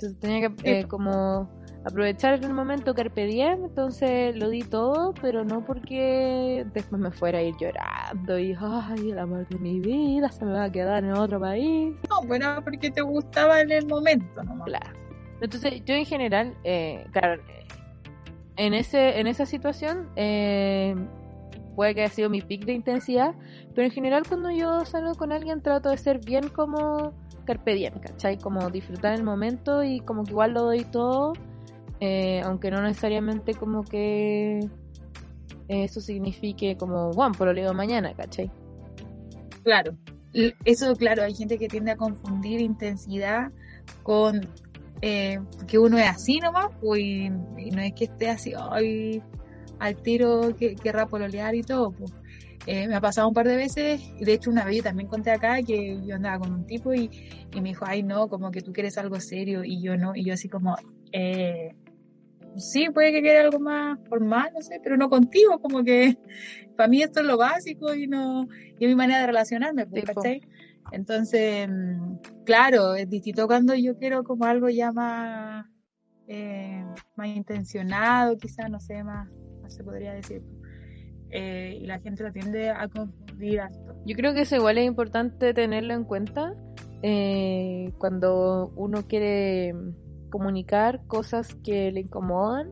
Entonces 0.02 0.20
tenía 0.20 0.48
que 0.48 0.80
eh, 0.80 0.84
como 0.88 1.48
aprovechar 1.84 2.34
el 2.34 2.52
momento 2.52 2.94
carpe 2.94 3.26
diem, 3.26 3.64
entonces 3.64 4.36
lo 4.36 4.48
di 4.48 4.62
todo, 4.62 5.14
pero 5.20 5.44
no 5.44 5.64
porque 5.64 6.64
después 6.74 7.00
me 7.00 7.10
fuera 7.10 7.38
a 7.38 7.42
ir 7.42 7.54
llorando 7.56 8.38
y, 8.38 8.56
ay, 8.58 9.10
el 9.10 9.18
amor 9.18 9.46
de 9.48 9.58
mi 9.58 9.80
vida 9.80 10.30
se 10.30 10.44
me 10.44 10.52
va 10.52 10.64
a 10.64 10.72
quedar 10.72 11.04
en 11.04 11.12
otro 11.12 11.40
país. 11.40 11.94
No, 12.08 12.22
bueno, 12.26 12.60
porque 12.64 12.90
te 12.90 13.02
gustaba 13.02 13.60
en 13.60 13.72
el 13.72 13.86
momento, 13.86 14.42
nomás. 14.42 14.66
Claro. 14.66 14.98
Entonces, 15.40 15.84
yo 15.84 15.94
en 15.94 16.04
general, 16.04 16.54
eh, 16.62 17.04
claro, 17.12 17.42
en 18.56 18.74
ese 18.74 19.18
en 19.18 19.26
esa 19.26 19.46
situación, 19.46 20.08
eh, 20.14 20.94
puede 21.74 21.94
que 21.94 22.02
haya 22.02 22.12
sido 22.12 22.30
mi 22.30 22.40
pic 22.40 22.64
de 22.64 22.72
intensidad, 22.72 23.34
pero 23.74 23.86
en 23.86 23.92
general 23.92 24.24
cuando 24.28 24.50
yo 24.50 24.84
salgo 24.84 25.14
con 25.14 25.32
alguien 25.32 25.62
trato 25.62 25.90
de 25.90 25.98
ser 25.98 26.18
bien 26.24 26.48
como 26.48 27.14
carpe 27.44 27.74
diem, 27.74 27.98
¿cachai? 28.00 28.38
Como 28.38 28.70
disfrutar 28.70 29.14
el 29.14 29.24
momento 29.24 29.82
y 29.82 30.00
como 30.00 30.24
que 30.24 30.30
igual 30.30 30.52
lo 30.52 30.62
doy 30.62 30.84
todo, 30.84 31.32
eh, 32.00 32.40
aunque 32.44 32.70
no 32.70 32.82
necesariamente 32.82 33.54
como 33.54 33.84
que 33.84 34.60
eso 35.68 36.00
signifique 36.00 36.76
como, 36.76 37.12
bueno, 37.12 37.32
por 37.36 37.48
lo 37.48 37.54
digo 37.54 37.72
mañana, 37.72 38.14
¿cachai? 38.14 38.50
Claro, 39.64 39.96
eso, 40.64 40.94
claro, 40.96 41.22
hay 41.22 41.34
gente 41.34 41.58
que 41.58 41.68
tiende 41.68 41.92
a 41.92 41.96
confundir 41.96 42.60
intensidad 42.60 43.50
con 44.02 44.48
eh, 45.00 45.38
que 45.66 45.78
uno 45.78 45.98
es 45.98 46.08
así 46.08 46.38
nomás, 46.40 46.66
pues, 46.80 47.00
y, 47.00 47.28
no 47.28 47.80
es 47.80 47.92
que 47.94 48.04
esté 48.04 48.30
así, 48.30 48.52
ay, 48.56 49.22
al 49.82 49.96
tiro 49.96 50.54
que 50.56 50.76
querrá 50.76 51.06
pololear 51.06 51.54
y 51.56 51.62
todo, 51.62 51.90
pues. 51.90 52.12
Eh, 52.66 52.86
me 52.86 52.94
ha 52.94 53.00
pasado 53.00 53.26
un 53.26 53.34
par 53.34 53.48
de 53.48 53.56
veces, 53.56 54.00
y 54.20 54.24
de 54.24 54.34
hecho 54.34 54.48
una 54.48 54.64
vez 54.64 54.76
yo 54.76 54.82
también 54.84 55.08
conté 55.08 55.32
acá 55.32 55.60
que 55.62 55.98
yo 56.06 56.14
andaba 56.14 56.38
con 56.38 56.52
un 56.52 56.64
tipo 56.64 56.94
y, 56.94 57.10
y 57.52 57.60
me 57.60 57.70
dijo, 57.70 57.84
ay 57.88 58.04
no, 58.04 58.28
como 58.28 58.52
que 58.52 58.62
tú 58.62 58.72
quieres 58.72 58.96
algo 58.98 59.18
serio 59.18 59.64
y 59.64 59.82
yo 59.82 59.96
no, 59.96 60.14
y 60.14 60.24
yo 60.24 60.34
así 60.34 60.48
como, 60.48 60.76
eh, 61.10 61.74
sí, 62.56 62.88
puede 62.90 63.10
que 63.10 63.20
quiera 63.20 63.40
algo 63.40 63.58
más 63.58 63.98
formal, 64.08 64.52
no 64.54 64.62
sé, 64.62 64.78
pero 64.80 64.96
no 64.96 65.10
contigo, 65.10 65.58
como 65.58 65.82
que 65.82 66.16
para 66.76 66.88
mí 66.88 67.02
esto 67.02 67.18
es 67.18 67.26
lo 67.26 67.36
básico 67.36 67.92
y 67.92 68.06
no, 68.06 68.46
y 68.78 68.84
es 68.84 68.88
mi 68.88 68.94
manera 68.94 69.22
de 69.22 69.26
relacionarme, 69.26 69.86
pues, 69.86 70.04
¿cachai? 70.04 70.40
Entonces, 70.92 71.68
mm, 71.68 72.44
claro, 72.44 72.94
es 72.94 73.10
distinto 73.10 73.48
cuando 73.48 73.74
yo 73.74 73.96
quiero 73.96 74.22
como 74.22 74.44
algo 74.44 74.68
ya 74.68 74.92
más, 74.92 75.66
eh, 76.28 76.84
más 77.16 77.26
intencionado, 77.26 78.36
quizás, 78.36 78.70
no 78.70 78.78
sé, 78.78 79.02
más, 79.02 79.28
se 79.68 79.84
podría 79.84 80.12
decir. 80.14 80.42
Eh, 81.30 81.78
y 81.80 81.86
la 81.86 81.98
gente 82.00 82.22
lo 82.22 82.32
tiende 82.32 82.70
a 82.70 82.88
confundir 82.88 83.60
esto. 83.60 83.94
Yo 84.04 84.16
creo 84.16 84.34
que 84.34 84.42
eso 84.42 84.56
igual 84.56 84.78
es 84.78 84.86
importante 84.86 85.54
tenerlo 85.54 85.94
en 85.94 86.04
cuenta 86.04 86.54
eh, 87.02 87.90
cuando 87.98 88.72
uno 88.76 89.06
quiere 89.06 89.74
comunicar 90.30 91.00
cosas 91.06 91.54
que 91.64 91.90
le 91.90 92.00
incomodan 92.00 92.70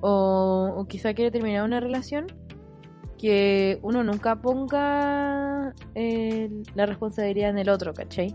o, 0.00 0.72
o 0.76 0.86
quizá 0.86 1.12
quiere 1.14 1.30
terminar 1.30 1.64
una 1.64 1.80
relación 1.80 2.26
que 3.18 3.78
uno 3.82 4.04
nunca 4.04 4.40
ponga 4.40 5.74
la 6.74 6.86
responsabilidad 6.86 7.50
en 7.50 7.58
el 7.58 7.68
otro, 7.68 7.94
¿cachai? 7.94 8.34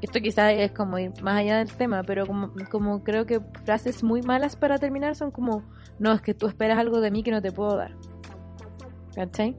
Esto 0.00 0.20
quizás 0.20 0.52
es 0.56 0.72
como 0.72 0.98
ir 0.98 1.12
más 1.22 1.38
allá 1.38 1.58
del 1.58 1.72
tema, 1.72 2.02
pero 2.02 2.26
como, 2.26 2.52
como 2.70 3.02
creo 3.02 3.26
que 3.26 3.40
frases 3.64 4.02
muy 4.02 4.22
malas 4.22 4.56
para 4.56 4.78
terminar 4.78 5.16
son 5.16 5.30
como, 5.30 5.64
no, 5.98 6.12
es 6.12 6.22
que 6.22 6.34
tú 6.34 6.46
esperas 6.46 6.78
algo 6.78 7.00
de 7.00 7.10
mí 7.10 7.22
que 7.22 7.30
no 7.30 7.42
te 7.42 7.50
puedo 7.52 7.76
dar. 7.76 7.92
¿Cachai? 9.14 9.56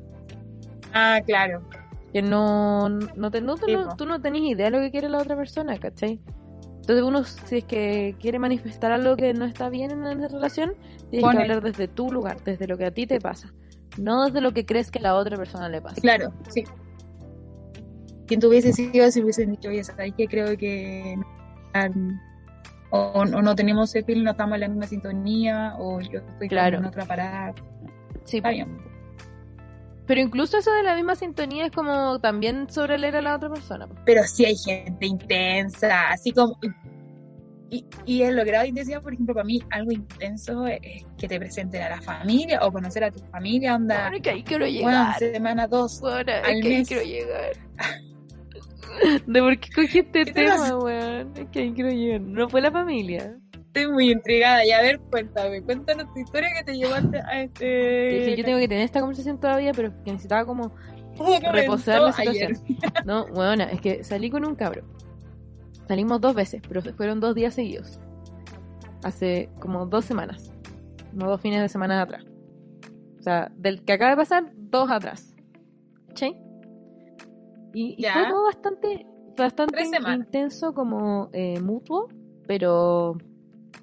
Ah, 0.93 1.19
claro. 1.25 1.61
Que 2.13 2.21
no, 2.21 2.89
no, 2.89 3.31
te, 3.31 3.41
no, 3.41 3.55
tú 3.95 4.05
no 4.05 4.21
tenés 4.21 4.41
idea 4.43 4.65
de 4.65 4.71
lo 4.71 4.79
que 4.79 4.91
quiere 4.91 5.09
la 5.09 5.19
otra 5.19 5.35
persona, 5.35 5.77
¿cachai? 5.77 6.19
Entonces 6.81 7.03
uno, 7.03 7.23
si 7.23 7.57
es 7.57 7.63
que 7.65 8.15
quiere 8.19 8.39
manifestar 8.39 8.91
algo 8.91 9.15
que 9.15 9.33
no 9.33 9.45
está 9.45 9.69
bien 9.69 9.91
en 9.91 10.03
la 10.03 10.27
relación, 10.27 10.73
tienes 11.11 11.29
que 11.29 11.37
hablar 11.37 11.61
desde 11.61 11.87
tu 11.87 12.11
lugar, 12.11 12.43
desde 12.43 12.65
lo 12.65 12.77
que 12.77 12.85
a 12.85 12.91
ti 12.91 13.05
te 13.05 13.19
pasa 13.19 13.53
no 13.99 14.25
desde 14.25 14.41
lo 14.41 14.53
que 14.53 14.65
crees 14.65 14.91
que 14.91 14.99
la 14.99 15.15
otra 15.15 15.37
persona 15.37 15.69
le 15.69 15.81
pasa. 15.81 16.01
Claro, 16.01 16.33
sí. 16.49 16.63
Quien 18.29 18.39
tuviese 18.39 18.71
sido 18.73 19.09
si 19.09 19.23
hubiesen 19.23 19.49
dicho, 19.49 19.69
oye, 19.69 19.83
¿sabes 19.83 20.13
que 20.15 20.27
Creo 20.27 20.55
que 20.55 21.17
o, 22.91 23.25
no 23.25 23.55
tenemos 23.55 23.95
ese 23.95 24.15
no 24.15 24.31
estamos 24.31 24.53
en 24.53 24.61
la 24.61 24.67
misma 24.67 24.85
sintonía, 24.85 25.73
o 25.79 25.99
yo 25.99 26.19
estoy 26.19 26.47
claro. 26.47 26.77
en 26.77 26.85
otra 26.85 27.05
parada. 27.05 27.55
Sí. 28.25 28.37
Está 28.37 28.51
bien. 28.51 28.77
Pero 30.05 30.21
incluso 30.21 30.59
eso 30.59 30.71
de 30.73 30.83
la 30.83 30.95
misma 30.95 31.15
sintonía 31.15 31.65
es 31.65 31.71
como 31.71 32.19
también 32.19 32.69
sobre 32.69 32.99
leer 32.99 33.15
a 33.15 33.21
la 33.23 33.35
otra 33.35 33.49
persona. 33.49 33.87
Pero 34.05 34.23
sí 34.25 34.45
hay 34.45 34.55
gente 34.57 35.07
intensa, 35.07 36.09
así 36.09 36.31
como 36.31 36.55
y, 37.71 37.85
y 38.05 38.21
el 38.23 38.35
logrado 38.35 38.63
de 38.63 38.69
intensidad, 38.69 39.01
por 39.01 39.13
ejemplo, 39.13 39.33
para 39.33 39.45
mí, 39.45 39.61
algo 39.71 39.91
intenso 39.91 40.67
es 40.67 41.05
que 41.17 41.27
te 41.27 41.39
presenten 41.39 41.81
a 41.81 41.89
la 41.89 42.01
familia 42.01 42.59
o 42.61 42.71
conocer 42.71 43.03
a 43.03 43.11
tu 43.11 43.19
familia, 43.31 43.75
onda. 43.75 44.09
Bueno, 44.09 44.23
que 44.23 44.29
ahí 44.29 44.43
quiero 44.43 44.67
llegar. 44.67 45.15
Bueno, 45.19 45.33
semana 45.33 45.67
dos. 45.67 45.99
Bueno, 46.01 46.31
al 46.31 46.61
que 46.61 46.75
ahí 46.75 46.85
quiero 46.85 47.03
llegar. 47.03 47.51
¿De 49.27 49.41
por 49.41 49.57
qué 49.59 49.69
cogí 49.73 49.99
este 49.99 50.25
tema, 50.25 50.77
weón? 50.77 51.31
Es 51.35 51.47
que 51.51 51.59
ahí 51.59 51.73
quiero 51.73 51.89
llegar. 51.89 52.21
No 52.21 52.49
fue 52.49 52.61
la 52.61 52.71
familia. 52.71 53.35
Estoy 53.53 53.87
muy 53.91 54.11
intrigada. 54.11 54.65
Y 54.65 54.71
a 54.71 54.81
ver, 54.81 54.99
cuéntame, 54.99 55.61
cuéntanos 55.61 56.11
tu 56.13 56.19
historia 56.19 56.49
que 56.57 56.63
te 56.63 56.77
llevaste 56.77 57.19
a 57.19 57.43
este. 57.43 58.25
Sí, 58.25 58.35
yo 58.35 58.43
tengo 58.45 58.59
que 58.59 58.67
tener 58.67 58.83
esta 58.83 58.99
conversación 58.99 59.39
todavía, 59.39 59.71
pero 59.73 59.91
que 60.03 60.11
necesitaba 60.11 60.45
como 60.45 60.73
reposar 61.51 62.01
la 62.01 62.13
situación. 62.13 62.53
No, 63.05 63.27
bueno, 63.27 63.65
es 63.65 63.81
que 63.81 64.03
salí 64.03 64.29
con 64.29 64.45
un 64.45 64.55
cabro 64.55 64.83
Salimos 65.87 66.21
dos 66.21 66.35
veces, 66.35 66.61
pero 66.67 66.81
fueron 66.81 67.19
dos 67.19 67.33
días 67.33 67.55
seguidos. 67.55 67.99
Hace 69.03 69.49
como 69.59 69.87
dos 69.87 70.05
semanas. 70.05 70.53
No 71.13 71.27
dos 71.27 71.41
fines 71.41 71.61
de 71.61 71.69
semana 71.69 71.99
atrás. 72.01 72.23
O 73.19 73.23
sea, 73.23 73.51
del 73.55 73.83
que 73.83 73.93
acaba 73.93 74.11
de 74.11 74.17
pasar, 74.17 74.51
dos 74.55 74.91
atrás. 74.91 75.35
¿Sí? 76.13 76.35
Y, 77.73 78.03
fue 78.03 78.27
todo 78.29 78.43
bastante, 78.45 79.05
bastante 79.37 79.83
intenso 80.13 80.73
como 80.73 81.29
eh, 81.33 81.59
mutuo, 81.59 82.07
pero 82.47 83.17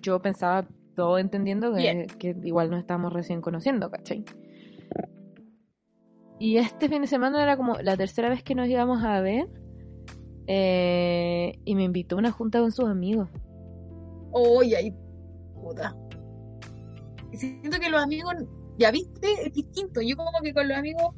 yo 0.02 0.20
pensaba 0.20 0.66
todo 0.94 1.18
entendiendo 1.18 1.74
que, 1.74 2.06
que, 2.18 2.36
igual 2.42 2.70
nos 2.70 2.80
estábamos 2.80 3.12
recién 3.12 3.40
conociendo, 3.40 3.90
¿cachai? 3.90 4.24
Y 6.38 6.58
este 6.58 6.88
fin 6.88 7.02
de 7.02 7.06
semana 7.06 7.42
era 7.42 7.56
como 7.56 7.76
la 7.76 7.96
tercera 7.96 8.28
vez 8.28 8.42
que 8.42 8.54
nos 8.54 8.68
íbamos 8.68 9.02
a 9.02 9.20
ver 9.20 9.48
eh, 10.46 11.58
y 11.64 11.74
me 11.74 11.84
invitó 11.84 12.16
a 12.16 12.18
una 12.18 12.30
junta 12.30 12.60
con 12.60 12.72
sus 12.72 12.86
amigos. 12.86 13.28
Oye, 14.32 14.76
ay, 14.76 14.94
puta. 15.54 15.96
Siento 17.32 17.78
que 17.78 17.90
los 17.90 18.02
amigos, 18.02 18.34
ya 18.78 18.90
viste, 18.90 19.28
es 19.46 19.52
distinto. 19.52 20.00
Yo 20.02 20.16
como 20.16 20.30
que 20.42 20.52
con 20.52 20.68
los 20.68 20.76
amigos 20.76 21.14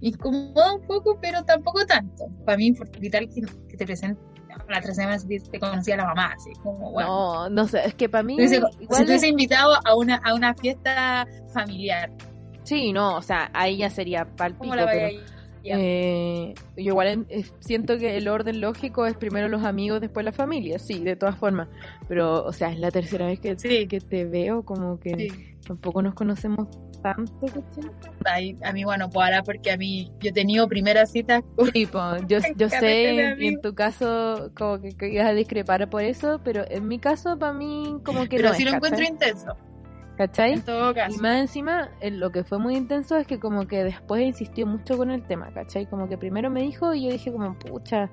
incomoda 0.00 0.74
un 0.74 0.82
poco, 0.82 1.18
pero 1.20 1.44
tampoco 1.44 1.84
tanto. 1.86 2.26
Para 2.44 2.58
mí, 2.58 2.72
vital 3.00 3.28
que, 3.28 3.42
que 3.68 3.76
te 3.76 3.84
presente 3.84 4.20
la 4.68 4.80
tres 4.80 4.96
semanas 4.96 5.26
te 5.26 5.60
conocía 5.60 5.96
la 5.96 6.06
mamá, 6.06 6.32
así 6.36 6.52
como 6.62 6.90
bueno. 6.92 7.08
No, 7.08 7.50
no 7.50 7.68
sé, 7.68 7.86
es 7.86 7.94
que 7.94 8.08
para 8.08 8.22
mí. 8.22 8.34
igual 8.34 9.06
si 9.06 9.20
te 9.20 9.28
invitado 9.28 9.74
a 9.84 9.94
una, 9.94 10.16
a 10.16 10.34
una 10.34 10.54
fiesta 10.54 11.26
familiar. 11.52 12.10
Sí, 12.64 12.92
no, 12.92 13.16
o 13.16 13.22
sea, 13.22 13.50
ahí 13.54 13.78
ya 13.78 13.90
sería 13.90 14.24
palpito. 14.24 14.74
Pero, 14.74 14.86
eh, 15.64 16.54
yo 16.76 16.82
igual 16.82 17.26
siento 17.60 17.98
que 17.98 18.16
el 18.16 18.28
orden 18.28 18.60
lógico 18.60 19.06
es 19.06 19.16
primero 19.16 19.48
los 19.48 19.64
amigos, 19.64 20.00
después 20.00 20.24
la 20.24 20.32
familia, 20.32 20.78
sí, 20.78 21.00
de 21.00 21.16
todas 21.16 21.36
formas. 21.36 21.68
Pero, 22.08 22.44
o 22.44 22.52
sea, 22.52 22.70
es 22.70 22.78
la 22.78 22.90
tercera 22.90 23.26
vez 23.26 23.40
que, 23.40 23.56
que 23.56 24.00
te 24.00 24.24
veo, 24.24 24.64
como 24.64 24.98
que 25.00 25.56
tampoco 25.66 26.02
nos 26.02 26.14
conocemos 26.14 26.68
tanto. 27.02 27.46
Ay, 28.24 28.56
a 28.62 28.72
mí, 28.72 28.84
bueno, 28.84 29.08
pues 29.10 29.24
ahora 29.24 29.42
porque 29.42 29.70
a 29.70 29.76
mí, 29.76 30.12
yo 30.20 30.30
he 30.30 30.32
tenido 30.32 30.68
primeras 30.68 31.10
citas. 31.10 31.42
yo, 31.74 32.38
yo 32.56 32.68
sé, 32.68 33.36
y 33.38 33.46
en 33.46 33.60
tu 33.60 33.74
caso, 33.74 34.50
como 34.56 34.80
que, 34.80 35.08
ibas 35.08 35.26
a 35.26 35.32
discrepar 35.32 35.88
por 35.88 36.02
eso, 36.02 36.40
pero 36.44 36.64
en 36.68 36.88
mi 36.88 36.98
caso, 36.98 37.38
para 37.38 37.52
mí, 37.52 37.98
como 38.04 38.26
que 38.26 38.36
pero 38.36 38.52
no. 38.52 38.58
lo 38.58 38.76
encuentro 38.76 39.04
intenso. 39.04 39.56
¿Cachai? 40.16 40.54
En 40.54 40.62
todo 40.62 40.92
caso. 40.92 41.16
Y 41.16 41.20
más 41.20 41.40
encima, 41.40 41.90
lo 42.02 42.32
que 42.32 42.42
fue 42.42 42.58
muy 42.58 42.76
intenso 42.76 43.16
es 43.16 43.26
que 43.26 43.38
como 43.38 43.68
que 43.68 43.84
después 43.84 44.20
insistió 44.22 44.66
mucho 44.66 44.96
con 44.96 45.12
el 45.12 45.22
tema, 45.22 45.52
¿cachai? 45.54 45.86
Como 45.86 46.08
que 46.08 46.18
primero 46.18 46.50
me 46.50 46.62
dijo 46.62 46.92
y 46.92 47.04
yo 47.04 47.12
dije 47.12 47.30
como, 47.30 47.56
pucha, 47.56 48.10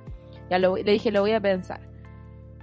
ya 0.52 0.60
lo, 0.60 0.76
le 0.76 0.84
dije, 0.84 1.12
lo 1.12 1.22
voy 1.22 1.32
a 1.32 1.42
pensar. 1.42 1.95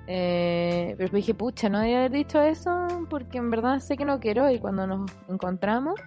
Eh, 0.06 0.94
pero 0.98 1.14
dije, 1.14 1.34
pucha, 1.34 1.68
no 1.68 1.80
debía 1.80 1.98
haber 1.98 2.12
dicho 2.12 2.42
eso 2.42 2.86
porque 3.08 3.38
en 3.38 3.50
verdad 3.50 3.78
sé 3.78 3.96
que 3.96 4.04
no 4.04 4.18
quiero 4.18 4.50
y 4.50 4.58
cuando 4.58 4.86
nos 4.86 5.10
encontramos 5.28 6.00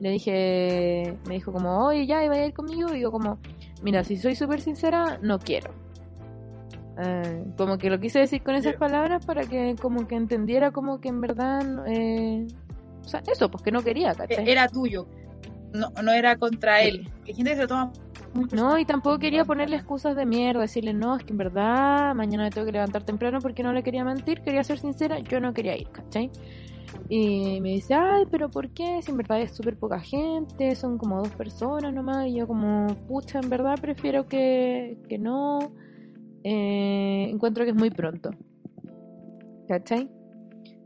le 0.00 0.10
dije, 0.10 1.16
me 1.26 1.34
dijo 1.34 1.52
como, 1.52 1.86
oye, 1.86 2.06
ya, 2.06 2.22
iba 2.24 2.34
a 2.34 2.46
ir 2.46 2.52
conmigo 2.52 2.94
y 2.94 3.00
yo 3.00 3.10
como, 3.10 3.38
mira, 3.82 4.04
si 4.04 4.16
soy 4.16 4.34
súper 4.34 4.60
sincera, 4.60 5.18
no 5.22 5.38
quiero. 5.38 5.70
Eh, 6.98 7.44
como 7.56 7.78
que 7.78 7.88
lo 7.88 8.00
quise 8.00 8.18
decir 8.18 8.42
con 8.42 8.54
esas 8.54 8.74
palabras 8.74 9.24
para 9.24 9.44
que 9.44 9.74
como 9.80 10.06
que 10.06 10.16
entendiera 10.16 10.70
como 10.70 11.00
que 11.00 11.08
en 11.08 11.20
verdad 11.20 11.86
eh, 11.86 12.46
o 13.06 13.08
sea, 13.08 13.22
eso, 13.30 13.50
pues 13.50 13.62
que 13.62 13.70
no 13.70 13.82
quería, 13.82 14.14
¿cachai? 14.14 14.50
Era 14.50 14.68
tuyo, 14.68 15.06
no, 15.72 15.90
no 16.02 16.12
era 16.12 16.36
contra 16.36 16.82
él. 16.82 17.08
Que 17.24 17.34
gente 17.34 17.54
se 17.54 17.66
toma 17.66 17.92
no, 18.52 18.78
y 18.78 18.84
tampoco 18.84 19.18
quería 19.18 19.44
ponerle 19.44 19.76
excusas 19.76 20.16
de 20.16 20.26
mierda, 20.26 20.60
decirle, 20.60 20.92
no, 20.92 21.16
es 21.16 21.24
que 21.24 21.32
en 21.32 21.38
verdad 21.38 22.14
mañana 22.14 22.44
me 22.44 22.50
tengo 22.50 22.66
que 22.66 22.72
levantar 22.72 23.04
temprano 23.04 23.38
porque 23.40 23.62
no 23.62 23.72
le 23.72 23.82
quería 23.82 24.04
mentir, 24.04 24.42
quería 24.42 24.62
ser 24.64 24.78
sincera, 24.78 25.18
yo 25.20 25.40
no 25.40 25.52
quería 25.52 25.76
ir, 25.76 25.88
¿cachai? 25.90 26.30
Y 27.08 27.60
me 27.60 27.70
dice, 27.70 27.94
ay, 27.94 28.24
pero 28.30 28.50
¿por 28.50 28.70
qué? 28.70 29.00
Si 29.02 29.10
en 29.10 29.16
verdad 29.16 29.40
es 29.40 29.54
súper 29.54 29.76
poca 29.78 30.00
gente, 30.00 30.74
son 30.74 30.98
como 30.98 31.18
dos 31.18 31.30
personas 31.30 31.92
nomás, 31.92 32.26
y 32.26 32.34
yo 32.34 32.46
como, 32.46 32.86
pucha, 33.08 33.40
en 33.40 33.50
verdad 33.50 33.76
prefiero 33.80 34.26
que, 34.26 34.98
que 35.08 35.18
no, 35.18 35.72
eh, 36.42 37.28
encuentro 37.30 37.64
que 37.64 37.70
es 37.70 37.76
muy 37.76 37.90
pronto, 37.90 38.30
¿cachai? 39.68 40.10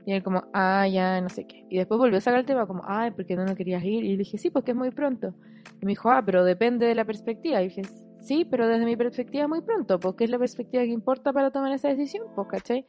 Y 0.06 0.12
él 0.12 0.22
como, 0.22 0.44
ah, 0.52 0.88
ya, 0.88 1.20
no 1.20 1.28
sé 1.28 1.46
qué. 1.46 1.66
Y 1.68 1.78
después 1.78 1.98
volvió 1.98 2.18
a 2.18 2.20
sacar 2.20 2.40
el 2.40 2.46
tema 2.46 2.66
como, 2.66 2.82
ay, 2.86 3.10
¿por 3.10 3.26
qué 3.26 3.36
no, 3.36 3.44
no 3.44 3.54
querías 3.54 3.84
ir? 3.84 4.04
Y 4.04 4.12
le 4.12 4.16
dije, 4.18 4.38
sí, 4.38 4.50
porque 4.50 4.72
es 4.72 4.76
muy 4.76 4.90
pronto. 4.90 5.34
Y 5.80 5.86
me 5.86 5.92
dijo, 5.92 6.10
ah, 6.10 6.22
pero 6.24 6.44
depende 6.44 6.86
de 6.86 6.94
la 6.94 7.04
perspectiva. 7.04 7.60
Y 7.62 7.68
dije, 7.68 7.82
sí, 8.20 8.44
pero 8.44 8.68
desde 8.68 8.84
mi 8.84 8.96
perspectiva 8.96 9.48
muy 9.48 9.62
pronto, 9.62 9.98
porque 9.98 10.24
es 10.24 10.30
la 10.30 10.38
perspectiva 10.38 10.82
que 10.82 10.90
importa 10.90 11.32
para 11.32 11.50
tomar 11.50 11.72
esa 11.72 11.88
decisión, 11.88 12.26
pues, 12.34 12.48
¿cachai? 12.48 12.86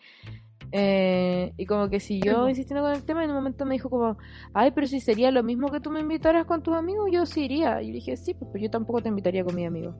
Eh, 0.74 1.52
y 1.58 1.66
como 1.66 1.90
que 1.90 2.00
siguió 2.00 2.48
insistiendo 2.48 2.84
con 2.84 2.94
el 2.94 3.04
tema 3.04 3.22
y 3.22 3.26
en 3.26 3.32
un 3.32 3.38
momento 3.38 3.66
me 3.66 3.74
dijo 3.74 3.90
como, 3.90 4.18
ay, 4.54 4.72
pero 4.72 4.88
si 4.88 5.02
sería 5.02 5.32
lo 5.32 5.44
mismo 5.44 5.70
que 5.70 5.82
tú 5.82 5.92
me 5.92 6.00
invitaras 6.00 6.46
con 6.46 6.64
tus 6.64 6.76
amigos, 6.76 7.10
yo 7.12 7.26
sí 7.26 7.46
iría. 7.46 7.82
Y 7.82 7.88
yo 7.88 7.94
dije, 7.94 8.18
sí, 8.18 8.34
pues, 8.34 8.50
pues 8.52 8.64
yo 8.64 8.70
tampoco 8.70 9.02
te 9.02 9.10
invitaría 9.10 9.44
con 9.44 9.56
mis 9.56 9.68
amigos. 9.68 9.96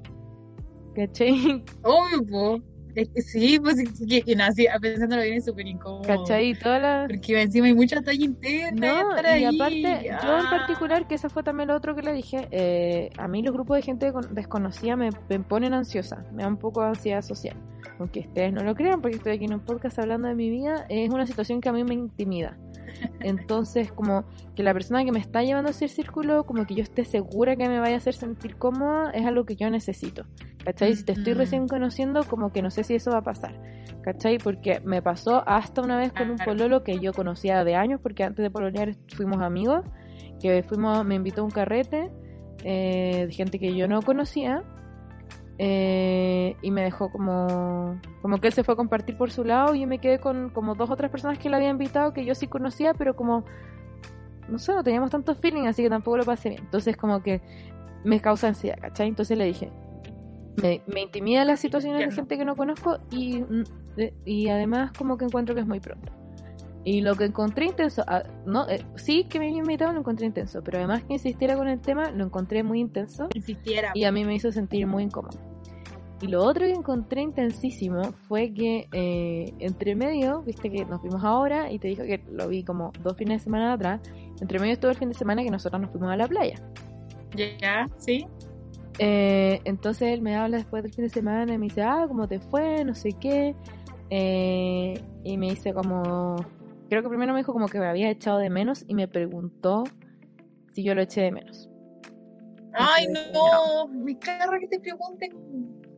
¿Cachai? 0.96 1.64
Obvio. 1.84 2.64
Es 2.96 3.10
que 3.10 3.22
sí, 3.22 3.60
pues 3.60 3.76
que, 4.08 4.22
que 4.22 4.36
nací 4.36 4.68
pensándolo 4.82 5.22
bien 5.22 5.36
es 5.36 5.46
súper 5.46 5.68
incómodo. 5.68 6.02
¿Cachai? 6.04 6.54
Toda 6.60 6.80
la... 6.80 7.06
Porque 7.08 7.42
encima 7.42 7.68
hay 7.68 7.74
mucha 7.74 8.02
talla 8.02 8.24
interna. 8.26 9.04
No, 9.04 9.38
y 9.38 9.44
aparte, 9.46 9.82
yo 9.82 10.38
en 10.40 10.46
Ah. 10.46 10.48
particular, 10.50 11.08
que 11.08 11.16
eso 11.16 11.30
fue 11.30 11.44
también 11.44 11.70
lo 11.70 11.76
otro 11.76 11.96
que 11.96 12.02
le 12.02 12.14
dije, 12.14 12.48
eh, 12.52 13.10
a 13.18 13.28
mí 13.28 13.42
los 13.44 13.54
grupos 13.54 13.78
de 13.78 13.82
gente 13.84 14.12
con- 14.12 14.34
desconocida 14.36 14.96
me, 14.96 15.10
me 15.30 15.40
ponen 15.40 15.74
ansiosa, 15.74 16.26
me 16.34 16.44
da 16.44 16.50
un 16.50 16.58
poco 16.58 16.82
de 16.82 16.90
ansiedad 16.90 17.22
social. 17.22 17.56
Aunque 18.00 18.22
ustedes 18.22 18.52
no 18.52 18.64
lo 18.64 18.74
crean, 18.76 19.00
porque 19.02 19.18
estoy 19.18 19.34
aquí 19.34 19.46
en 19.46 19.54
un 19.54 19.60
podcast 19.60 20.00
hablando 20.00 20.28
de 20.28 20.36
mi 20.36 20.50
vida, 20.50 20.86
es 20.90 21.10
una 21.12 21.26
situación 21.28 21.62
que 21.62 21.70
a 21.70 21.74
mí 21.74 21.84
me 21.84 21.94
intimida. 21.94 22.58
Entonces, 23.20 23.92
como 23.92 24.26
que 24.56 24.64
la 24.64 24.74
persona 24.74 25.04
que 25.06 25.12
me 25.12 25.20
está 25.20 25.44
llevando 25.44 25.70
a 25.70 25.72
ese 25.72 25.88
círculo, 25.88 26.44
como 26.46 26.66
que 26.66 26.76
yo 26.76 26.84
esté 26.84 27.06
segura 27.06 27.56
que 27.56 27.68
me 27.70 27.80
vaya 27.80 27.96
a 27.96 27.98
hacer 27.98 28.14
sentir 28.14 28.56
cómoda, 28.58 29.12
es 29.12 29.26
algo 29.26 29.46
que 29.46 29.56
yo 29.56 29.70
necesito. 29.70 30.26
¿Cachai? 30.66 30.96
Si 30.96 31.04
te 31.04 31.14
estoy 31.14 31.34
recién 31.34 31.68
conociendo, 31.68 32.24
como 32.24 32.52
que 32.52 32.62
no 32.62 32.70
sé 32.70 32.84
si 32.84 32.96
eso 32.96 33.12
va 33.12 33.18
a 33.20 33.24
pasar. 33.24 33.54
¿Cachai? 34.04 34.38
Porque 34.38 34.80
me 34.82 35.02
pasó 35.02 35.44
hasta 35.48 35.82
una 35.82 35.98
vez 35.98 36.12
con 36.14 36.30
un 36.30 36.38
pololo 36.38 36.84
que 36.84 37.00
yo 37.00 37.14
conocía 37.14 37.64
de 37.64 37.76
años, 37.76 38.00
porque 38.02 38.24
antes 38.24 38.44
de 38.44 38.50
pololear 38.50 38.96
fuimos 39.16 39.42
amigos, 39.42 39.84
que 40.40 40.64
fuimos, 40.64 41.06
me 41.06 41.16
invitó 41.16 41.42
a 41.42 41.44
un 41.46 41.52
carrete 41.52 42.12
eh, 42.64 43.26
de 43.28 43.34
gente 43.34 43.60
que 43.60 43.76
yo 43.76 43.88
no 43.88 44.02
conocía. 44.02 44.64
eh, 45.58 46.56
y 46.64 46.72
me 46.72 46.82
dejó 46.84 47.12
como 47.12 48.00
como 48.24 48.38
que 48.40 48.48
él 48.48 48.54
se 48.54 48.64
fue 48.64 48.74
a 48.74 48.78
compartir 48.78 49.16
por 49.16 49.30
su 49.30 49.44
lado 49.44 49.76
y 49.76 49.82
yo 49.82 49.88
me 49.88 50.00
quedé 50.00 50.18
con 50.20 50.50
como 50.50 50.74
dos 50.74 50.90
otras 50.90 51.12
personas 51.12 51.38
que 51.38 51.50
le 51.50 51.56
había 51.58 51.70
invitado 51.70 52.14
que 52.14 52.26
yo 52.26 52.34
sí 52.34 52.48
conocía 52.48 52.94
pero 52.96 53.16
como 53.16 53.44
no 54.50 54.58
sé 54.58 54.74
no 54.74 54.84
teníamos 54.84 55.12
tanto 55.12 55.36
feeling 55.36 55.68
así 55.68 55.84
que 55.84 55.90
tampoco 55.90 56.18
lo 56.18 56.24
pasé 56.26 56.50
bien 56.50 56.62
entonces 56.64 56.98
como 56.98 57.22
que 57.22 57.42
me 58.04 58.20
causa 58.20 58.48
ansiedad 58.48 58.80
¿cachai? 58.82 59.10
entonces 59.10 59.38
le 59.38 59.46
dije 59.46 59.72
me, 60.62 60.82
me 60.88 61.02
intimida 61.02 61.46
las 61.46 61.60
situaciones 61.60 62.00
de 62.00 62.06
gente 62.16 62.38
que 62.38 62.46
no 62.46 62.56
conozco 62.56 63.00
y, 63.12 63.40
mm, 63.40 63.64
de- 63.96 64.14
y 64.26 64.48
además 64.50 64.92
como 64.98 65.18
que 65.18 65.26
encuentro 65.26 65.56
que 65.56 65.62
es 65.62 65.68
muy 65.68 65.80
pronto. 65.80 66.12
Y 66.84 67.02
lo 67.02 67.16
que 67.16 67.26
encontré 67.26 67.66
intenso, 67.66 68.04
ah, 68.08 68.24
no, 68.46 68.68
eh, 68.68 68.84
sí 68.96 69.26
que 69.26 69.38
me 69.38 69.48
había 69.48 69.60
invitado, 69.60 69.94
lo 69.94 70.00
encontré 70.00 70.26
intenso, 70.26 70.64
pero 70.64 70.80
además 70.80 71.04
que 71.04 71.14
insistiera 71.14 71.56
con 71.56 71.68
el 71.68 71.80
tema, 71.80 72.10
lo 72.12 72.26
encontré 72.26 72.64
muy 72.64 72.80
intenso 72.80 73.28
Insistiera. 73.36 73.92
y 73.94 74.04
a 74.06 74.12
mí 74.12 74.26
me 74.26 74.34
hizo 74.34 74.52
sentir 74.52 74.88
muy 74.88 75.04
incómodo. 75.04 75.38
Y 76.24 76.28
lo 76.28 76.44
otro 76.44 76.66
que 76.66 76.72
encontré 76.74 77.22
intensísimo 77.22 78.02
fue 78.28 78.52
que 78.54 78.88
eh, 78.92 79.54
entre 79.60 79.96
medio, 79.96 80.42
viste 80.44 80.70
que 80.72 80.86
nos 80.86 81.02
vimos 81.04 81.24
ahora 81.24 81.72
y 81.72 81.80
te 81.80 81.88
dijo 81.88 82.04
que 82.04 82.24
lo 82.32 82.48
vi 82.48 82.64
como 82.64 82.92
dos 83.04 83.16
fines 83.18 83.42
de 83.42 83.44
semana 83.46 83.74
atrás, 83.74 84.02
entre 84.40 84.60
medio 84.60 84.74
estuvo 84.74 84.92
el 84.92 84.98
fin 84.98 85.10
de 85.10 85.16
semana 85.16 85.44
que 85.44 85.50
nosotros 85.50 85.82
nos 85.82 85.92
fuimos 85.92 86.12
a 86.12 86.16
la 86.18 86.28
playa. 86.28 86.56
Ya, 87.36 87.88
sí. 87.98 88.26
Eh, 89.00 89.62
entonces 89.66 90.10
él 90.14 90.22
me 90.22 90.36
habla 90.36 90.58
después 90.58 90.84
del 90.84 90.94
fin 90.94 91.06
de 91.06 91.10
semana 91.10 91.54
y 91.54 91.58
me 91.58 91.66
dice, 91.66 91.82
ah, 91.82 92.06
¿cómo 92.08 92.28
te 92.28 92.40
fue? 92.40 92.84
No 92.86 92.94
sé 92.94 93.14
qué. 93.20 93.56
Eh, 94.10 95.02
y 95.24 95.38
me 95.38 95.50
dice 95.50 95.74
como, 95.74 96.36
creo 96.90 97.02
que 97.02 97.10
primero 97.10 97.34
me 97.34 97.40
dijo 97.40 97.54
como 97.54 97.68
que 97.68 97.80
me 97.80 97.88
había 97.88 98.10
echado 98.10 98.38
de 98.40 98.50
menos 98.50 98.84
y 98.88 98.94
me 98.94 99.08
preguntó 99.08 99.84
si 100.74 100.84
yo 100.84 100.94
lo 100.96 101.02
eché 101.02 101.22
de 101.22 101.32
menos. 101.32 101.70
Ay, 102.74 103.06
Entonces, 103.06 103.34
no. 103.34 103.88
Me 103.88 104.18
carga 104.18 104.60
que 104.60 104.68
te 104.68 104.80
pregunten 104.80 105.32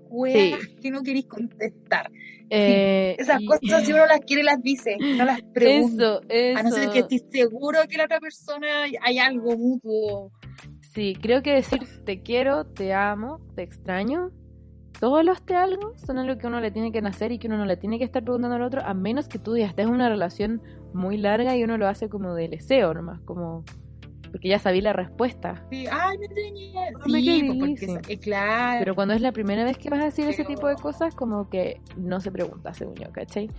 weas 0.10 0.60
que 0.82 0.92
no 0.92 1.02
querís 1.02 1.26
contestar. 1.26 2.12
Eh, 2.50 3.16
Esas 3.18 3.42
y- 3.42 3.46
cosas, 3.46 3.84
si 3.86 3.94
uno 3.94 4.06
las 4.06 4.20
quiere, 4.22 4.44
las 4.44 4.62
dice. 4.62 4.98
No 5.00 5.26
las 5.26 5.42
pregunta. 5.54 6.04
Eso, 6.04 6.22
eso. 6.30 6.60
A 6.60 6.64
no 6.64 6.72
ser 6.72 6.90
que 6.92 7.00
estés 7.00 7.24
seguro 7.32 7.80
que 7.90 7.98
la 7.98 8.06
otra 8.06 8.20
persona 8.20 8.84
hay 9.02 9.18
algo 9.18 9.58
mutuo. 9.58 10.32
Sí, 10.94 11.18
creo 11.20 11.42
que 11.42 11.54
decir 11.54 11.80
te 12.06 12.22
quiero, 12.22 12.66
te 12.66 12.94
amo, 12.94 13.40
te 13.56 13.64
extraño, 13.64 14.30
todos 15.00 15.26
los 15.26 15.42
te 15.42 15.56
algo 15.56 15.94
son 15.98 16.20
algo 16.20 16.38
que 16.38 16.46
uno 16.46 16.60
le 16.60 16.70
tiene 16.70 16.92
que 16.92 17.02
nacer 17.02 17.32
y 17.32 17.40
que 17.40 17.48
uno 17.48 17.58
no 17.58 17.66
le 17.66 17.78
tiene 17.78 17.98
que 17.98 18.06
estar 18.06 18.24
preguntando 18.24 18.58
al 18.58 18.62
otro, 18.62 18.82
a 18.86 18.94
menos 18.94 19.28
que 19.28 19.40
tú 19.40 19.58
ya 19.58 19.66
estés 19.66 19.88
en 19.88 19.92
una 19.92 20.08
relación 20.08 20.62
muy 20.94 21.18
larga 21.18 21.56
y 21.58 21.64
uno 21.64 21.80
lo 21.80 21.88
hace 21.88 22.10
como 22.10 22.36
de 22.36 22.48
deseo 22.48 22.94
nomás, 22.94 23.20
como 23.22 23.66
porque 24.34 24.50
ya 24.50 24.58
sabí 24.58 24.82
la 24.82 24.92
respuesta. 24.94 25.64
Sí, 25.70 25.86
ay, 25.90 26.18
me 26.18 26.28
tenía. 26.28 26.92
No 26.92 27.00
me 27.06 27.20
Sí, 27.22 27.26
quedé, 27.26 27.46
pues, 27.48 27.60
porque 27.60 27.86
es- 27.86 28.10
es 28.10 28.20
claro. 28.20 28.80
Pero 28.80 28.96
cuando 28.96 29.14
es 29.14 29.22
la 29.22 29.32
primera 29.32 29.64
vez 29.64 29.78
que 29.78 29.90
vas 29.92 30.02
a 30.02 30.06
decir 30.06 30.26
ese 30.28 30.44
Pero- 30.44 30.56
tipo 30.56 30.68
de 30.68 30.76
cosas, 30.76 31.14
como 31.14 31.50
que 31.50 31.80
no 31.98 32.20
se 32.20 32.32
pregunta, 32.32 32.74
según 32.74 32.96
yo, 32.96 33.12
¿cachai? 33.12 33.50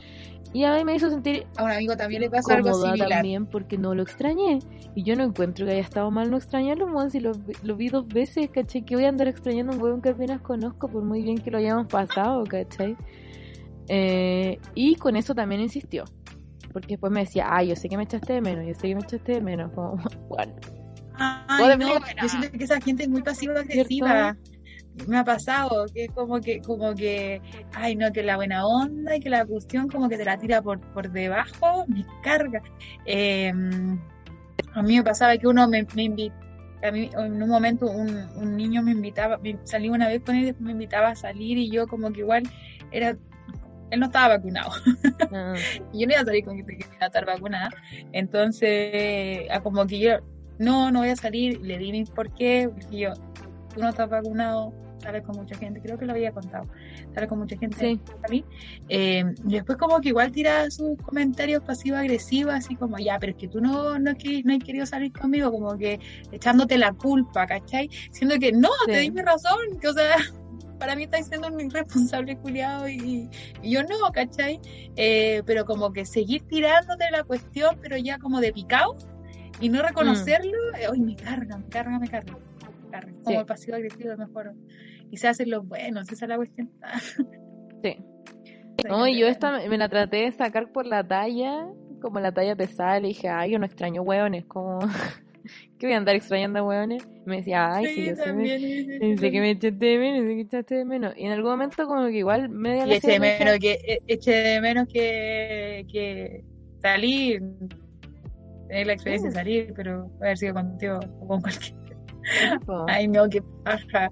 Y 0.52 0.64
a 0.64 0.74
mí 0.74 0.84
me 0.84 0.94
hizo 0.94 1.08
sentir 1.10 1.46
a 1.56 1.62
un 1.64 1.70
amigo 1.70 1.96
también 1.96 2.22
le 2.22 2.30
pasa 2.30 2.54
algo 2.54 2.74
similar. 2.74 3.08
también 3.08 3.46
porque 3.46 3.78
no 3.78 3.94
lo 3.94 4.02
extrañé. 4.02 4.58
Y 4.96 5.02
yo 5.04 5.14
no 5.16 5.22
encuentro 5.24 5.64
que 5.64 5.72
haya 5.72 5.80
estado 5.80 6.10
mal 6.10 6.30
no 6.30 6.36
extrañarlo, 6.36 6.86
weón. 6.86 7.10
Si 7.10 7.20
lo, 7.20 7.32
vi- 7.32 7.54
lo 7.62 7.76
vi 7.76 7.88
dos 7.88 8.06
veces, 8.08 8.50
¿cachai? 8.50 8.82
Que 8.84 8.96
voy 8.96 9.04
a 9.04 9.08
andar 9.10 9.28
extrañando 9.28 9.72
un 9.74 9.80
weón 9.82 10.02
que 10.02 10.08
apenas 10.10 10.40
conozco, 10.42 10.88
por 10.88 11.02
muy 11.04 11.22
bien 11.22 11.38
que 11.38 11.50
lo 11.50 11.58
hayamos 11.58 11.86
pasado, 11.86 12.44
¿cachai? 12.44 12.96
Eh, 13.88 14.58
y 14.74 14.96
con 14.96 15.16
eso 15.16 15.34
también 15.34 15.60
insistió. 15.60 16.04
Porque 16.74 16.88
después 16.88 17.10
me 17.12 17.20
decía, 17.20 17.46
ah, 17.48 17.62
yo 17.62 17.74
sé 17.76 17.88
que 17.88 17.96
me 17.96 18.02
echaste 18.02 18.34
de 18.34 18.40
menos, 18.42 18.66
yo 18.66 18.74
sé 18.74 18.88
que 18.88 18.94
me 18.96 19.00
echaste 19.00 19.32
de 19.32 19.40
menos. 19.40 19.72
Como, 19.72 19.96
bueno, 20.28 20.52
Ay, 21.16 21.78
no, 21.78 21.86
yo 22.20 22.28
siento 22.28 22.58
que 22.58 22.64
esa 22.64 22.80
gente 22.80 23.04
es 23.04 23.08
muy 23.08 23.22
pasiva-agresiva. 23.22 24.36
Me 25.08 25.16
ha 25.18 25.24
pasado 25.24 25.86
que 25.94 26.04
es 26.06 26.10
como 26.12 26.40
que, 26.40 26.60
como 26.60 26.94
que, 26.94 27.40
ay 27.74 27.94
no, 27.96 28.12
que 28.12 28.22
la 28.24 28.36
buena 28.36 28.66
onda 28.66 29.16
y 29.16 29.20
que 29.20 29.30
la 29.30 29.44
cuestión 29.46 29.88
como 29.88 30.08
que 30.08 30.16
te 30.16 30.24
la 30.24 30.36
tira 30.38 30.60
por, 30.62 30.80
por 30.92 31.10
debajo, 31.10 31.84
me 31.88 32.04
carga. 32.22 32.60
Eh, 33.06 33.52
a 34.74 34.82
mí 34.82 34.96
me 34.96 35.02
pasaba 35.04 35.36
que 35.36 35.46
uno 35.46 35.68
me, 35.68 35.86
me 35.94 36.02
invitaba, 36.04 36.40
a 36.82 36.90
mí 36.90 37.10
en 37.16 37.42
un 37.42 37.48
momento 37.48 37.86
un, 37.86 38.10
un 38.36 38.56
niño 38.56 38.82
me 38.82 38.92
invitaba, 38.92 39.38
me- 39.38 39.58
salí 39.64 39.88
una 39.88 40.08
vez 40.08 40.22
con 40.22 40.36
él 40.36 40.44
después 40.46 40.64
me 40.64 40.72
invitaba 40.72 41.08
a 41.10 41.16
salir 41.16 41.56
y 41.58 41.70
yo 41.70 41.86
como 41.86 42.12
que 42.12 42.20
igual 42.20 42.42
era, 42.92 43.16
él 43.90 44.00
no 44.00 44.06
estaba 44.06 44.36
vacunado. 44.36 44.70
ah, 45.32 45.54
yo 45.92 46.06
no 46.06 46.12
iba 46.12 46.20
a 46.20 46.24
salir 46.24 46.44
con 46.44 46.56
gente 46.56 46.76
que 46.76 46.84
iba 46.84 46.96
a 47.00 47.06
estar 47.06 47.24
vacunada. 47.24 47.70
Entonces, 48.12 49.50
a 49.50 49.60
como 49.60 49.86
que 49.86 49.98
yo, 49.98 50.18
no, 50.58 50.90
no 50.90 51.00
voy 51.00 51.10
a 51.10 51.16
salir. 51.16 51.60
Le 51.60 51.78
di 51.78 51.92
mi 51.92 52.04
por 52.04 52.32
qué. 52.34 52.68
Dije 52.76 52.98
yo, 52.98 53.12
tú 53.74 53.80
no 53.80 53.88
estás 53.88 54.08
vacunado, 54.08 54.72
sales 55.04 55.22
con 55.22 55.36
mucha 55.36 55.56
gente. 55.56 55.80
Creo 55.80 55.98
que 55.98 56.06
lo 56.06 56.12
había 56.12 56.32
contado. 56.32 56.66
Sales 57.14 57.28
con 57.28 57.38
mucha 57.38 57.56
gente. 57.56 57.78
sí, 57.78 58.00
salí. 58.22 58.44
Eh, 58.88 59.24
y 59.46 59.52
después 59.52 59.78
como 59.78 60.00
que 60.00 60.08
igual 60.08 60.32
tira 60.32 60.70
sus 60.70 60.96
comentarios 60.98 61.62
pasivo-agresivos, 61.62 62.54
así 62.54 62.76
como, 62.76 62.98
ya, 62.98 63.18
pero 63.18 63.32
es 63.32 63.38
que 63.38 63.48
tú 63.48 63.60
no, 63.60 63.98
no, 63.98 64.12
no 64.44 64.54
has 64.54 64.64
querido 64.64 64.86
salir 64.86 65.12
conmigo, 65.12 65.50
como 65.50 65.76
que 65.76 66.00
echándote 66.32 66.78
la 66.78 66.92
culpa, 66.92 67.46
¿cachai? 67.46 67.90
Siendo 68.10 68.38
que 68.38 68.52
no, 68.52 68.70
te 68.86 68.98
di 68.98 69.10
mi 69.10 69.22
razón, 69.22 69.58
que 69.80 69.88
o 69.88 69.92
sea, 69.92 70.16
para 70.78 70.96
mí 70.96 71.04
estás 71.04 71.26
siendo 71.26 71.48
un 71.48 71.60
irresponsable 71.60 72.36
culiado 72.36 72.88
y, 72.88 73.28
y 73.62 73.70
yo 73.70 73.82
no, 73.82 74.10
¿cachai? 74.12 74.60
Eh, 74.96 75.42
pero 75.46 75.64
como 75.64 75.92
que 75.92 76.04
seguir 76.04 76.42
tirándote 76.48 77.10
la 77.10 77.24
cuestión, 77.24 77.76
pero 77.80 77.96
ya 77.96 78.18
como 78.18 78.40
de 78.40 78.52
picado 78.52 78.96
y 79.60 79.68
no 79.68 79.82
reconocerlo, 79.82 80.50
eh, 80.78 80.86
ay, 80.92 81.00
me 81.00 81.16
carga, 81.16 81.58
me 81.58 81.68
carga, 81.68 81.98
me 81.98 82.08
carga. 82.08 82.32
me 82.84 82.90
carga. 82.90 83.12
Como 83.22 83.40
el 83.40 83.46
pasivo 83.46 83.76
agresivo 83.76 84.12
es 84.12 84.18
mejor. 84.18 84.52
Y 85.10 85.16
se 85.16 85.28
hacen 85.28 85.50
los 85.50 85.66
buenos, 85.66 86.10
esa 86.10 86.24
es 86.24 86.28
la 86.28 86.36
cuestión. 86.36 86.70
sí. 87.82 87.96
No, 88.88 89.06
y 89.06 89.18
yo 89.18 89.26
esta 89.28 89.52
me- 89.52 89.68
me 89.68 89.78
la 89.78 89.88
traté 89.88 90.16
de 90.18 90.32
sacar 90.32 90.70
por 90.72 90.86
la 90.86 91.06
talla, 91.06 91.66
como 92.02 92.18
la 92.20 92.32
talla 92.32 92.54
pesada, 92.56 93.00
le 93.00 93.08
dije, 93.08 93.28
ay, 93.28 93.52
yo 93.52 93.58
no 93.58 93.64
extraño 93.66 94.02
hueones, 94.02 94.44
como, 94.46 94.80
¿qué 95.78 95.86
voy 95.86 95.94
a 95.94 95.98
andar 95.98 96.16
extrañando 96.16 96.58
a 96.58 96.62
hueones? 96.62 97.04
Me 97.24 97.38
decía, 97.38 97.74
ay, 97.74 97.88
sí, 97.88 98.04
yo 98.04 98.14
sé, 98.16 98.32
me- 98.32 98.52
también. 99.00 99.18
sé 99.18 99.30
que 99.30 99.40
me 99.40 99.50
echaste 99.50 99.86
de 99.86 99.98
menos, 99.98 100.20
que 100.26 100.40
echaste 100.40 100.74
de 100.76 100.84
menos. 100.84 101.14
Y 101.16 101.24
en 101.26 101.32
algún 101.32 101.50
momento 101.52 101.86
como 101.86 102.06
que 102.06 102.18
igual 102.18 102.48
media 102.50 102.86
la 102.86 102.94
eché 102.94 103.12
de 103.12 103.20
menos 103.20 103.58
que, 103.60 103.72
e- 103.86 104.02
eché 104.06 104.32
de 104.32 104.60
menos 104.60 104.86
que, 104.88 105.86
que 105.90 106.44
salir, 106.80 107.42
tener 108.68 108.86
la 108.86 108.92
experiencia 108.94 109.30
de 109.30 109.34
salir, 109.34 109.72
pero 109.74 110.10
haber 110.20 110.38
sido 110.38 110.54
contigo 110.54 111.00
o 111.20 111.26
con 111.28 111.40
cualquier. 111.40 111.74
Ay, 112.86 113.08
no, 113.08 113.28
qué 113.28 113.42
paja. 113.62 114.10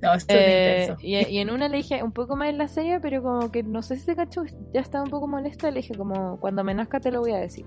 No, 0.00 0.12
Eh, 0.28 0.94
y, 1.02 1.16
y 1.16 1.38
en 1.38 1.50
una 1.50 1.68
le 1.68 1.78
dije 1.78 2.02
un 2.04 2.12
poco 2.12 2.36
más 2.36 2.50
en 2.50 2.58
la 2.58 2.68
serie, 2.68 3.00
pero 3.00 3.22
como 3.22 3.50
que 3.50 3.62
no 3.64 3.82
sé 3.82 3.96
si 3.96 4.02
se 4.02 4.16
cachó, 4.16 4.42
ya 4.72 4.80
estaba 4.80 5.04
un 5.04 5.10
poco 5.10 5.26
molesta, 5.26 5.70
le 5.70 5.78
dije 5.80 5.96
como, 5.96 6.38
cuando 6.38 6.62
me 6.64 6.74
nazca 6.74 7.00
te 7.00 7.10
lo 7.10 7.20
voy 7.20 7.32
a 7.32 7.38
decir. 7.38 7.66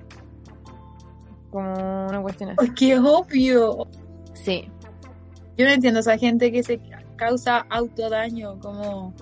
Como 1.52 2.08
una 2.08 2.22
cuestión 2.22 2.50
así. 2.52 2.58
Ay, 2.62 2.74
qué 2.74 2.98
obvio. 3.00 3.88
Sí, 4.34 4.70
Yo 5.58 5.66
no 5.66 5.72
entiendo 5.72 6.00
esa 6.00 6.18
gente 6.18 6.52
que 6.52 6.64
se 6.64 6.80
causa 7.18 7.66
autodaño, 7.70 8.58
como, 8.60 9.14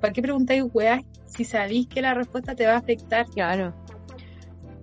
¿para 0.00 0.12
qué 0.12 0.20
preguntáis 0.22 0.64
weas 0.72 1.04
si 1.26 1.44
sabéis 1.44 1.86
que 1.86 2.02
la 2.02 2.14
respuesta 2.14 2.54
te 2.56 2.66
va 2.66 2.72
a 2.74 2.78
afectar? 2.78 3.26
claro. 3.26 3.72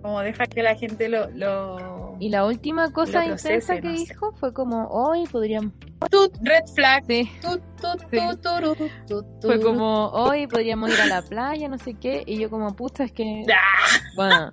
Como 0.00 0.20
deja 0.20 0.46
que 0.46 0.62
la 0.64 0.74
gente 0.74 1.08
lo... 1.08 1.30
lo... 1.30 2.16
Y 2.18 2.28
la 2.28 2.44
última 2.44 2.90
cosa 2.92 3.22
procese, 3.24 3.54
intensa 3.54 3.74
que 3.80 3.88
no 3.88 3.96
sé. 3.96 4.04
dijo 4.12 4.32
fue 4.32 4.52
como, 4.52 4.86
hoy 4.88 5.26
podríamos, 5.28 5.72
tut, 6.10 6.36
red 6.42 6.64
flag. 6.74 7.04
Sí. 7.06 7.30
Tut, 7.40 7.60
tut, 7.80 8.00
Sí. 8.10 8.18
tut, 8.18 8.40
turu, 8.42 8.74
tut, 9.06 9.26
Fue 9.42 9.60
como, 9.60 10.06
hoy 10.08 10.48
podríamos 10.48 10.90
ir 10.92 11.00
a 11.02 11.06
la 11.06 11.22
playa, 11.22 11.68
no 11.68 11.78
sé 11.78 11.94
qué. 11.94 12.24
Y 12.26 12.40
yo 12.40 12.50
como, 12.50 12.74
puta, 12.74 13.04
es 13.04 13.12
que... 13.12 13.44
Ah, 13.52 14.00
Bueno. 14.16 14.50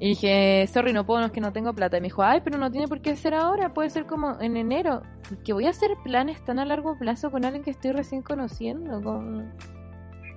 Y 0.00 0.08
dije, 0.10 0.66
sorry, 0.72 0.92
no 0.92 1.06
puedo, 1.06 1.20
no 1.20 1.26
es 1.26 1.32
que 1.32 1.40
no 1.40 1.52
tengo 1.52 1.72
plata. 1.72 1.96
Y 1.96 2.00
me 2.00 2.06
dijo, 2.08 2.22
ay, 2.22 2.40
pero 2.44 2.58
no 2.58 2.70
tiene 2.70 2.88
por 2.88 3.00
qué 3.00 3.14
ser 3.16 3.32
ahora, 3.34 3.72
puede 3.72 3.90
ser 3.90 4.06
como 4.06 4.40
en 4.40 4.56
enero. 4.56 5.02
Que 5.44 5.52
voy 5.52 5.66
a 5.66 5.70
hacer 5.70 5.90
planes 6.02 6.44
tan 6.44 6.58
a 6.58 6.64
largo 6.64 6.98
plazo 6.98 7.30
con 7.30 7.44
alguien 7.44 7.62
que 7.62 7.70
estoy 7.70 7.92
recién 7.92 8.20
conociendo. 8.22 9.00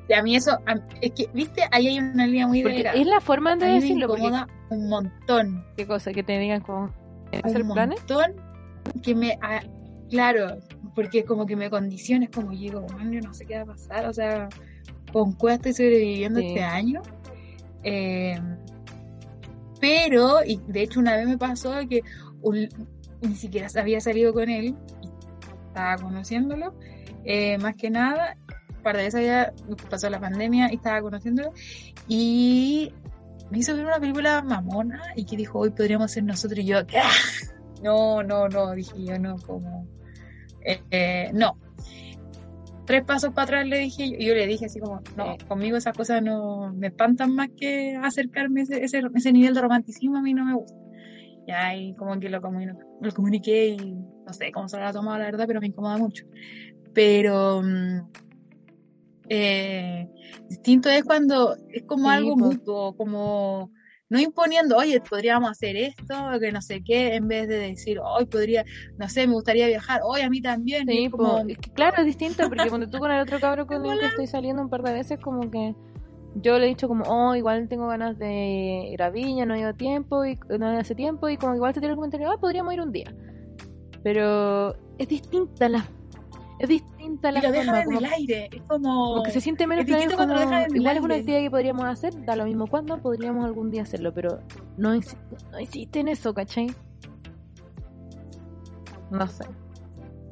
Y 0.10 0.14
a 0.14 0.24
mí 0.24 0.36
eso, 0.36 0.52
a- 0.68 0.80
es 1.02 1.12
que, 1.12 1.28
viste, 1.34 1.64
ahí 1.72 1.88
hay 1.88 2.00
una 2.00 2.26
línea 2.28 2.48
muy 2.48 2.62
delgada. 2.62 2.96
es 2.98 3.06
la 3.08 3.20
forma 3.20 3.56
de 3.56 3.66
A 3.66 3.68
mí 3.68 3.74
me 3.74 3.82
decirlo. 3.82 4.08
Porque, 4.08 4.24
incomoda 4.24 4.48
un 4.70 4.90
montón. 4.90 5.66
¿Qué 5.76 5.86
cosa? 5.88 6.14
Que 6.14 6.24
te 6.24 6.38
digan 6.38 6.62
como, 6.62 6.94
hacer 7.44 7.64
un 7.64 7.74
planes. 7.74 8.00
montón 8.00 8.36
que 9.04 9.14
me 9.16 9.38
ah, 9.42 9.60
claro 10.10 10.60
porque 10.96 11.26
como 11.26 11.46
que 11.46 11.58
me 11.58 11.70
condiciona 11.70 12.24
es 12.24 12.32
como 12.32 12.54
yo 12.54 12.60
digo 12.60 12.86
"Bueno, 12.94 13.12
yo 13.12 13.20
no 13.20 13.34
sé 13.34 13.46
qué 13.46 13.58
va 13.58 13.64
a 13.64 13.66
pasar 13.66 14.06
o 14.06 14.14
sea 14.14 14.48
con 15.12 15.34
cuál 15.34 15.56
estoy 15.56 15.74
sobreviviendo 15.74 16.40
Sí. 16.40 16.48
este 16.48 16.64
año 16.64 17.02
Eh, 17.84 18.40
pero 19.80 20.44
y 20.46 20.58
de 20.68 20.84
hecho 20.84 21.00
una 21.00 21.16
vez 21.16 21.28
me 21.28 21.38
pasó 21.38 21.74
que 21.90 22.02
un- 22.42 22.70
ni 23.22 23.36
siquiera 23.36 23.68
había 23.80 24.00
salido 24.00 24.34
con 24.34 24.50
él 24.50 24.76
estaba 25.68 25.96
conociéndolo 25.98 26.74
eh, 27.26 27.58
más 27.58 27.76
que 27.76 27.90
nada 27.90 28.38
un 28.70 28.84
par 28.84 28.96
de 28.98 29.04
veces 29.04 29.16
había 29.20 29.54
pasó 29.90 30.10
la 30.10 30.20
pandemia 30.20 30.72
y 30.72 30.76
estaba 30.76 31.02
conociéndolo 31.02 31.52
y 32.08 32.94
me 33.52 33.60
hizo 33.60 33.76
ver 33.76 33.86
una 33.86 34.00
película 34.00 34.42
mamona 34.42 35.02
y 35.16 35.26
que 35.26 35.36
dijo 35.38 35.60
hoy 35.60 35.70
podríamos 35.72 36.12
ser 36.12 36.24
nosotros 36.24 36.60
y 36.60 36.66
yo 36.66 36.80
"Ah". 36.80 37.12
no 37.84 38.24
no 38.24 38.48
no 38.50 38.72
dije 38.74 38.94
yo 39.04 39.18
no 39.20 39.36
como 39.38 39.88
eh, 40.66 40.82
eh, 40.92 41.32
no 41.34 41.58
tres 42.88 43.04
pasos 43.06 43.34
para 43.34 43.44
atrás 43.44 43.68
le 43.68 43.78
dije 43.78 44.10
yo, 44.10 44.16
y 44.18 44.26
yo 44.26 44.34
le 44.34 44.48
dije 44.48 44.66
así 44.66 44.80
como 44.80 45.02
no 45.16 45.36
conmigo 45.48 45.78
esas 45.78 45.96
cosas 45.96 46.24
no 46.24 46.74
me 46.74 46.88
espantan 46.88 47.36
más 47.36 47.50
que 47.56 47.96
acercarme 48.02 48.62
a 48.62 48.64
ese, 48.64 48.84
ese, 48.84 49.02
ese 49.14 49.32
nivel 49.32 49.54
de 49.54 49.62
romanticismo 49.62 50.18
a 50.18 50.22
mí 50.22 50.34
no 50.34 50.44
me 50.46 50.56
gusta 50.56 50.76
y 51.46 51.52
ahí 51.52 51.94
como 51.96 52.20
que 52.20 52.30
lo, 52.30 52.42
comuni- 52.42 52.76
lo 53.02 53.12
comuniqué 53.14 53.68
y 53.68 53.78
no 54.26 54.34
sé 54.34 54.52
cómo 54.52 54.68
se 54.68 54.78
lo 54.80 54.88
ha 54.88 54.92
tomado 54.94 55.18
la 55.20 55.26
verdad 55.26 55.46
pero 55.48 55.62
me 55.62 55.68
incomoda 55.68 55.98
mucho. 55.98 56.26
Pero 56.94 57.62
mm, 57.62 58.00
eh, 59.30 60.08
distinto 60.50 60.90
es 60.90 61.04
cuando 61.04 61.56
es 61.70 61.84
como 61.84 62.10
Sí, 62.10 62.16
algo 62.16 62.32
po. 62.38 62.46
mutuo, 62.46 62.94
como 62.96 63.72
no 64.10 64.20
imponiendo, 64.20 64.78
oye, 64.78 65.02
podríamos 65.02 65.52
hacer 65.52 65.76
esto, 65.76 66.16
que 66.40 66.52
no 66.52 66.62
sé 66.62 66.82
qué, 66.84 67.16
en 67.16 67.28
vez 67.28 67.48
de 67.48 67.60
decir, 67.60 68.00
hoy 68.00 68.26
podría, 68.26 68.64
no 68.98 69.10
sé, 69.10 69.28
me 69.28 69.34
gustaría 69.34 69.68
viajar, 69.68 70.02
hoy 70.04 70.22
a 70.22 70.30
mí 70.30 70.42
también. 70.42 70.88
Sí, 70.88 71.06
es 71.06 71.12
como, 71.12 71.42
po, 71.42 71.48
es 71.48 71.58
que 71.58 71.72
claro, 71.72 71.98
es 72.00 72.06
distinto, 72.06 72.48
porque 72.48 72.70
cuando 72.70 72.90
tú 72.90 73.00
con 73.00 73.12
el 73.12 73.22
otro 73.22 73.40
cabro 73.40 73.68
con 73.68 73.86
el 73.86 74.00
que 74.00 74.06
estoy 74.06 74.28
saliendo 74.28 74.62
un 74.62 74.70
par 74.70 74.82
de 74.84 74.94
veces, 74.94 75.20
como 75.20 75.52
que 75.52 75.76
yo 76.36 76.58
le 76.58 76.66
he 76.66 76.70
dicho 76.70 76.88
como, 76.88 77.04
oh, 77.06 77.36
igual 77.36 77.68
tengo 77.68 77.88
ganas 77.88 78.18
de 78.18 78.90
ir 78.92 79.02
a 79.02 79.10
Viña, 79.10 79.46
no 79.46 79.56
he 79.56 79.60
ido 79.60 79.74
tiempo, 79.74 80.26
y 80.26 80.38
no 80.58 80.68
hace 80.68 80.96
tiempo, 80.96 81.28
y 81.30 81.38
como 81.38 81.56
igual 81.56 81.74
te 81.74 81.80
tira 81.80 81.92
el 81.92 81.98
comentario, 81.98 82.32
ah, 82.32 82.38
podríamos 82.40 82.74
ir 82.74 82.82
un 82.82 82.92
día. 82.92 83.14
Pero 84.04 84.76
es 84.98 85.08
distinta 85.08 85.68
la, 85.68 85.86
es 86.60 86.70
distinta 86.70 87.32
la 87.32 87.40
y 87.40 87.42
lo 87.42 87.48
forma, 87.54 87.60
dejan 87.60 87.76
en 87.76 87.86
como, 87.86 88.00
el 88.00 88.06
aire, 88.06 88.50
es 88.52 88.62
como, 88.64 89.06
como 89.10 89.24
que 89.24 89.32
se 89.32 89.42
siente 89.42 89.68
menos 89.68 89.86
es 89.88 90.16
cuando 90.16 90.34
lo 90.34 90.40
como, 90.40 90.52
dejan 90.52 90.64
en 90.64 90.72
el 90.72 90.78
igual 90.78 90.98
es 90.98 91.04
una 91.04 91.14
aire. 91.14 91.22
actividad 91.22 91.42
que 91.42 91.52
podríamos 91.52 91.86
hacer, 91.86 92.26
da 92.26 92.36
lo 92.36 92.46
mismo 92.46 92.68
cuándo, 92.68 93.02
podríamos 93.02 93.46
algún 93.46 93.70
día 93.70 93.84
hacerlo, 93.84 94.14
pero 94.14 94.40
no, 94.78 94.90
no 94.90 95.60
insiste 95.60 96.00
en 96.00 96.08
eso, 96.08 96.34
¿cachai? 96.34 96.68
No 99.12 99.28
sé. 99.28 99.46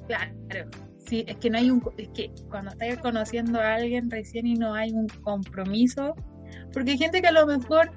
claro, 0.08 0.70
sí, 1.08 1.24
es 1.28 1.38
que 1.38 1.50
no 1.50 1.58
hay 1.58 1.70
un, 1.70 1.82
es 1.98 2.10
que 2.10 2.32
cuando 2.50 2.72
estás 2.72 2.98
conociendo 3.00 3.60
a 3.60 3.76
alguien 3.76 4.10
recién 4.10 4.48
y 4.48 4.56
no 4.56 4.74
hay 4.74 4.92
un 4.92 5.08
compromiso, 5.22 6.16
porque 6.74 6.92
hay 6.92 6.98
gente 6.98 7.22
que 7.22 7.28
a 7.28 7.32
lo 7.32 7.46
mejor 7.46 7.92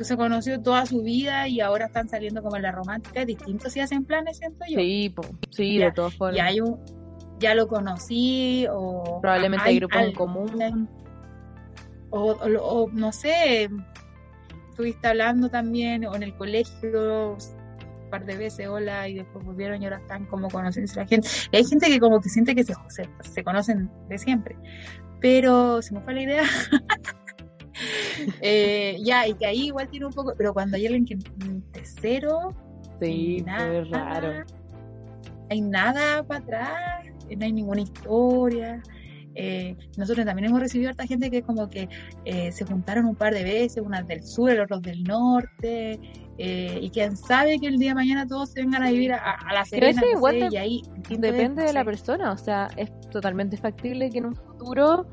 se 0.00 0.16
conoció 0.16 0.60
toda 0.60 0.86
su 0.86 1.02
vida 1.02 1.48
y 1.48 1.60
ahora 1.60 1.86
están 1.86 2.08
saliendo 2.08 2.42
como 2.42 2.56
en 2.56 2.62
la 2.62 2.72
romántica, 2.72 3.20
es 3.20 3.26
distinto 3.26 3.68
si 3.70 3.80
hacen 3.80 4.04
planes, 4.04 4.38
siento 4.38 4.64
yo. 4.68 4.78
Sí, 4.78 5.12
po, 5.14 5.22
sí, 5.50 5.78
Ya, 5.78 5.86
de 5.86 5.92
todas 5.92 6.14
formas. 6.14 6.36
y 6.36 6.40
hay 6.40 6.60
un 6.60 6.78
ya 7.38 7.54
lo 7.54 7.68
conocí 7.68 8.66
o 8.70 9.20
Probablemente 9.20 9.68
hay 9.68 9.76
grupos 9.78 10.02
en 10.02 10.12
común. 10.14 10.88
o, 12.10 12.32
o- 12.32 12.82
o, 12.84 12.90
no 12.92 13.12
sé 13.12 13.68
estuviste 14.70 15.08
hablando 15.08 15.48
también 15.48 16.04
o 16.06 16.14
en 16.14 16.22
el 16.22 16.34
colegio 16.36 17.32
un 17.36 18.10
par 18.10 18.24
de 18.26 18.36
veces 18.36 18.68
hola 18.68 19.08
y 19.08 19.14
después 19.14 19.44
volvieron 19.44 19.80
y 19.82 19.86
ahora 19.86 19.98
están 19.98 20.26
como 20.26 20.48
conociendo 20.48 20.92
a 20.92 20.96
la 20.96 21.06
gente 21.06 21.28
y 21.50 21.56
hay 21.56 21.64
gente 21.64 21.86
que 21.88 21.98
como 21.98 22.20
que 22.20 22.28
siente 22.28 22.54
que 22.54 22.62
se, 22.64 22.74
se, 22.88 23.08
se 23.20 23.42
conocen 23.44 23.90
de 24.08 24.18
siempre 24.18 24.56
pero 25.20 25.80
se 25.82 25.94
me 25.94 26.00
fue 26.02 26.14
la 26.14 26.22
idea 26.22 26.42
Eh, 28.40 28.96
ya 29.04 29.26
y 29.28 29.34
que 29.34 29.44
ahí 29.46 29.66
igual 29.66 29.86
tiene 29.90 30.06
un 30.06 30.12
poco 30.12 30.32
pero 30.38 30.54
cuando 30.54 30.76
hay 30.76 30.86
alguien 30.86 31.04
que 31.04 31.16
de 31.16 31.84
cero 31.84 32.54
Sí, 32.98 33.42
nada, 33.44 33.84
fue 33.84 33.98
raro. 33.98 34.32
Hay 35.50 35.60
nada 35.60 36.22
para 36.22 36.40
atrás, 36.40 37.05
no 37.34 37.44
hay 37.44 37.52
ninguna 37.52 37.80
historia. 37.80 38.82
Eh, 39.38 39.76
nosotros 39.98 40.24
también 40.24 40.46
hemos 40.48 40.60
recibido 40.60 40.88
harta 40.90 41.06
gente 41.06 41.30
que 41.30 41.42
como 41.42 41.68
que 41.68 41.88
eh, 42.24 42.50
se 42.52 42.64
juntaron 42.64 43.04
un 43.04 43.14
par 43.16 43.34
de 43.34 43.44
veces, 43.44 43.82
unas 43.84 44.06
del 44.06 44.22
sur, 44.22 44.50
otros 44.60 44.80
del 44.80 45.02
norte, 45.04 46.00
eh, 46.38 46.78
y 46.80 46.88
quién 46.90 47.16
sabe 47.18 47.58
que 47.58 47.66
el 47.66 47.76
día 47.76 47.90
de 47.90 47.96
mañana 47.96 48.26
todos 48.26 48.50
se 48.52 48.62
vengan 48.62 48.82
a 48.82 48.90
vivir 48.90 49.12
a, 49.12 49.18
a 49.32 49.52
la 49.52 49.64
Serena, 49.66 50.00
no 50.00 50.10
igual 50.16 50.34
sé, 50.34 50.40
de- 50.40 50.48
y 50.52 50.56
ahí 50.56 50.82
Depende 51.18 51.64
de 51.64 51.72
la 51.74 51.84
persona, 51.84 52.32
o 52.32 52.38
sea, 52.38 52.68
es 52.76 52.90
totalmente 53.10 53.58
factible 53.58 54.08
que 54.10 54.18
en 54.18 54.26
un 54.26 54.34
futuro 54.36 55.06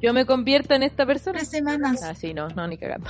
yo 0.00 0.12
me 0.12 0.26
convierta 0.26 0.74
en 0.74 0.82
esta 0.82 1.06
persona. 1.06 1.38
Tres 1.38 1.50
semanas, 1.50 2.02
Ah, 2.02 2.14
sí, 2.14 2.34
no, 2.34 2.48
no, 2.48 2.66
ni 2.66 2.76
cagando. 2.76 3.08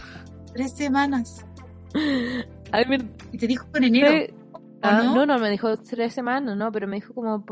tres 0.52 0.72
semanas. 0.74 1.46
A 2.72 2.84
ver, 2.84 3.02
Y 3.32 3.38
te 3.38 3.46
dijo 3.46 3.66
en 3.74 3.84
enero, 3.84 4.08
tre- 4.12 4.34
ah, 4.82 5.02
no? 5.02 5.14
no? 5.14 5.26
no, 5.26 5.38
me 5.38 5.48
dijo 5.50 5.76
tres 5.78 6.12
semanas, 6.12 6.56
no, 6.56 6.70
pero 6.70 6.86
me 6.86 6.96
dijo 6.96 7.14
como, 7.14 7.44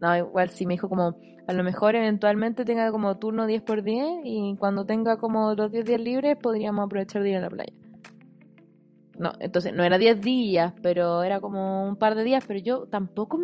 no, 0.00 0.16
igual 0.16 0.50
sí, 0.50 0.66
me 0.66 0.74
dijo 0.74 0.88
como, 0.88 1.16
a 1.46 1.52
lo 1.52 1.64
mejor 1.64 1.94
eventualmente 1.96 2.64
tenga 2.64 2.90
como 2.90 3.16
turno 3.18 3.46
10 3.46 3.62
por 3.62 3.82
10 3.82 4.06
y 4.24 4.56
cuando 4.58 4.84
tenga 4.84 5.16
como 5.16 5.54
los 5.54 5.70
10 5.70 5.84
días 5.84 6.00
libres 6.00 6.36
podríamos 6.36 6.86
aprovechar 6.86 7.22
de 7.22 7.30
ir 7.30 7.36
a 7.36 7.40
la 7.40 7.50
playa. 7.50 7.72
No, 9.18 9.32
entonces 9.40 9.72
no 9.72 9.82
era 9.82 9.96
10 9.96 10.20
días, 10.20 10.74
pero 10.82 11.22
era 11.22 11.40
como 11.40 11.88
un 11.88 11.96
par 11.96 12.14
de 12.16 12.24
días, 12.24 12.44
pero 12.46 12.60
yo 12.60 12.86
tampoco, 12.86 13.38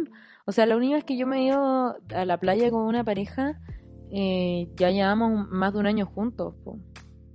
o 0.45 0.53
sea, 0.53 0.67
la 0.67 0.77
única 0.77 0.97
vez 0.97 1.05
que 1.05 1.17
yo 1.17 1.27
me 1.27 1.39
he 1.39 1.45
ido 1.47 1.97
a 2.15 2.25
la 2.27 2.39
playa 2.39 2.71
con 2.71 2.83
una 2.83 3.05
pareja, 3.05 3.59
eh, 4.11 4.69
ya 4.77 4.91
llevamos 4.91 5.49
más 5.49 5.73
de 5.73 5.79
un 5.79 5.87
año 5.87 6.05
juntos, 6.05 6.55
po. 6.63 6.79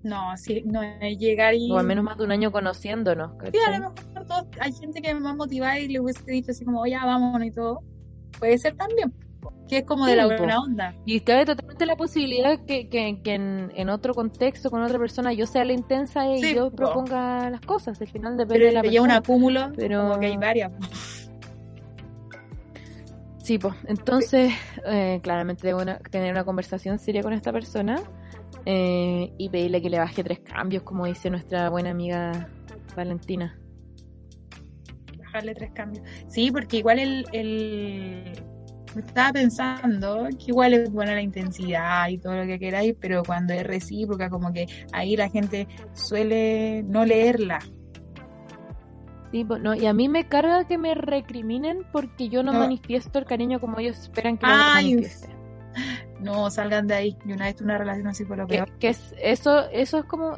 no, 0.03 0.37
sí, 0.37 0.61
no 0.67 0.83
es 0.83 1.17
llegar 1.17 1.55
y... 1.55 1.71
o 1.71 1.79
al 1.79 1.87
menos 1.87 2.03
más 2.03 2.17
de 2.19 2.25
un 2.25 2.31
año 2.31 2.51
conociéndonos, 2.51 3.31
Sí, 3.51 3.57
a 3.67 3.79
lo 3.79 3.89
mejor 3.89 4.27
todos- 4.27 4.45
hay 4.59 4.71
gente 4.73 5.01
que 5.01 5.09
es 5.09 5.19
más 5.19 5.35
motivada 5.35 5.79
y 5.79 5.87
le 5.87 5.99
hubiese 5.99 6.23
dicho 6.31 6.51
así 6.51 6.63
como, 6.63 6.85
ya 6.85 7.05
vámonos 7.05 7.47
y 7.47 7.51
todo. 7.51 7.81
Puede 8.39 8.57
ser 8.57 8.75
también, 8.75 9.13
que 9.67 9.77
es 9.79 9.83
como 9.85 10.05
de 10.05 10.15
la 10.15 10.25
buena 10.27 10.59
onda. 10.59 10.95
Y 11.05 11.19
cabe 11.21 11.45
totalmente 11.45 11.85
la 11.85 11.95
posibilidad 11.95 12.59
que, 12.65 12.87
que, 12.89 13.21
que 13.23 13.33
en, 13.33 13.71
en 13.75 13.89
otro 13.89 14.13
contexto, 14.13 14.69
con 14.69 14.81
otra 14.83 14.99
persona, 14.99 15.33
yo 15.33 15.45
sea 15.45 15.65
la 15.65 15.73
intensa 15.73 16.27
y 16.27 16.39
Sí, 16.41 16.55
yo 16.55 16.69
po. 16.69 16.75
proponga 16.75 17.49
las 17.49 17.61
cosas. 17.61 17.99
Al 18.01 18.07
final 18.07 18.37
depende 18.37 18.53
Pero 18.59 18.65
de 18.67 18.73
la 18.73 18.81
lleva 18.83 19.03
un 19.03 19.09
persona. 19.09 19.17
acúmulo, 19.17 19.71
Pero- 19.75 20.01
como 20.03 20.19
que 20.19 20.25
hay 20.27 20.37
varias. 20.37 20.71
Sí, 23.39 23.57
pues. 23.57 23.73
Entonces, 23.85 24.53
eh, 24.85 25.19
claramente 25.23 25.65
debo 25.67 25.81
una- 25.81 25.99
tener 25.99 26.31
una 26.31 26.43
conversación 26.43 26.99
seria 26.99 27.23
con 27.23 27.31
esta 27.33 27.51
persona 27.53 28.01
eh, 28.65 29.31
y 29.37 29.49
pedirle 29.49 29.81
que 29.81 29.89
le 29.89 29.99
baje 29.99 30.23
tres 30.23 30.39
cambios, 30.39 30.83
como 30.83 31.05
dice 31.05 31.29
nuestra 31.29 31.69
buena 31.69 31.91
amiga 31.91 32.49
Valentina. 32.95 33.57
Bajarle 35.37 35.55
tres 35.55 35.71
cambios. 35.73 36.05
Sí, 36.27 36.51
porque 36.51 36.77
igual 36.77 36.99
el, 36.99 37.25
el... 37.33 38.31
Estaba 38.95 39.31
pensando 39.33 40.27
que 40.39 40.45
igual 40.47 40.73
es 40.73 40.91
buena 40.91 41.13
la 41.13 41.21
intensidad 41.21 42.07
y 42.09 42.17
todo 42.17 42.35
lo 42.35 42.45
que 42.45 42.57
queráis, 42.57 42.95
pero 42.99 43.21
cuando 43.23 43.53
es 43.53 43.63
recíproca, 43.65 44.29
como 44.29 44.51
que 44.51 44.65
ahí 44.91 45.15
la 45.15 45.29
gente 45.29 45.67
suele 45.93 46.83
no 46.83 47.05
leerla. 47.05 47.59
Sí, 49.31 49.43
pues, 49.43 49.61
no, 49.61 49.75
y 49.75 49.85
a 49.85 49.93
mí 49.93 50.07
me 50.09 50.27
carga 50.27 50.65
que 50.65 50.77
me 50.77 50.95
recriminen 50.95 51.85
porque 51.91 52.29
yo 52.29 52.41
no, 52.43 52.53
No. 52.53 52.59
manifiesto 52.59 53.19
el 53.19 53.25
cariño 53.25 53.59
como 53.59 53.77
ellos 53.79 53.99
esperan 53.99 54.37
que 54.37 54.47
lo 54.47 54.53
Ay, 54.55 54.95
manifieste. 54.95 55.35
No 56.21 56.49
salgan 56.49 56.87
de 56.87 56.95
ahí. 56.95 57.17
Y 57.25 57.33
una 57.33 57.45
vez 57.45 57.61
una 57.61 57.77
relación 57.77 58.07
así 58.07 58.25
por 58.25 58.37
lo 58.37 58.47
Que, 58.47 58.55
peor. 58.55 58.79
que 58.79 58.89
es, 58.89 59.13
eso, 59.21 59.69
eso 59.69 59.99
es 59.99 60.05
como 60.05 60.37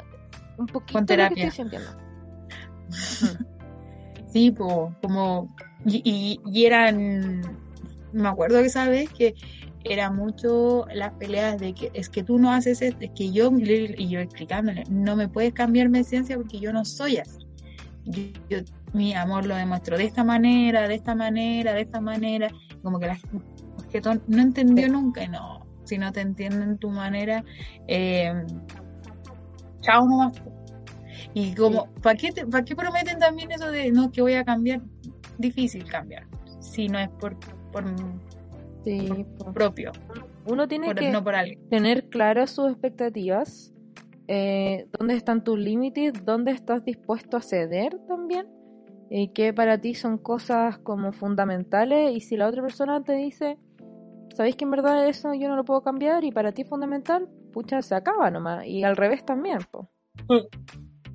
un 0.58 0.66
poquito 0.66 0.98
Con 0.98 1.06
lo 1.16 1.28
que 1.30 1.44
estoy 1.46 1.50
sintiendo. 1.50 1.88
Sí, 4.32 4.50
po, 4.50 4.94
como. 5.02 5.54
Y, 5.84 6.02
y, 6.04 6.40
y 6.52 6.64
eran. 6.64 7.42
Me 8.12 8.28
acuerdo 8.28 8.62
que 8.62 8.70
sabes 8.70 9.08
que 9.10 9.34
era 9.84 10.10
mucho 10.10 10.86
las 10.92 11.12
peleas 11.14 11.58
de 11.58 11.74
que 11.74 11.90
es 11.94 12.08
que 12.08 12.22
tú 12.22 12.38
no 12.38 12.52
haces 12.52 12.82
esto, 12.82 13.04
es 13.04 13.10
que 13.14 13.30
yo, 13.30 13.50
y 13.56 14.08
yo 14.08 14.20
explicándole, 14.20 14.84
no 14.90 15.16
me 15.16 15.28
puedes 15.28 15.54
cambiar 15.54 15.88
mi 15.88 16.00
esencia 16.00 16.36
porque 16.36 16.60
yo 16.60 16.72
no 16.72 16.84
soy 16.84 17.18
así. 17.18 17.46
yo, 18.04 18.22
yo 18.48 18.58
mi 18.92 19.14
amor 19.14 19.46
lo 19.46 19.54
demuestro 19.54 19.96
de 19.96 20.04
esta 20.04 20.24
manera, 20.24 20.88
de 20.88 20.96
esta 20.96 21.14
manera, 21.14 21.72
de 21.72 21.82
esta 21.82 22.00
manera, 22.00 22.50
como 22.82 22.98
que 22.98 23.06
la 23.06 23.18
que 23.90 24.00
no 24.00 24.42
entendió 24.42 24.88
nunca, 24.88 25.26
no, 25.26 25.66
si 25.84 25.98
no 25.98 26.12
te 26.12 26.20
entienden 26.20 26.78
tu 26.78 26.90
manera, 26.90 27.44
eh, 27.88 28.32
chao 29.80 30.06
nomás. 30.06 30.32
Y 31.34 31.54
como, 31.54 31.86
¿para 32.02 32.16
qué, 32.16 32.32
¿para 32.50 32.64
qué 32.64 32.74
prometen 32.74 33.18
también 33.18 33.52
eso 33.52 33.70
de 33.70 33.90
no 33.92 34.10
que 34.10 34.22
voy 34.22 34.34
a 34.34 34.44
cambiar? 34.44 34.80
Difícil 35.38 35.84
cambiar, 35.84 36.26
si 36.60 36.88
no 36.88 36.98
es 36.98 37.08
por, 37.08 37.36
por, 37.72 37.84
sí, 38.84 39.24
por 39.38 39.52
propio. 39.52 39.92
Uno 40.46 40.66
tiene 40.66 40.86
por, 40.86 40.96
que 40.96 41.10
no 41.10 41.22
por 41.22 41.34
tener 41.68 42.08
claras 42.08 42.50
sus 42.50 42.70
expectativas, 42.70 43.72
eh, 44.26 44.86
dónde 44.98 45.14
están 45.14 45.44
tus 45.44 45.58
límites, 45.58 46.12
dónde 46.24 46.52
estás 46.52 46.84
dispuesto 46.84 47.36
a 47.36 47.42
ceder 47.42 47.98
también, 48.08 48.48
y 49.08 49.28
que 49.28 49.52
para 49.52 49.80
ti 49.80 49.94
son 49.94 50.18
cosas 50.18 50.78
como 50.78 51.12
fundamentales, 51.12 52.16
y 52.16 52.20
si 52.20 52.36
la 52.36 52.48
otra 52.48 52.62
persona 52.62 53.02
te 53.02 53.14
dice, 53.14 53.58
sabéis 54.34 54.56
que 54.56 54.64
en 54.64 54.72
verdad 54.72 55.08
eso 55.08 55.32
yo 55.34 55.48
no 55.48 55.56
lo 55.56 55.64
puedo 55.64 55.82
cambiar 55.82 56.24
y 56.24 56.32
para 56.32 56.52
ti 56.52 56.62
es 56.62 56.68
fundamental, 56.68 57.28
pucha, 57.52 57.82
se 57.82 57.94
acaba 57.94 58.30
nomás, 58.30 58.66
y 58.66 58.82
al 58.82 58.96
revés 58.96 59.24
también, 59.24 59.58
po. 59.70 59.88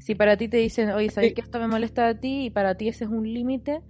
Si 0.05 0.13
para 0.13 0.37
ti 0.37 0.47
te 0.47 0.57
dicen, 0.57 0.91
oye, 0.91 1.09
¿sabes 1.09 1.33
que 1.33 1.41
esto 1.41 1.59
me 1.59 1.67
molesta 1.67 2.07
a 2.07 2.13
ti? 2.13 2.45
Y 2.45 2.49
para 2.51 2.75
ti 2.75 2.89
ese 2.89 3.05
es 3.05 3.09
un 3.09 3.23
límite 3.33 3.81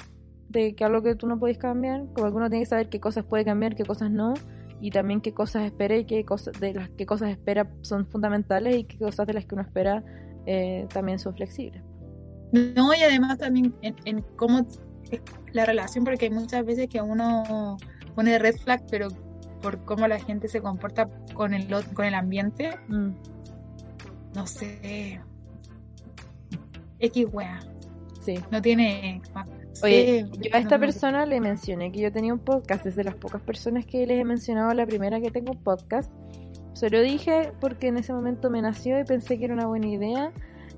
de 0.48 0.74
que 0.74 0.86
algo 0.86 1.02
que 1.04 1.14
tú 1.16 1.28
no 1.28 1.38
puedes 1.38 1.58
cambiar, 1.58 2.06
como 2.14 2.30
que 2.30 2.38
uno 2.38 2.50
tiene 2.50 2.64
que 2.64 2.70
saber 2.70 2.88
qué 2.88 3.02
cosas 3.02 3.26
puede 3.26 3.44
cambiar, 3.44 3.76
qué 3.76 3.84
cosas 3.84 4.10
no, 4.12 4.34
y 4.80 4.92
también 4.92 5.20
qué 5.20 5.34
cosas 5.34 5.66
espera 5.66 5.98
y 5.98 6.06
qué 6.06 6.24
cosas 6.24 6.58
de 6.62 6.74
las 6.74 6.90
qué 6.92 7.06
cosas 7.06 7.32
espera 7.32 7.70
son 7.82 8.08
fundamentales 8.08 8.78
y 8.78 8.86
qué 8.86 8.98
cosas 8.98 9.28
de 9.28 9.34
las 9.34 9.46
que 9.46 9.56
uno 9.56 9.64
espera 9.64 10.06
eh, 10.46 10.88
también 10.94 11.20
son 11.20 11.36
flexibles. 11.36 11.84
No, 12.54 12.94
y 12.94 13.04
además 13.04 13.38
también 13.38 13.76
en, 13.82 13.96
en 14.06 14.22
cómo 14.38 14.66
la 15.52 15.66
relación, 15.66 16.06
porque 16.06 16.28
hay 16.28 16.32
muchas 16.32 16.66
veces 16.66 16.88
que 16.88 17.02
uno 17.02 17.76
pone 18.16 18.40
red 18.40 18.56
flag, 18.56 18.86
pero 18.90 19.10
por 19.62 19.84
cómo 19.84 20.08
la 20.08 20.20
gente 20.20 20.48
se 20.48 20.62
comporta 20.62 21.10
con 21.34 21.54
el, 21.54 21.68
con 21.94 22.06
el 22.06 22.14
ambiente, 22.14 22.70
Mm. 22.88 23.10
no 24.34 24.48
sé. 24.48 25.20
X 27.00 27.28
wea. 27.32 27.60
Sí. 28.22 28.40
No 28.52 28.62
tiene. 28.62 29.22
Oye, 29.84 30.26
sí, 30.32 30.40
yo 30.50 30.56
a 30.56 30.60
esta 30.60 30.78
no 30.78 30.82
persona 30.82 31.26
le 31.26 31.40
mencioné 31.42 31.92
que 31.92 32.00
yo 32.00 32.12
tenía 32.12 32.34
un 32.34 32.40
podcast, 32.40 32.86
es 32.86 32.96
de 32.96 33.04
las 33.04 33.16
pocas 33.16 33.42
personas 33.42 33.86
que 33.86 34.08
les 34.08 34.20
he 34.20 34.24
mencionado 34.24 34.74
la 34.74 34.86
primera 34.86 35.20
que 35.20 35.32
tengo 35.32 35.52
un 35.52 35.62
podcast. 35.64 36.12
Se 36.74 36.90
lo 36.90 37.02
dije 37.02 37.52
porque 37.60 37.88
en 37.88 37.98
ese 37.98 38.14
momento 38.14 38.50
me 38.50 38.62
nació 38.62 39.00
y 39.00 39.04
pensé 39.04 39.38
que 39.38 39.46
era 39.46 39.54
una 39.54 39.68
buena 39.68 39.88
idea. 39.88 40.32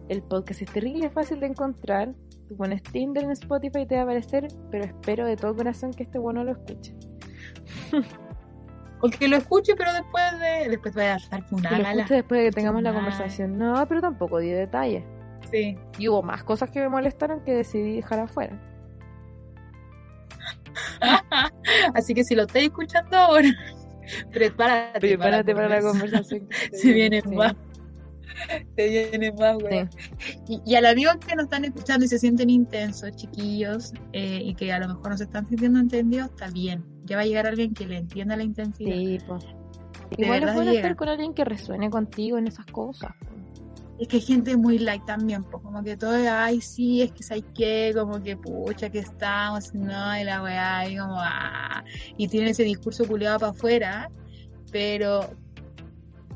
El 0.09 0.21
podcast 0.23 0.61
es 0.61 0.71
terrible 0.71 1.09
fácil 1.09 1.39
de 1.39 1.47
encontrar. 1.47 2.13
Tú 2.47 2.55
pones 2.55 2.81
Tinder 2.83 3.23
en 3.23 3.31
Spotify 3.31 3.79
y 3.81 3.85
te 3.85 3.95
va 3.95 4.01
a 4.01 4.03
aparecer, 4.05 4.47
pero 4.71 4.85
espero 4.85 5.25
de 5.25 5.35
todo 5.35 5.55
corazón 5.55 5.91
que 5.91 6.03
este 6.03 6.17
bueno 6.17 6.43
lo 6.43 6.51
escuche. 6.53 6.93
O 8.99 9.09
que 9.09 9.27
lo 9.27 9.37
escuche, 9.37 9.75
pero 9.75 9.93
después 9.93 10.23
de. 10.39 10.69
Después 10.69 10.95
voy 10.95 11.03
a 11.03 11.15
estar 11.17 11.39
Que 11.45 11.51
lo 11.51 11.57
funada. 11.57 11.91
escuche 11.91 12.13
después 12.15 12.39
de 12.41 12.45
que 12.47 12.51
tengamos 12.51 12.81
la 12.81 12.93
conversación. 12.93 13.57
No, 13.57 13.85
pero 13.87 14.01
tampoco 14.01 14.39
di 14.39 14.49
detalles. 14.49 15.03
Sí. 15.51 15.77
Y 15.97 16.07
hubo 16.09 16.21
más 16.23 16.43
cosas 16.43 16.69
que 16.71 16.79
me 16.79 16.89
molestaron 16.89 17.43
que 17.43 17.53
decidí 17.53 17.95
dejar 17.95 18.19
afuera. 18.19 18.59
Así 21.93 22.13
que 22.13 22.23
si 22.23 22.35
lo 22.35 22.43
estáis 22.43 22.65
escuchando 22.65 23.17
ahora, 23.17 23.49
prepárate. 24.31 24.99
Prepárate 24.99 25.55
para 25.55 25.69
la 25.69 25.81
conversación. 25.81 26.47
Se 26.73 26.93
viene 26.93 27.21
sí. 27.21 27.29
más. 27.29 27.55
Se 28.75 29.09
viene 29.09 29.31
más, 29.31 29.57
güey. 29.57 29.87
Sí. 29.87 30.61
Y, 30.65 30.71
y 30.71 30.75
a 30.75 30.81
los 30.81 30.91
amigos 30.91 31.17
que 31.25 31.35
nos 31.35 31.45
están 31.45 31.65
escuchando 31.65 32.05
y 32.05 32.07
se 32.07 32.19
sienten 32.19 32.49
intensos, 32.49 33.11
chiquillos, 33.15 33.93
eh, 34.13 34.41
y 34.43 34.53
que 34.53 34.71
a 34.71 34.79
lo 34.79 34.87
mejor 34.89 35.09
no 35.09 35.17
se 35.17 35.23
están 35.23 35.47
sintiendo 35.47 35.79
entendidos, 35.79 36.29
está 36.29 36.47
bien. 36.49 36.85
Ya 37.05 37.15
va 37.15 37.23
a 37.23 37.25
llegar 37.25 37.47
alguien 37.47 37.73
que 37.73 37.87
le 37.87 37.97
entienda 37.97 38.35
la 38.35 38.43
intensidad. 38.43 38.91
Sí. 38.91 39.17
De 40.15 40.23
Igual 40.23 40.43
es 40.43 40.53
bueno 40.53 40.71
estar 40.71 40.95
con 40.95 41.09
alguien 41.09 41.33
que 41.33 41.43
resuene 41.43 41.89
contigo 41.89 42.37
en 42.37 42.47
esas 42.47 42.65
cosas. 42.67 43.11
Es 43.99 44.07
que 44.07 44.17
hay 44.17 44.21
gente 44.21 44.55
muy 44.55 44.77
light 44.77 45.05
también, 45.05 45.43
pues 45.43 45.63
como 45.63 45.83
que 45.83 45.97
todo 45.97 46.15
es, 46.15 46.27
ay, 46.27 46.61
sí, 46.61 47.01
es 47.01 47.11
que 47.11 47.23
sabes 47.23 47.45
qué, 47.55 47.93
como 47.95 48.21
que 48.21 48.37
pucha, 48.37 48.89
que 48.89 48.99
estamos, 48.99 49.73
no, 49.73 50.19
y 50.19 50.23
la 50.23 50.43
weá, 50.43 50.87
y 50.87 50.97
como, 50.97 51.15
ah, 51.17 51.83
y 52.15 52.27
tiene 52.27 52.51
ese 52.51 52.63
discurso 52.63 53.07
culiado 53.07 53.39
para 53.39 53.51
afuera, 53.51 54.11
pero, 54.71 55.21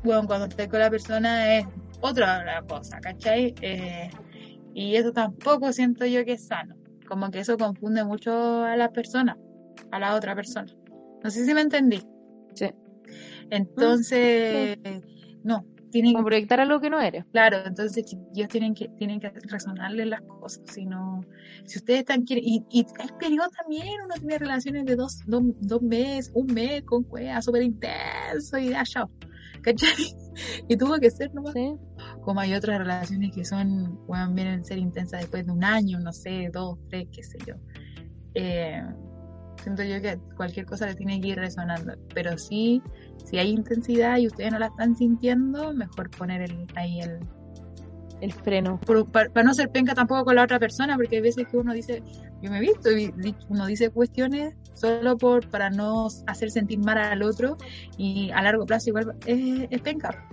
bueno, 0.02 0.26
cuando 0.26 0.46
estás 0.46 0.66
con 0.66 0.80
la 0.80 0.90
persona 0.90 1.56
es 1.58 1.66
otra 2.00 2.64
cosa, 2.68 2.98
¿cachai? 3.00 3.54
Eh, 3.60 4.10
y 4.74 4.96
eso 4.96 5.12
tampoco 5.12 5.72
siento 5.72 6.04
yo 6.04 6.24
que 6.24 6.32
es 6.32 6.46
sano, 6.46 6.74
como 7.06 7.30
que 7.30 7.40
eso 7.40 7.56
confunde 7.56 8.02
mucho 8.02 8.64
a 8.64 8.76
las 8.76 8.90
personas, 8.90 9.36
a 9.92 10.00
la 10.00 10.16
otra 10.16 10.34
persona. 10.34 10.72
No 11.22 11.30
sé 11.30 11.44
si 11.44 11.54
me 11.54 11.60
entendí. 11.60 12.02
Sí. 12.54 12.70
Entonces, 13.50 14.78
no, 15.44 15.64
tienen 15.92 16.14
Como 16.14 16.24
proyectar 16.24 16.58
algo 16.58 16.80
que 16.80 16.90
no 16.90 17.00
eres. 17.00 17.24
Claro, 17.32 17.58
entonces 17.64 18.04
chiquillos 18.04 18.48
tienen 18.48 18.74
que 18.74 18.88
tienen 18.98 19.20
que 19.20 19.30
resonarle 19.44 20.06
las 20.06 20.22
cosas, 20.22 20.62
si 20.72 20.84
no, 20.84 21.20
si 21.64 21.78
ustedes 21.78 22.00
están 22.00 22.22
quieren, 22.22 22.44
y, 22.44 22.64
y 22.70 22.86
hay 22.98 23.08
periodos 23.20 23.50
también, 23.52 23.86
uno 24.04 24.14
tiene 24.14 24.38
relaciones 24.38 24.84
de 24.86 24.96
dos, 24.96 25.20
dos, 25.26 25.42
dos 25.60 25.82
meses, 25.82 26.32
un 26.34 26.46
mes 26.46 26.82
con 26.84 27.04
cueva 27.04 27.40
súper 27.42 27.62
intenso 27.62 28.58
y 28.58 28.70
ya, 28.70 28.82
chao, 28.84 29.10
¿cachai? 29.60 29.90
Y 30.66 30.78
tuvo 30.78 30.98
que 30.98 31.10
ser 31.10 31.34
nomás, 31.34 31.52
¿sí? 31.52 31.74
como 32.22 32.40
hay 32.40 32.54
otras 32.54 32.78
relaciones 32.78 33.32
que 33.34 33.44
son, 33.44 34.00
pueden 34.06 34.34
vienen 34.34 34.64
ser 34.64 34.78
intensas 34.78 35.20
después 35.20 35.44
de 35.44 35.52
un 35.52 35.62
año, 35.62 35.98
no 36.00 36.12
sé, 36.12 36.48
dos, 36.50 36.78
tres, 36.88 37.06
qué 37.12 37.22
sé 37.22 37.36
yo. 37.46 37.54
Eh, 38.34 38.82
siento 39.62 39.82
yo 39.82 40.00
que 40.00 40.18
cualquier 40.36 40.66
cosa 40.66 40.86
le 40.86 40.94
tiene 40.94 41.20
que 41.20 41.28
ir 41.28 41.38
resonando, 41.38 41.94
pero 42.14 42.38
sí, 42.38 42.82
si 43.24 43.38
hay 43.38 43.50
intensidad 43.50 44.18
y 44.18 44.26
ustedes 44.26 44.52
no 44.52 44.58
la 44.58 44.66
están 44.66 44.96
sintiendo, 44.96 45.72
mejor 45.74 46.10
poner 46.10 46.42
el, 46.42 46.66
ahí 46.74 47.00
el, 47.00 47.18
El 48.20 48.32
freno. 48.32 48.78
para 49.12 49.42
no 49.42 49.52
ser 49.54 49.70
penca 49.70 49.94
tampoco 49.94 50.24
con 50.26 50.36
la 50.36 50.44
otra 50.44 50.58
persona, 50.58 50.96
porque 50.96 51.16
hay 51.16 51.22
veces 51.22 51.46
que 51.50 51.56
uno 51.56 51.72
dice, 51.72 52.02
yo 52.42 52.50
me 52.50 52.58
he 52.58 52.60
visto, 52.60 52.90
y 52.90 53.12
uno 53.48 53.66
dice 53.66 53.90
cuestiones 53.90 54.54
solo 54.74 55.16
por 55.16 55.48
para 55.48 55.70
no 55.70 56.08
hacer 56.26 56.50
sentir 56.50 56.78
mal 56.80 56.98
al 56.98 57.22
otro 57.22 57.56
y 57.98 58.30
a 58.32 58.42
largo 58.42 58.64
plazo 58.66 58.90
igual 58.90 59.14
es, 59.26 59.66
es 59.70 59.80
penca. 59.82 60.28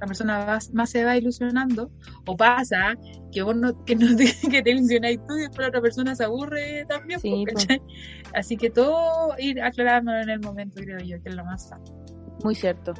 La 0.00 0.06
persona 0.06 0.44
va- 0.44 0.58
más 0.72 0.90
se 0.90 1.04
va 1.04 1.16
ilusionando 1.16 1.90
o 2.26 2.36
pasa 2.36 2.94
que 3.34 3.42
vos 3.42 3.54
no, 3.56 3.84
que 3.84 3.96
no 3.96 4.16
te, 4.16 4.24
que 4.50 4.62
te 4.62 4.70
ilusionáis 4.70 5.18
tú 5.26 5.36
y 5.36 5.40
después 5.42 5.58
la 5.58 5.68
otra 5.68 5.80
persona 5.82 6.14
se 6.14 6.24
aburre 6.24 6.86
también. 6.88 7.20
Sí. 7.20 7.44
¿cachai? 7.46 7.82
Así 8.34 8.56
que 8.56 8.70
todo 8.70 9.34
ir 9.38 9.60
aclarándolo 9.60 10.20
en 10.20 10.30
el 10.30 10.40
momento, 10.40 10.80
creo 10.80 10.98
yo, 11.00 11.22
que 11.22 11.28
es 11.28 11.34
lo 11.34 11.44
más 11.44 11.68
sano. 11.68 11.84
Muy 12.42 12.54
cierto. 12.54 12.94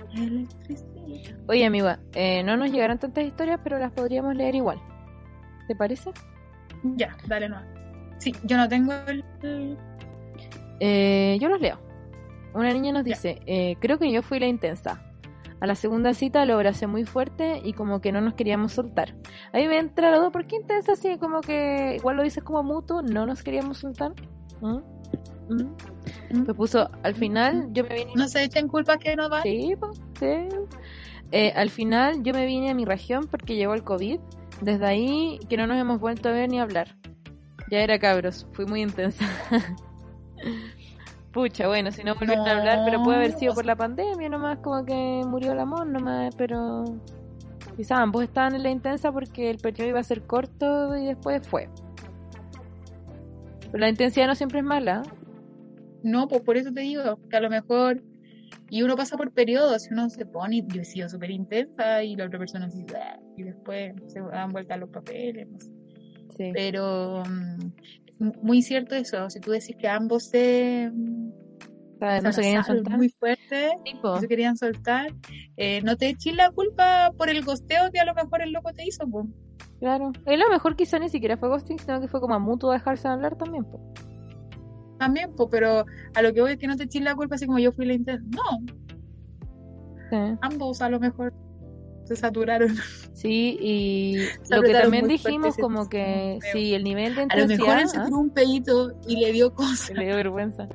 Oye, 1.49 1.64
amiga, 1.66 1.99
eh, 2.14 2.43
no 2.43 2.57
nos 2.57 2.70
llegaron 2.70 2.99
tantas 2.99 3.24
historias, 3.24 3.61
pero 3.62 3.78
las 3.78 3.93
podríamos 3.93 4.35
leer 4.35 4.55
igual. 4.55 4.80
¿Te 5.68 5.74
parece? 5.76 6.11
Ya, 6.97 7.16
dale 7.26 7.49
no. 7.49 7.61
Sí, 8.18 8.32
yo 8.45 8.57
no 8.57 8.68
tengo 8.68 8.93
el, 9.07 9.24
el- 9.43 9.78
Eh, 10.80 11.39
yo 11.41 11.49
los 11.49 11.61
leo. 11.61 11.78
Una 12.55 12.72
niña 12.72 12.93
nos 12.93 13.05
Ya. 13.05 13.14
dice, 13.14 13.41
eh, 13.47 13.76
creo 13.80 13.99
que 13.99 14.11
yo 14.12 14.22
fui 14.22 14.39
la 14.39 14.47
intensa. 14.47 15.03
A 15.65 15.67
la 15.67 15.77
segunda 15.77 16.12
cita 16.12 16.45
lo 16.45 16.57
abracé 16.57 16.87
muy 16.87 17.07
fuerte 17.07 17.62
y 17.65 17.73
como 17.73 18.03
que 18.03 18.12
no 18.12 18.21
nos 18.21 18.35
queríamos 18.35 18.73
soltar. 18.73 19.15
A 19.51 19.57
mí 19.57 19.67
me 19.67 19.79
entra 19.79 20.11
la 20.11 20.19
duda, 20.19 20.31
¿por 20.31 20.47
qué 20.47 20.57
intensa 20.57 20.93
así? 20.93 21.17
Como 21.17 21.41
que 21.41 21.97
igual 21.97 22.19
lo 22.19 22.23
dices 22.23 22.45
como 22.45 22.62
mutuo, 22.62 23.01
no 23.01 23.25
nos 23.25 23.43
queríamos 23.43 23.79
soltar. 23.79 24.12
¿Mm? 24.61 24.77
¿Mm? 25.49 26.47
Me 26.47 26.53
puso, 26.53 26.91
al 27.03 27.15
final 27.15 27.69
yo 27.73 27.83
me 27.85 27.95
vine... 27.95 28.12
No 28.15 28.29
se 28.29 28.45
echen 28.45 28.69
culpas 28.69 28.99
que 28.99 29.17
no 29.17 29.31
van. 29.31 29.43
Sí, 29.43 29.75
sí. 30.21 30.49
Eh, 31.33 31.55
al 31.57 31.71
final 31.71 32.23
yo 32.23 32.35
me 32.35 32.45
vine 32.45 32.69
a 32.69 32.75
mi 32.75 32.85
región 32.85 33.27
porque 33.31 33.57
llegó 33.57 33.73
el 33.73 33.85
COVID. 33.85 34.21
Desde 34.61 34.85
ahí 34.85 35.39
que 35.49 35.57
no 35.57 35.67
nos 35.67 35.79
hemos 35.79 35.99
vuelto 35.99 36.29
a 36.29 36.33
ver 36.33 36.51
ni 36.51 36.59
a 36.59 36.65
hablar. 36.65 36.95
Ya 37.71 37.79
era 37.79 37.99
cabros, 37.99 38.47
fui 38.53 38.67
muy 38.67 38.83
intensa. 38.83 39.25
Pucha, 41.35 41.66
bueno, 41.66 41.91
si 41.91 42.05
no 42.05 42.14
volvieron 42.14 42.47
a 42.47 42.59
hablar, 42.59 42.82
pero 42.85 43.03
puede 43.03 43.16
haber 43.16 43.32
sido 43.32 43.55
por 43.55 43.64
la 43.66 43.74
pandemia 43.74 44.28
nomás, 44.28 44.59
como 44.59 44.85
que 44.85 45.22
murió 45.26 45.51
el 45.51 45.59
amor 45.59 45.85
nomás, 45.85 46.32
pero 46.37 46.85
quizás 47.76 47.99
ambos 47.99 48.22
estaban 48.22 48.55
en 48.55 48.62
la 48.62 48.70
intensa 48.70 49.11
porque 49.11 49.51
el 49.51 49.59
periodo 49.59 49.89
iba 49.89 49.99
a 49.99 50.05
ser 50.05 50.22
corto 50.22 50.97
y 50.97 51.07
después 51.07 51.45
fue. 51.47 51.68
Pero 53.62 53.78
la 53.78 53.89
intensidad 53.89 54.28
no 54.28 54.37
siempre 54.37 54.61
es 54.61 54.64
mala. 54.64 55.03
No, 56.05 56.28
pues 56.28 56.43
por 56.43 56.57
eso 56.57 56.72
te 56.72 56.82
digo, 56.82 57.18
que 57.28 57.37
a 57.37 57.41
lo 57.41 57.51
mejor, 57.51 58.01
y 58.70 58.82
uno 58.82 58.95
pasa 58.95 59.16
por 59.16 59.32
periodos, 59.32 59.89
uno 59.91 60.09
se 60.11 60.26
pone, 60.26 60.62
yo 60.68 60.82
he 60.82 60.85
sido 60.85 61.09
súper 61.09 61.32
intensa, 61.32 62.05
y 62.05 62.14
la 62.14 62.26
otra 62.26 62.39
persona 62.39 62.66
así, 62.66 62.87
"Ah", 62.95 63.18
y 63.37 63.43
después 63.43 63.93
se 64.07 64.20
dan 64.20 64.53
vuelta 64.53 64.76
los 64.76 64.91
papeles, 64.91 65.49
no 65.51 65.59
sé. 65.59 65.72
Sí. 66.37 66.51
Pero 66.53 67.22
mm, 67.28 67.70
muy 68.19 68.62
cierto 68.62 68.95
eso, 68.95 69.29
si 69.31 69.41
tú 69.41 69.51
decís 69.51 69.77
que 69.79 69.89
ambos 69.89 70.25
se, 70.25 70.91
no 70.93 72.33
se 72.33 72.43
querían 72.43 72.65
soltar. 72.65 72.97
muy 72.97 73.09
fuerte, 73.09 73.73
no 74.03 74.21
se 74.21 74.29
querían 74.29 74.57
soltar, 74.57 75.12
eh, 75.57 75.83
no 75.83 75.97
te 75.97 76.09
eches 76.09 76.35
la 76.35 76.51
culpa 76.51 77.12
por 77.17 77.29
el 77.29 77.45
gosteo 77.45 77.91
que 77.93 78.01
a 78.01 78.05
lo 78.05 78.15
mejor 78.15 78.43
el 78.43 78.53
loco 78.53 78.73
te 78.73 78.87
hizo, 78.87 79.07
pues. 79.09 79.27
Claro. 79.81 80.12
Y 80.27 80.37
lo 80.37 80.49
mejor 80.51 80.77
quizá 80.77 80.99
ni 80.99 81.09
siquiera 81.09 81.37
fue 81.37 81.49
ghosting, 81.49 81.79
sino 81.79 82.01
que 82.01 82.09
fue 82.09 82.21
como 82.21 82.35
a 82.35 82.39
mutuo 82.39 82.73
dejarse 82.73 83.09
de 83.09 83.15
hablar 83.15 83.37
también. 83.37 83.65
po. 83.65 83.81
También, 84.99 85.35
pues, 85.37 85.49
pero 85.51 85.85
a 86.15 86.23
lo 86.23 86.33
que 86.33 86.41
voy 86.41 86.53
es 86.53 86.59
que 86.59 86.67
no 86.67 86.77
te 86.77 86.85
eches 86.85 87.03
la 87.03 87.15
culpa 87.15 87.35
así 87.35 87.47
como 87.47 87.59
yo 87.59 87.73
fui 87.73 87.85
la 87.85 87.95
inter... 87.95 88.21
No, 88.23 88.43
Sí. 90.11 90.17
ambos 90.43 90.83
a 90.83 90.89
lo 90.91 91.01
mejor 91.01 91.33
se 92.05 92.17
saturaron. 92.17 92.75
Sí, 93.15 93.57
y 93.61 94.19
Se 94.43 94.57
lo 94.57 94.63
que 94.63 94.73
también 94.73 95.09
dijimos 95.09 95.57
como 95.57 95.89
que 95.89 96.39
si 96.53 96.75
el 96.75 96.85
nivel 96.85 97.15
de 97.15 97.23
A 97.23 97.37
lo 97.37 97.47
mejor 97.47 97.47
él 97.47 97.53
intensidad 97.53 97.87
se 97.87 98.01
tiró 98.05 98.19
un 98.19 98.31
pedito 98.31 98.93
y 99.07 99.17
le 99.17 99.33
dio 99.33 99.55
cosas 99.55 99.91
le 99.91 100.07
dio 100.07 100.17
vergüenza. 100.17 100.69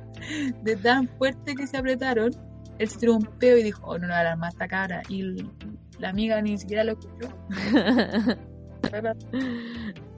de 0.62 0.76
tan 0.76 1.06
fuerte 1.06 1.54
que 1.54 1.66
se 1.66 1.76
apretaron. 1.76 2.32
Él 2.78 2.88
se 2.88 2.98
tiró 2.98 3.14
un 3.14 3.22
peo 3.38 3.58
y 3.58 3.62
dijo, 3.62 3.82
oh, 3.86 3.98
no 3.98 4.06
le 4.06 4.06
voy 4.06 4.14
a 4.14 4.18
hablar 4.18 4.38
más 4.38 4.54
esta 4.54 4.66
cabra. 4.66 5.02
Y 5.08 5.44
la 5.98 6.08
amiga 6.08 6.40
ni 6.40 6.56
siquiera 6.58 6.82
lo 6.82 6.92
escuchó. 6.92 7.28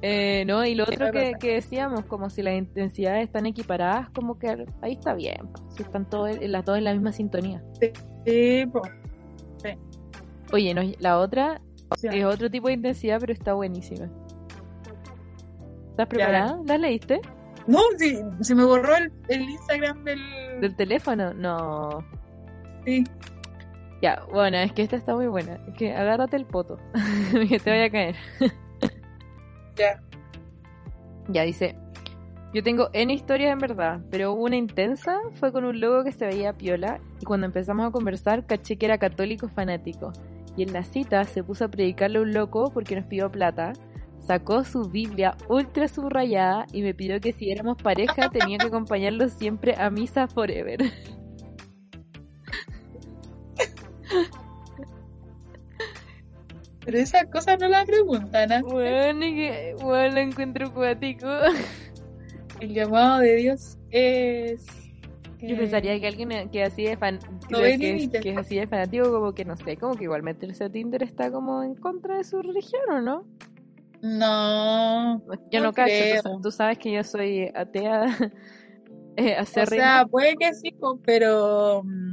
Eh, 0.05 0.45
no, 0.47 0.65
y 0.65 0.75
lo 0.75 0.83
otro 0.83 1.13
que, 1.13 1.35
que 1.39 1.55
decíamos, 1.55 2.05
como 2.07 2.29
si 2.29 2.43
las 2.43 2.55
intensidades 2.55 3.25
están 3.25 3.47
equiparadas, 3.47 4.11
como 4.11 4.37
que 4.37 4.67
ahí 4.81 4.95
está 4.95 5.15
bien, 5.15 5.47
po, 5.53 5.63
si 5.71 5.85
están 5.85 6.11
todos 6.11 6.37
en, 6.37 6.51
las 6.51 6.65
dos 6.65 6.77
en 6.77 6.85
la 6.85 6.93
misma 6.93 7.13
sintonía. 7.13 7.63
Sí, 8.27 8.67
pues. 8.67 8.91
Oye, 10.53 10.75
no, 10.75 10.83
la 10.99 11.19
otra 11.19 11.61
es 12.03 12.25
otro 12.25 12.51
tipo 12.51 12.69
de 12.69 12.75
intensidad, 12.75 13.19
pero 13.21 13.33
está 13.33 13.55
buenísima. 13.55 14.09
¿Estás 15.91 16.07
preparada? 16.07 16.59
¿La 16.67 16.79
leíste? 16.79 17.21
No, 17.67 17.79
sí, 17.99 18.19
se 18.41 18.55
me 18.55 18.65
borró 18.65 18.97
el, 18.97 19.13
el 19.29 19.43
Instagram 19.43 20.05
del... 20.05 20.21
¿Del 20.61 20.77
teléfono? 20.77 21.33
No. 21.35 22.05
Sí. 22.85 23.05
Ya, 24.03 24.25
bueno, 24.33 24.57
es 24.59 24.73
que 24.73 24.83
esta 24.83 24.97
está 24.97 25.15
muy 25.15 25.29
buena. 25.29 25.61
Es 25.69 25.75
que 25.75 25.95
agárrate 25.95 26.37
el 26.37 26.45
poto, 26.45 26.79
que 27.49 27.59
te 27.59 27.71
vaya 27.71 27.85
a 27.85 27.91
caer. 27.91 28.17
Ya. 29.77 30.03
Ya 31.29 31.43
dice, 31.43 31.77
yo 32.53 32.63
tengo 32.63 32.91
N 32.93 33.13
historias 33.13 33.53
en 33.53 33.59
verdad, 33.59 34.01
pero 34.11 34.35
una 34.35 34.57
intensa 34.57 35.19
fue 35.35 35.53
con 35.53 35.65
un 35.65 35.81
logo 35.81 36.05
que 36.05 36.13
se 36.13 36.27
veía 36.27 36.53
piola 36.53 37.01
y 37.21 37.25
cuando 37.25 37.47
empezamos 37.47 37.89
a 37.89 37.91
conversar 37.91 38.45
caché 38.45 38.77
que 38.77 38.87
era 38.87 38.99
católico 38.99 39.49
fanático. 39.49 40.13
Y 40.57 40.63
en 40.65 40.73
la 40.73 40.85
cita 40.85 41.25
se 41.25 41.43
puso 41.43 41.65
a 41.65 41.69
predicarle 41.69 42.19
a 42.19 42.23
un 42.23 42.33
loco 42.33 42.71
porque 42.73 42.97
nos 42.97 43.07
pidió 43.07 43.31
plata, 43.31 43.73
sacó 44.19 44.65
su 44.65 44.89
Biblia 44.91 45.37
ultra 45.49 45.89
subrayada 45.89 46.67
y 46.73 46.83
me 46.83 46.95
pidió 46.95 47.21
que 47.21 47.33
si 47.33 47.51
éramos 47.51 47.77
pareja 47.83 48.31
tenía 48.31 48.59
que 48.59 48.67
acompañarlo 48.67 49.29
siempre 49.29 49.75
a 49.77 49.91
misa 49.91 50.29
forever. 50.29 50.81
Pero 56.85 56.99
esas 56.99 57.27
cosas 57.27 57.59
no 57.61 57.69
las 57.69 57.87
preguntan, 57.87 58.51
¿ah? 58.51 58.61
Bueno, 58.63 59.25
y 59.25 59.37
que, 59.37 59.77
bueno, 59.81 60.15
lo 60.15 60.21
encuentro 60.21 60.75
cuático. 60.75 61.29
El 62.61 62.75
llamado 62.75 63.21
de 63.21 63.37
Dios 63.37 63.79
es... 63.91 64.82
Yo 65.43 65.57
pensaría 65.57 65.99
que 65.99 66.07
alguien 66.07 66.49
que 66.51 66.63
así 66.63 66.85
de 66.85 66.97
fan, 66.97 67.19
No 67.51 67.59
que, 67.59 67.71
es 68.31 68.39
así 68.39 68.57
de 68.57 68.67
fanático, 68.69 69.11
como 69.11 69.35
que 69.35 69.45
no 69.45 69.57
sé, 69.57 69.77
como 69.77 69.97
que 69.97 70.05
igual 70.05 70.23
meterse 70.23 70.65
a 70.65 70.71
Tinder 70.71 71.03
está 71.03 71.33
como 71.33 71.63
en 71.65 71.75
contra 71.75 72.17
de 72.17 72.25
su 72.25 72.41
religión, 72.41 72.81
¿o 72.91 73.01
no? 73.01 73.25
No. 74.03 75.23
Yo 75.51 75.61
No 75.61 75.67
no, 75.67 75.73
cacho, 75.73 76.05
tú, 76.23 76.41
tú 76.43 76.51
sabes 76.53 76.79
que 76.79 76.93
yo 76.93 77.03
soy 77.03 77.51
atea, 77.55 78.05
eh, 79.17 79.37
O 79.41 79.67
sea, 79.67 80.07
puede 80.07 80.37
que 80.37 80.55
sí, 80.55 80.75
pero... 81.05 81.83
mm, 81.85 82.13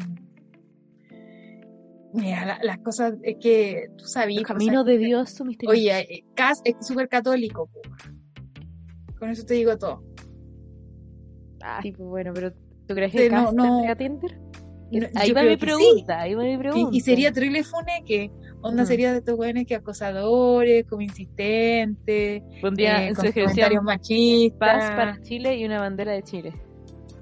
Mira, 2.14 2.46
la- 2.46 2.60
las 2.64 2.80
cosas 2.80 3.14
es 3.22 3.38
que 3.40 3.90
tú 3.96 4.06
sabías... 4.06 4.42
Los 4.42 4.48
caminos 4.48 4.84
de 4.86 4.98
Dios 4.98 5.30
son 5.30 5.48
misteriosos. 5.50 5.80
Oye, 5.80 6.00
eh, 6.00 6.24
Cass 6.34 6.60
es 6.64 6.76
súper 6.82 7.08
católico. 7.08 7.70
Con 9.20 9.30
eso 9.30 9.46
te 9.46 9.54
digo 9.54 9.78
todo. 9.78 10.02
Ah, 11.62 11.80
sí, 11.84 11.92
bueno, 11.92 12.32
pero 12.34 12.52
¿tú 12.90 12.96
crees 12.96 13.12
que 13.14 13.30
no, 13.30 13.52
no. 13.54 13.64
tendría 13.64 13.96
Tinder? 13.96 14.38
No, 14.92 15.08
ahí 15.16 15.32
va 15.32 15.44
mi 15.44 15.56
pregunta, 15.56 16.20
ahí 16.22 16.34
va 16.34 16.44
mi 16.44 16.58
pregunta. 16.58 16.90
Y, 16.92 16.98
y 16.98 17.02
sería 17.02 17.32
terrible 17.32 17.64
fune 17.64 18.04
que 18.06 18.32
onda 18.62 18.82
Ujú. 18.82 18.88
sería 18.92 19.12
de 19.12 19.20
estos 19.20 19.36
jóvenes 19.36 19.68
que 19.68 19.76
acosadores, 19.76 20.86
como 20.88 21.04
insistentes, 21.04 22.42
Pondría 22.60 23.04
eh, 23.04 23.08
en 23.10 23.16
su 23.16 23.22
ejercicio 23.28 23.82
machistas. 23.84 24.58
paz 24.58 24.92
para 24.96 25.22
Chile 25.22 25.56
y 25.58 25.66
una 25.66 25.80
bandera 25.80 26.14
de 26.14 26.24
Chile. 26.24 26.54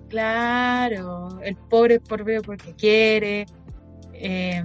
Claro, 0.08 1.42
el 1.44 1.58
pobre 1.70 1.96
es 1.96 2.02
por 2.02 2.24
veo 2.24 2.42
porque 2.42 2.74
quiere. 2.74 3.46
eh, 4.14 4.64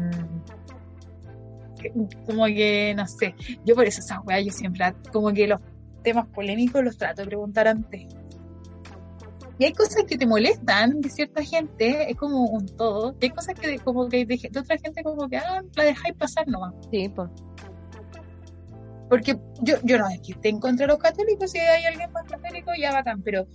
que- 1.80 1.92
como 2.24 2.46
que, 2.46 2.94
no 2.96 3.06
sé, 3.08 3.34
yo 3.64 3.74
por 3.74 3.84
eso 3.86 4.00
esas 4.00 4.18
weas, 4.24 4.44
yo 4.46 4.52
siempre, 4.52 4.94
como 5.12 5.32
que 5.32 5.48
los 5.48 5.60
temas 6.04 6.26
polémicos 6.28 6.82
los 6.84 6.96
trato 6.96 7.22
de 7.22 7.26
preguntar 7.26 7.66
antes. 7.66 8.06
Y 9.58 9.64
hay 9.66 9.72
cosas 9.72 10.04
que 10.08 10.16
te 10.16 10.26
molestan 10.26 11.00
de 11.00 11.08
cierta 11.10 11.42
gente, 11.44 12.10
es 12.10 12.16
como 12.16 12.44
un 12.46 12.66
todo. 12.76 13.14
Y 13.20 13.24
hay 13.26 13.30
cosas 13.30 13.54
que 13.54 13.68
de- 13.68 13.78
como 13.78 14.08
que 14.08 14.24
de, 14.24 14.48
de 14.50 14.58
otra 14.60 14.76
gente 14.78 15.02
como 15.02 15.28
que, 15.28 15.36
ah, 15.36 15.62
la 15.76 15.84
dejáis 15.84 16.14
pasar 16.16 16.48
nomás. 16.48 16.74
Sí, 16.90 17.08
pues. 17.14 17.28
Porque 19.08 19.36
yo, 19.60 19.76
yo 19.84 19.98
no 19.98 20.08
es 20.08 20.20
que 20.20 20.32
esté 20.32 20.48
en 20.48 20.58
contra 20.58 20.86
de 20.86 20.92
los 20.92 20.98
católicos, 21.02 21.50
si 21.50 21.58
hay 21.58 21.84
alguien 21.84 22.10
más 22.12 22.24
católico, 22.24 22.70
ya 22.80 22.92
bacán, 22.92 23.20
pero 23.22 23.46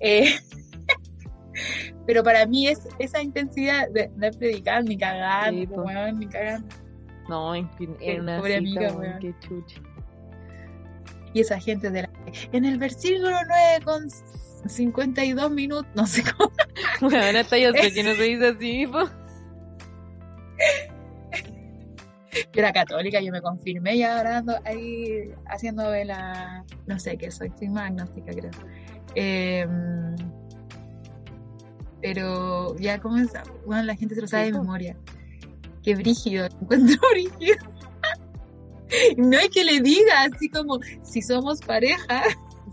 eh, 0.00 0.26
pero 2.06 2.22
para 2.22 2.44
mí 2.46 2.68
es 2.68 2.86
esa 2.98 3.22
intensidad 3.22 3.88
de, 3.90 4.10
de 4.14 4.30
predicar 4.32 4.84
ni 4.84 4.96
cagando, 4.98 5.60
Sí, 5.60 5.80
weón, 5.80 6.18
ni 6.18 6.26
cagando. 6.26 6.68
No, 7.30 7.54
en, 7.54 7.68
fin, 7.72 7.96
Qué 7.98 8.12
en 8.12 8.20
una 8.22 8.36
pobre 8.38 8.58
cita, 8.58 8.68
amiga, 8.80 8.88
weón, 8.92 9.00
weón. 9.00 9.18
qué 9.20 9.34
chucha. 9.40 9.80
Y 11.32 11.40
esa 11.40 11.58
gente 11.60 11.90
de 11.90 12.02
la 12.02 12.10
en 12.52 12.64
el 12.66 12.78
versículo 12.78 13.30
9 13.30 13.84
con 13.84 14.06
52 14.68 15.50
minutos, 15.50 15.86
no 15.94 16.06
sé 16.06 16.22
cómo. 16.22 16.50
Bueno, 17.00 17.38
hasta 17.38 17.58
yo 17.58 17.72
sé 17.72 17.92
que 17.92 18.02
no 18.02 18.14
se 18.14 18.22
dice 18.22 18.48
así, 18.48 18.86
po. 18.86 19.08
Yo 22.52 22.60
era 22.60 22.72
católica, 22.72 23.20
yo 23.20 23.32
me 23.32 23.40
confirmé 23.40 23.96
y 23.96 24.02
ahora 24.02 24.38
ando 24.38 24.54
ahí 24.64 25.30
haciendo 25.46 25.90
de 25.90 26.04
la. 26.04 26.64
No 26.86 26.98
sé 26.98 27.16
qué 27.16 27.30
soy, 27.30 27.50
soy 27.58 27.68
más 27.68 27.90
agnóstica, 27.90 28.32
creo. 28.32 28.50
Em, 29.14 30.16
pero 32.02 32.76
ya 32.76 33.00
comienza. 33.00 33.42
Bueno, 33.64 33.84
la 33.84 33.96
gente 33.96 34.14
se 34.14 34.20
lo 34.20 34.26
sabe 34.26 34.46
de 34.46 34.52
memoria. 34.52 34.96
Qué 35.82 35.94
brígido, 35.94 36.46
encuentro 36.46 37.00
brígido. 37.12 37.56
No 39.16 39.38
es 39.38 39.48
que 39.48 39.64
le 39.64 39.80
diga 39.80 40.22
así 40.22 40.48
como 40.48 40.78
si 41.02 41.22
somos 41.22 41.60
pareja, 41.60 42.22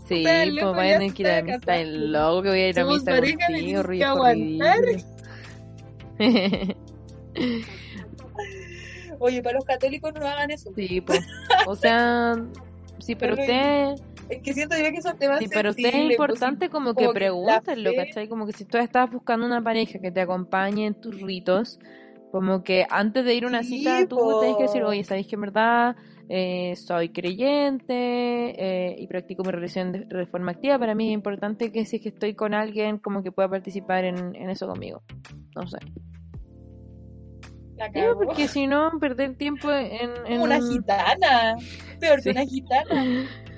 Sí, 0.06 0.22
Pero, 0.24 0.52
pues 0.60 0.76
vayan 0.76 1.00
ya 1.00 1.04
a 1.04 1.04
ir 1.06 1.26
a 1.28 1.42
misa. 1.42 1.54
está 1.56 1.76
El 1.78 2.12
loco 2.12 2.42
que 2.42 2.48
voy 2.50 2.60
a 2.60 2.68
ir 2.68 2.78
a 2.80 2.84
misa 2.84 3.16
contigo, 3.20 3.82
ridículo, 3.82 4.10
aguantar. 4.10 4.78
oye, 9.18 9.42
para 9.42 9.56
los 9.56 9.64
católicos 9.64 10.12
no 10.14 10.26
hagan 10.26 10.50
eso. 10.50 10.70
Sí, 10.74 11.00
pues. 11.00 11.20
O 11.66 11.74
sea, 11.74 12.34
sí, 12.98 13.14
pero 13.18 13.36
Pero- 13.36 13.42
usted, 13.42 14.04
Es 14.30 14.42
que 14.42 14.52
siento 14.54 14.76
yo 14.76 14.84
que 14.90 14.96
esos 14.98 15.18
temas 15.18 15.38
sí, 15.38 15.48
para 15.48 15.70
usted 15.70 15.84
es 15.86 15.92
pues, 15.92 16.10
importante 16.10 16.68
como 16.70 16.94
como 16.94 16.94
que 16.94 17.04
fe- 17.94 18.06
¿cachai? 18.06 18.28
Como 18.28 18.46
que 18.46 18.52
si 18.52 18.64
tú 18.64 18.78
estás 18.78 19.10
buscando 19.10 19.46
una 19.46 19.62
pareja 19.62 19.98
que 19.98 20.10
te 20.10 20.20
acompañe 20.20 20.86
en 20.86 20.94
tus 20.94 21.20
ritos, 21.20 21.78
como 22.34 22.64
que 22.64 22.84
antes 22.90 23.24
de 23.24 23.32
ir 23.32 23.44
a 23.44 23.46
una 23.46 23.62
Sí, 23.62 23.78
cita 23.78 24.08
tú 24.08 24.16
po. 24.16 24.40
tenés 24.40 24.56
que 24.56 24.64
decir, 24.64 24.82
oye, 24.82 25.04
¿sabéis 25.04 25.28
que 25.28 25.36
en 25.36 25.40
verdad 25.42 25.94
eh, 26.28 26.74
soy 26.74 27.10
creyente 27.10 27.94
eh, 27.94 28.96
y 28.98 29.06
practico 29.06 29.44
mi 29.44 29.52
religión 29.52 29.92
de, 29.92 30.00
de 30.04 30.26
forma 30.26 30.50
activa? 30.50 30.76
Para 30.76 30.96
mí 30.96 31.10
es 31.10 31.14
importante 31.14 31.70
que 31.70 31.84
si 31.86 31.96
es 31.96 32.02
que 32.02 32.08
estoy 32.08 32.34
con 32.34 32.52
alguien, 32.52 32.98
como 32.98 33.22
que 33.22 33.30
pueda 33.30 33.48
participar 33.48 34.04
en, 34.04 34.34
en 34.34 34.50
eso 34.50 34.66
conmigo. 34.66 35.04
No 35.54 35.64
sé. 35.68 35.78
La 37.76 37.86
Sí, 37.92 38.00
porque 38.24 38.48
si 38.48 38.66
no, 38.66 38.90
perder 38.98 39.36
tiempo 39.36 39.70
en... 39.70 40.10
en 40.26 40.40
Una 40.40 40.56
un- 40.58 40.70
gitana. 40.72 41.54
Peor 42.00 42.18
Sí. 42.18 42.24
que 42.24 42.30
una 42.30 42.44
gitana. 42.46 43.04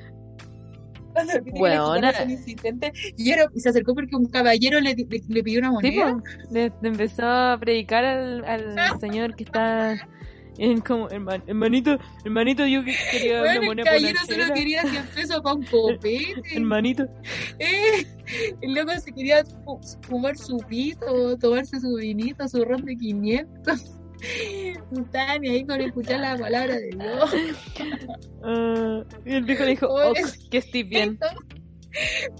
Cuando 1.58 1.94
gitanas 1.94 2.16
son 2.16 2.30
insistentes, 2.30 2.92
Y, 3.16 3.30
era- 3.30 3.46
y 3.54 3.60
se 3.60 3.68
acercó 3.70 3.94
porque 3.94 4.14
un 4.16 4.26
caballero 4.26 4.80
le, 4.80 4.94
le, 4.94 5.22
le 5.28 5.42
pidió 5.42 5.60
una 5.60 5.72
moneda. 5.72 6.16
le, 6.50 6.72
le 6.82 6.88
empezó 6.88 7.26
a 7.26 7.56
predicar 7.58 8.04
al, 8.04 8.44
al 8.44 8.76
señor 9.00 9.34
que 9.36 9.44
está 9.44 9.96
en 10.58 10.80
como, 10.80 11.08
"Herman- 11.10 11.42
hermanito, 11.46 11.98
hermanito, 12.24 12.66
yo 12.66 12.82
que- 12.82 12.94
quería 13.10 13.40
Bueno, 13.40 13.50
una 13.52 13.60
el 13.60 13.66
moneda 13.66 13.84
por 13.84 13.92
caballero 13.94 14.18
una 14.18 14.26
solo 14.26 14.42
chela". 14.44 14.54
quería 14.54 14.82
100 14.84 15.04
pesos 15.14 15.40
para 15.42 15.54
un 15.54 15.64
copete. 15.64 16.34
Hermanito. 16.54 17.06
Eh, 17.58 18.06
el 18.62 18.74
loco 18.74 18.92
se 18.98 19.12
quería 19.12 19.44
fu- 19.44 19.80
fumar 20.02 20.36
su 20.38 20.56
pito, 20.68 21.36
tomarse 21.38 21.78
su 21.80 21.94
vinito, 21.96 22.48
su 22.48 22.64
ron 22.64 22.84
de 22.86 22.96
500. 22.96 23.95
Estaba 24.20 25.38
ni 25.38 25.48
ahí 25.50 25.66
con 25.66 25.80
escuchar 25.80 26.20
la 26.20 26.36
palabra 26.38 26.74
de 26.76 26.90
Dios. 26.90 27.34
Ah, 28.42 29.02
y 29.24 29.34
el 29.34 29.44
viejo 29.44 29.64
le 29.64 29.70
dijo, 29.70 29.86
"Ok, 29.88 30.18
que 30.50 30.58
estoy 30.58 30.82
bien. 30.84 31.18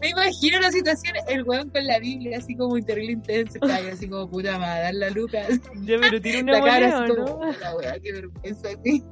Me 0.02 0.10
imagino 0.10 0.60
la 0.60 0.70
situación, 0.70 1.14
el 1.28 1.42
weón 1.44 1.70
con 1.70 1.86
la 1.86 1.98
Biblia 1.98 2.38
así 2.38 2.54
como 2.54 2.78
terrible 2.80 3.12
intenso, 3.12 3.58
así 3.62 4.06
como 4.08 4.28
puta 4.30 4.58
madre, 4.58 4.82
dar 4.82 4.94
la 4.94 5.10
Lucas. 5.10 5.48
Ya, 5.82 5.96
pero 5.98 6.20
tiene 6.20 6.42
una 6.42 6.52
La 6.52 6.60
cara 6.64 6.88
moneda, 6.88 7.02
así 7.04 7.12
¿o 7.12 7.16
como, 7.24 7.44
¿no? 7.46 7.52
puta 7.52 7.76
wea, 7.76 7.98
qué 8.00 8.12
vergüenza, 8.12 8.68
así. 8.68 9.02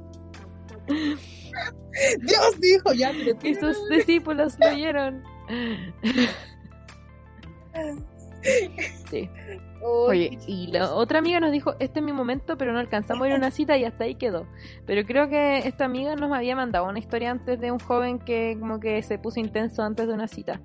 Dios 2.21 2.59
dijo 2.61 2.93
ya, 2.93 3.11
pero 3.11 3.37
Y 3.43 3.55
sus 3.55 3.89
discípulos 3.89 4.55
lo 4.59 4.67
oyeron. 4.69 5.23
Sí. 9.09 9.29
Oye, 9.87 10.39
y 10.47 10.67
la 10.67 10.93
otra 10.95 11.19
amiga 11.19 11.39
nos 11.39 11.51
dijo, 11.51 11.75
este 11.79 11.99
es 11.99 12.05
mi 12.05 12.11
momento, 12.11 12.57
pero 12.57 12.73
no 12.73 12.79
alcanzamos 12.79 13.23
a 13.23 13.27
ir 13.27 13.33
a 13.33 13.37
una 13.37 13.51
cita 13.51 13.77
y 13.77 13.83
hasta 13.85 14.05
ahí 14.05 14.15
quedó. 14.15 14.47
Pero 14.85 15.05
creo 15.05 15.29
que 15.29 15.59
esta 15.59 15.85
amiga 15.85 16.15
nos 16.15 16.31
había 16.31 16.55
mandado 16.55 16.87
una 16.87 16.97
historia 16.99 17.31
antes 17.31 17.59
de 17.59 17.71
un 17.71 17.79
joven 17.79 18.17
que 18.19 18.57
como 18.59 18.79
que 18.79 19.01
se 19.03 19.19
puso 19.19 19.39
intenso 19.39 19.83
antes 19.83 20.07
de 20.07 20.13
una 20.13 20.27
cita. 20.27 20.59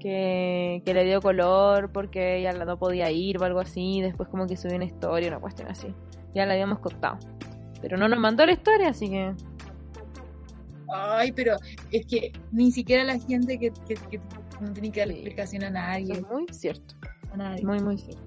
Que, 0.00 0.82
que 0.84 0.94
le 0.94 1.04
dio 1.04 1.20
color 1.20 1.90
porque 1.90 2.36
ella 2.38 2.52
no 2.52 2.78
podía 2.78 3.10
ir 3.10 3.38
o 3.38 3.44
algo 3.44 3.60
así. 3.60 4.00
Después 4.00 4.28
como 4.28 4.46
que 4.46 4.56
subió 4.56 4.76
una 4.76 4.84
historia, 4.84 5.28
una 5.28 5.40
cuestión 5.40 5.68
así. 5.68 5.94
Ya 6.34 6.46
la 6.46 6.52
habíamos 6.54 6.78
contado. 6.78 7.18
Pero 7.82 7.96
no 7.98 8.08
nos 8.08 8.18
mandó 8.18 8.46
la 8.46 8.52
historia, 8.52 8.88
así 8.90 9.10
que... 9.10 9.34
Ay, 10.88 11.32
pero 11.32 11.56
es 11.90 12.06
que 12.06 12.32
ni 12.52 12.70
siquiera 12.70 13.02
la 13.04 13.18
gente 13.18 13.58
que, 13.58 13.72
que, 13.88 13.94
que 14.10 14.20
no 14.60 14.72
tiene 14.72 14.92
que 14.92 15.00
dar 15.00 15.08
Sí. 15.08 15.14
explicación 15.14 15.62
a 15.64 15.66
Eso 15.66 15.74
nadie. 15.74 16.12
es 16.14 16.22
muy 16.30 16.46
cierto. 16.52 16.94
A 17.32 17.36
nadie. 17.36 17.64
Muy, 17.64 17.80
muy 17.80 17.98
cierto. 17.98 18.22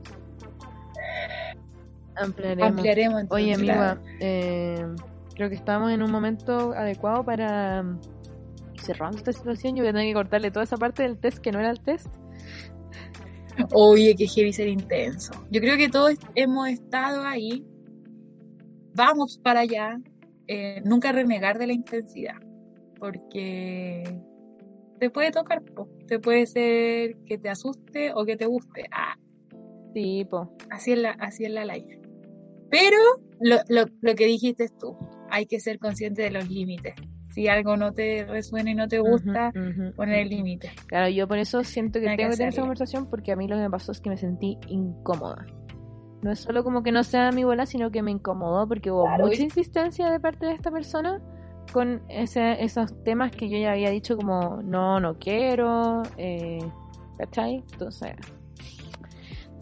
Ampliaremos. 2.20 2.70
Ampliaremos 2.70 3.22
entonces, 3.22 3.46
Oye, 3.46 3.54
amiga, 3.56 3.74
claro. 3.76 4.02
eh, 4.20 4.86
creo 5.36 5.50
que 5.50 5.56
estamos 5.56 5.92
en 5.92 6.04
un 6.04 6.12
momento 6.12 6.74
adecuado 6.74 7.24
para 7.24 7.84
mm, 7.84 8.00
cerrar 8.82 9.14
esta 9.16 9.32
situación. 9.32 9.76
Yo 9.76 9.84
voy 9.84 9.90
a 9.90 9.94
tener 9.94 10.08
que 10.08 10.14
cortarle 10.14 10.52
toda 10.52 10.64
esa 10.64 10.78
parte 10.78 11.04
del 11.04 11.18
test 11.18 11.40
que 11.40 11.52
no 11.52 11.60
era 11.60 11.72
el 11.72 11.80
test. 11.82 12.08
Oye, 13.74 14.16
que 14.16 14.26
heavy 14.28 14.54
ser 14.54 14.68
intenso. 14.70 15.34
Yo 15.52 15.60
creo 15.60 15.76
que 15.78 15.90
todos 15.90 16.16
hemos 16.36 16.70
estado 16.70 17.24
ahí. 17.24 17.66
Vamos 18.96 19.40
para 19.44 19.62
allá. 19.62 19.98
Eh, 20.48 20.82
nunca 20.86 21.12
renegar 21.12 21.58
de 21.58 21.68
la 21.68 21.74
intensidad. 21.74 22.36
Porque 23.00 24.04
te 25.00 25.10
puede 25.10 25.32
tocar, 25.32 25.62
po. 25.62 25.88
te 26.08 26.20
puede 26.20 26.46
ser 26.46 27.16
que 27.26 27.38
te 27.38 27.50
asuste 27.50 28.12
o 28.14 28.26
que 28.26 28.36
te 28.36 28.46
guste. 28.46 28.86
Ah, 28.92 29.16
Sí, 29.94 30.26
po. 30.30 30.56
así 30.70 30.92
es 30.92 31.00
la, 31.00 31.12
así 31.12 31.46
es 31.46 31.52
la 31.52 31.66
life. 31.66 32.00
Pero 32.70 32.98
lo, 33.40 33.58
lo, 33.70 33.86
lo 34.02 34.16
que 34.16 34.26
dijiste 34.26 34.70
tú, 34.80 34.96
hay 35.30 35.46
que 35.46 35.60
ser 35.60 35.80
consciente 35.80 36.22
de 36.24 36.32
los 36.32 36.50
límites. 36.50 36.94
Si 37.30 37.48
algo 37.48 37.78
no 37.78 37.94
te 37.94 38.26
resuena 38.26 38.72
y 38.72 38.76
no 38.76 38.88
te 38.88 39.00
gusta, 39.00 39.52
ujú. 39.56 39.94
poner 39.96 40.20
el 40.24 40.30
límite. 40.30 40.72
Claro, 40.88 41.10
yo 41.10 41.28
por 41.28 41.38
eso 41.38 41.64
siento 41.64 42.00
que 42.00 42.10
Hay 42.10 42.18
tengo 42.18 42.32
que 42.32 42.38
tener 42.38 42.54
esa 42.54 42.62
conversación 42.62 43.08
porque 43.10 43.32
a 43.32 43.36
mí 43.36 43.48
lo 43.48 43.56
que 43.56 43.62
me 43.62 43.70
pasó 43.70 43.92
es 43.92 44.02
que 44.02 44.10
me 44.10 44.18
sentí 44.18 44.58
incómoda. 44.68 45.46
No 46.22 46.32
es 46.32 46.40
solo 46.40 46.64
como 46.64 46.84
que 46.84 46.92
no 46.92 47.04
sea 47.04 47.32
mi 47.32 47.44
bola, 47.46 47.66
sino 47.66 47.92
que 47.92 48.02
me 48.02 48.12
incomodó 48.12 48.68
porque 48.68 48.92
hubo 48.92 49.04
Claro, 49.06 49.28
mucha 49.28 49.42
y- 49.42 49.46
insistencia 49.46 50.10
de 50.12 50.20
parte 50.20 50.48
de 50.48 50.54
esta 50.54 50.70
persona 50.72 51.22
con 51.72 52.02
ese, 52.10 52.62
esos 52.64 53.02
temas 53.04 53.32
que 53.32 53.48
yo 53.48 53.58
ya 53.58 53.72
había 53.72 53.90
dicho 53.92 54.18
como 54.18 54.62
no, 54.64 55.00
no 55.00 55.18
quiero, 55.20 56.02
eh, 56.18 56.60
¿cachai? 57.20 57.64
Entonces, 57.72 58.16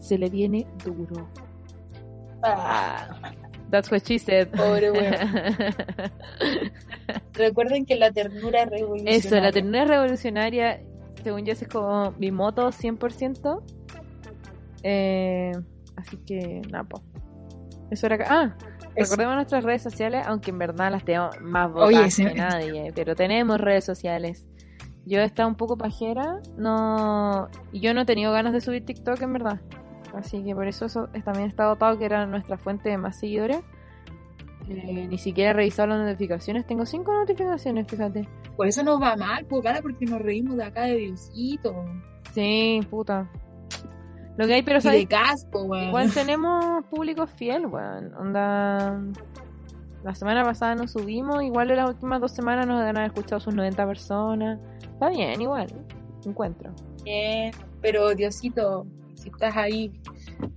se 0.00 0.18
le 0.18 0.30
viene 0.30 0.66
duro. 0.84 1.28
Ah, 2.42 3.08
That's 3.70 3.90
what 3.90 4.02
she 4.06 4.18
said. 4.18 4.48
pobre. 4.50 4.90
Recuerden 7.34 7.84
que 7.84 7.96
la 7.96 8.10
ternura 8.10 8.62
es 8.62 8.70
revolucionaria. 8.70 9.18
Eso, 9.18 9.36
la 9.36 9.52
ternura 9.52 9.84
revolucionaria, 9.84 10.80
según 11.22 11.44
yo, 11.44 11.52
es 11.52 11.68
como 11.68 12.12
mi 12.18 12.30
moto 12.30 12.68
100%. 12.68 13.62
Eh, 14.82 15.52
así 15.96 16.16
que, 16.18 16.62
nada, 16.70 16.84
po. 16.84 17.02
Eso 17.90 18.06
era. 18.06 18.24
Ah, 18.28 18.56
recordemos 18.96 19.34
nuestras 19.34 19.64
redes 19.64 19.82
sociales, 19.82 20.24
aunque 20.26 20.50
en 20.50 20.58
verdad 20.58 20.90
las 20.90 21.04
tenemos 21.04 21.38
más 21.40 21.70
votadas 21.70 22.16
que 22.16 22.34
nadie, 22.34 22.92
pero 22.94 23.14
tenemos 23.14 23.60
redes 23.60 23.84
sociales. 23.84 24.46
Yo 25.04 25.20
he 25.20 25.24
estado 25.24 25.48
un 25.48 25.54
poco 25.54 25.76
pajera, 25.78 26.40
no. 26.56 27.48
y 27.72 27.80
Yo 27.80 27.94
no 27.94 28.02
he 28.02 28.04
tenido 28.04 28.30
ganas 28.32 28.52
de 28.52 28.60
subir 28.60 28.84
TikTok, 28.84 29.20
en 29.22 29.32
verdad. 29.32 29.60
Así 30.18 30.42
que 30.42 30.52
por 30.54 30.66
eso, 30.66 30.86
eso 30.86 31.08
también 31.24 31.48
está 31.48 31.68
votado 31.68 31.96
que 31.96 32.04
era 32.04 32.26
nuestra 32.26 32.58
fuente 32.58 32.88
de 32.88 32.98
más 32.98 33.18
seguidores. 33.20 33.60
Eh, 34.68 35.06
ni 35.08 35.16
siquiera 35.16 35.50
he 35.50 35.52
revisado 35.54 35.88
las 35.88 36.00
notificaciones. 36.00 36.66
Tengo 36.66 36.84
cinco 36.84 37.14
notificaciones, 37.14 37.86
fíjate. 37.86 38.28
Por 38.56 38.66
eso 38.66 38.82
nos 38.82 39.00
va 39.00 39.16
mal, 39.16 39.46
pues, 39.46 39.62
cara, 39.62 39.80
porque 39.80 40.04
nos 40.06 40.20
reímos 40.20 40.56
de 40.56 40.64
acá 40.64 40.82
de 40.82 40.96
Diosito. 40.96 41.84
Sí, 42.34 42.80
puta. 42.90 43.30
Lo 44.36 44.46
que 44.46 44.54
hay, 44.54 44.62
pero 44.62 44.80
¿sabes? 44.80 45.06
casco, 45.06 45.62
weón. 45.62 45.88
igual 45.88 46.12
tenemos 46.12 46.84
público 46.86 47.26
fiel, 47.26 47.66
weón. 47.66 48.12
Onda. 48.14 49.00
La 50.04 50.14
semana 50.14 50.44
pasada 50.44 50.74
nos 50.74 50.92
subimos, 50.92 51.42
igual 51.42 51.70
en 51.70 51.76
las 51.76 51.90
últimas 51.90 52.20
dos 52.20 52.32
semanas 52.32 52.66
nos 52.66 52.80
han 52.80 52.98
escuchado 52.98 53.40
sus 53.40 53.54
90 53.54 53.86
personas. 53.86 54.58
Está 54.82 55.10
bien, 55.10 55.40
igual. 55.40 55.66
Encuentro. 56.24 56.72
Bien, 57.04 57.52
pero 57.80 58.14
Diosito, 58.14 58.86
si 59.18 59.28
estás 59.28 59.56
ahí, 59.56 59.92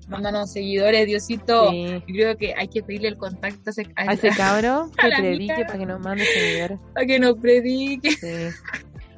mándanos 0.08 0.52
seguidores, 0.52 1.06
Diosito. 1.08 1.70
Sí. 1.72 1.86
Yo 2.08 2.14
creo 2.14 2.38
que 2.38 2.54
hay 2.56 2.68
que 2.68 2.82
pedirle 2.84 3.10
el 3.10 3.18
contacto 3.18 3.62
a 3.68 3.72
ese, 3.72 3.84
a 3.96 4.10
A 4.10 4.14
ese 4.14 4.30
cabro 4.30 4.90
A 4.98 5.10
que 5.10 5.16
predique 5.18 5.52
amiga. 5.54 5.68
para 5.68 5.80
que 5.80 5.86
nos 5.86 6.00
mande 6.02 6.26
seguidores. 6.26 6.80
a 6.96 7.06
que 7.06 7.20
nos 7.20 7.38
predique. 7.38 8.12
Sí. 8.12 8.72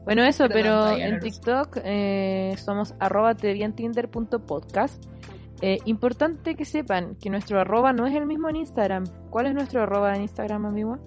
Bueno, 0.06 0.24
eso, 0.26 0.48
Pero 0.50 0.98
en. 0.98 1.20
TikTok 1.20 1.78
eh, 1.84 2.56
somos 2.58 2.94
arroba 3.00 3.36
teviantinder.podcast. 3.36 5.04
Eh, 5.62 5.78
importante 5.86 6.56
que 6.56 6.66
sepan 6.66 7.16
que 7.16 7.30
nuestro 7.30 7.60
arroba 7.62 7.94
no 7.94 8.06
es 8.06 8.14
el 8.14 8.26
mismo 8.26 8.50
en 8.50 8.58
Instagram. 8.58 9.06
¿Cuál 9.30 9.48
es 9.48 9.54
nuestro 9.54 9.82
arroba 9.82 10.14
en 10.14 10.24
Instagram, 10.24 10.66
amigo? 10.66 10.98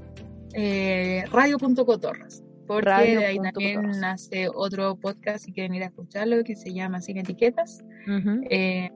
Eh, 0.55 1.25
Radio.cotorras. 1.31 2.43
Porque 2.67 2.89
Radio 2.89 3.21
de 3.21 3.27
ahí 3.27 3.39
también 3.39 3.83
nace 4.01 4.49
otro 4.53 4.97
podcast 4.97 5.45
si 5.45 5.53
quieren 5.53 5.75
ir 5.75 5.83
a 5.83 5.87
escucharlo 5.87 6.43
que 6.43 6.57
se 6.57 6.73
llama 6.73 7.01
Sin 7.01 7.19
Etiquetas. 7.19 7.85
Eh, 8.51 8.91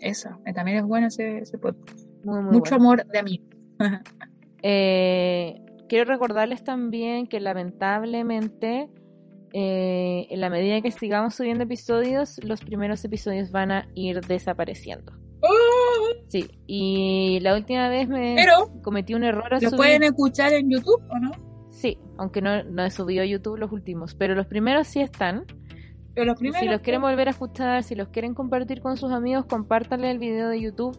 eso, 0.00 0.30
eh, 0.46 0.52
también 0.52 0.78
es 0.78 0.84
bueno 0.84 1.06
ese, 1.06 1.38
ese 1.38 1.58
podcast. 1.58 2.00
Muy, 2.24 2.42
muy 2.42 2.52
Mucho 2.54 2.76
bueno. 2.76 2.84
amor 2.84 3.06
de 3.06 3.18
amigos. 3.18 3.48
Eh, 4.64 5.60
quiero 5.88 6.04
recordarles 6.04 6.62
también 6.62 7.26
que 7.26 7.40
lamentablemente, 7.40 8.88
eh, 9.52 10.28
en 10.30 10.40
la 10.40 10.50
medida 10.50 10.80
que 10.80 10.92
sigamos 10.92 11.34
subiendo 11.34 11.64
episodios, 11.64 12.38
los 12.44 12.60
primeros 12.60 13.04
episodios 13.04 13.50
van 13.50 13.72
a 13.72 13.88
ir 13.96 14.20
desapareciendo. 14.20 15.12
Sí, 16.28 16.48
y 16.68 17.40
la 17.40 17.56
última 17.56 17.88
vez 17.88 18.08
me 18.08 18.36
Pero 18.36 18.72
cometí 18.82 19.14
un 19.14 19.24
error 19.24 19.60
lo 19.60 19.70
pueden 19.72 20.04
escuchar 20.04 20.52
en 20.52 20.70
YouTube, 20.70 21.02
¿o 21.10 21.18
no? 21.18 21.32
Sí, 21.70 21.98
aunque 22.16 22.40
no, 22.40 22.62
no 22.62 22.84
he 22.84 22.90
subido 22.90 23.22
a 23.22 23.26
YouTube 23.26 23.58
los 23.58 23.72
últimos, 23.72 24.14
pero 24.14 24.34
los 24.34 24.46
primeros 24.46 24.86
sí 24.86 25.00
están. 25.00 25.44
Pero 26.14 26.26
los 26.26 26.38
primeros, 26.38 26.60
si 26.60 26.68
los 26.68 26.80
quieren 26.80 27.00
volver 27.00 27.28
a 27.28 27.30
escuchar, 27.30 27.82
si 27.82 27.94
los 27.94 28.08
quieren 28.08 28.34
compartir 28.34 28.80
con 28.80 28.96
sus 28.96 29.12
amigos, 29.12 29.46
compártanle 29.46 30.10
el 30.10 30.18
video 30.18 30.48
de 30.48 30.60
YouTube. 30.60 30.98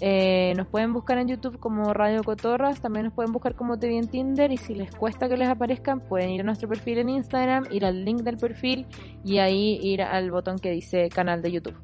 Eh, 0.00 0.54
nos 0.56 0.66
pueden 0.66 0.92
buscar 0.92 1.18
en 1.18 1.28
YouTube 1.28 1.58
como 1.60 1.94
Radio 1.94 2.24
Cotorras, 2.24 2.80
también 2.80 3.04
nos 3.06 3.14
pueden 3.14 3.32
buscar 3.32 3.54
como 3.54 3.78
TV 3.78 3.96
en 3.96 4.08
Tinder 4.08 4.50
y 4.50 4.56
si 4.56 4.74
les 4.74 4.90
cuesta 4.90 5.28
que 5.28 5.36
les 5.36 5.48
aparezcan, 5.48 6.00
pueden 6.00 6.30
ir 6.30 6.40
a 6.40 6.44
nuestro 6.44 6.68
perfil 6.68 6.98
en 6.98 7.10
Instagram, 7.10 7.64
ir 7.70 7.84
al 7.84 8.04
link 8.04 8.22
del 8.22 8.36
perfil 8.36 8.86
y 9.24 9.38
ahí 9.38 9.78
ir 9.82 10.02
al 10.02 10.30
botón 10.30 10.58
que 10.58 10.70
dice 10.70 11.08
canal 11.10 11.42
de 11.42 11.52
YouTube. 11.52 11.76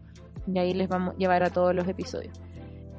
Y 0.53 0.59
ahí 0.59 0.75
les 0.75 0.89
vamos 0.89 1.15
a 1.15 1.19
llevar 1.19 1.45
a 1.45 1.51
todos 1.51 1.75
los 1.75 1.87
episodios. 1.87 2.41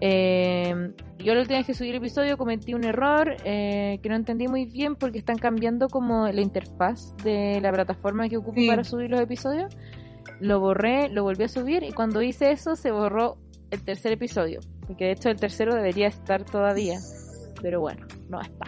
Eh, 0.03 0.73
yo 1.19 1.35
la 1.35 1.41
última 1.41 1.59
vez 1.59 1.67
que 1.67 1.75
subí 1.75 1.89
el 1.89 1.97
episodio 1.97 2.35
cometí 2.35 2.73
un 2.73 2.83
error 2.83 3.35
eh, 3.45 3.99
que 4.01 4.09
no 4.09 4.15
entendí 4.15 4.47
muy 4.47 4.65
bien 4.65 4.95
porque 4.95 5.19
están 5.19 5.37
cambiando 5.37 5.87
como 5.89 6.27
la 6.27 6.41
interfaz 6.41 7.15
de 7.23 7.61
la 7.61 7.71
plataforma 7.71 8.27
que 8.27 8.37
ocupo 8.37 8.59
Sí. 8.59 8.67
para 8.67 8.83
subir 8.83 9.11
los 9.11 9.21
episodios. 9.21 9.77
Lo 10.39 10.59
borré, 10.59 11.07
lo 11.09 11.23
volví 11.23 11.43
a 11.43 11.47
subir 11.47 11.83
y 11.83 11.91
cuando 11.91 12.21
hice 12.23 12.51
eso 12.51 12.75
se 12.75 12.89
borró 12.91 13.37
el 13.69 13.83
tercer 13.83 14.11
episodio. 14.13 14.59
Porque 14.87 15.05
de 15.05 15.11
hecho 15.11 15.29
el 15.29 15.37
tercero 15.39 15.75
debería 15.75 16.07
estar 16.07 16.43
todavía. 16.43 16.97
Pero 17.61 17.79
bueno, 17.79 18.07
no 18.27 18.41
está. 18.41 18.65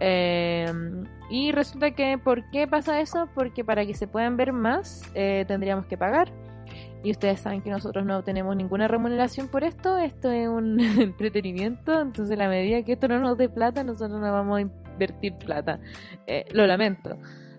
Eh, 0.00 0.64
y 1.28 1.52
resulta 1.52 1.90
que, 1.90 2.16
¿por 2.16 2.48
qué 2.50 2.66
pasa 2.66 3.00
eso? 3.00 3.28
Porque 3.34 3.62
para 3.64 3.84
que 3.84 3.92
se 3.94 4.06
puedan 4.06 4.38
ver 4.38 4.52
más, 4.52 5.02
eh, 5.14 5.44
tendríamos 5.46 5.84
que 5.86 5.98
pagar. 5.98 6.32
Y 7.02 7.10
ustedes 7.12 7.40
saben 7.40 7.62
que 7.62 7.70
nosotros 7.70 8.04
no 8.04 8.22
tenemos 8.22 8.54
ninguna 8.56 8.86
remuneración 8.88 9.48
por 9.48 9.64
esto. 9.64 9.96
Esto 9.98 10.30
es 10.30 10.48
un 10.48 10.78
entretenimiento. 11.00 11.98
Entonces, 12.00 12.34
a 12.38 12.42
la 12.42 12.48
medida 12.48 12.82
que 12.82 12.92
esto 12.92 13.08
no 13.08 13.20
nos 13.20 13.38
dé 13.38 13.48
plata, 13.48 13.82
nosotros 13.84 14.20
no 14.20 14.32
vamos 14.32 14.58
a 14.58 14.60
invertir 14.60 15.34
plata. 15.36 15.80
Eh, 16.26 16.44
lo 16.52 16.66
lamento. 16.66 17.16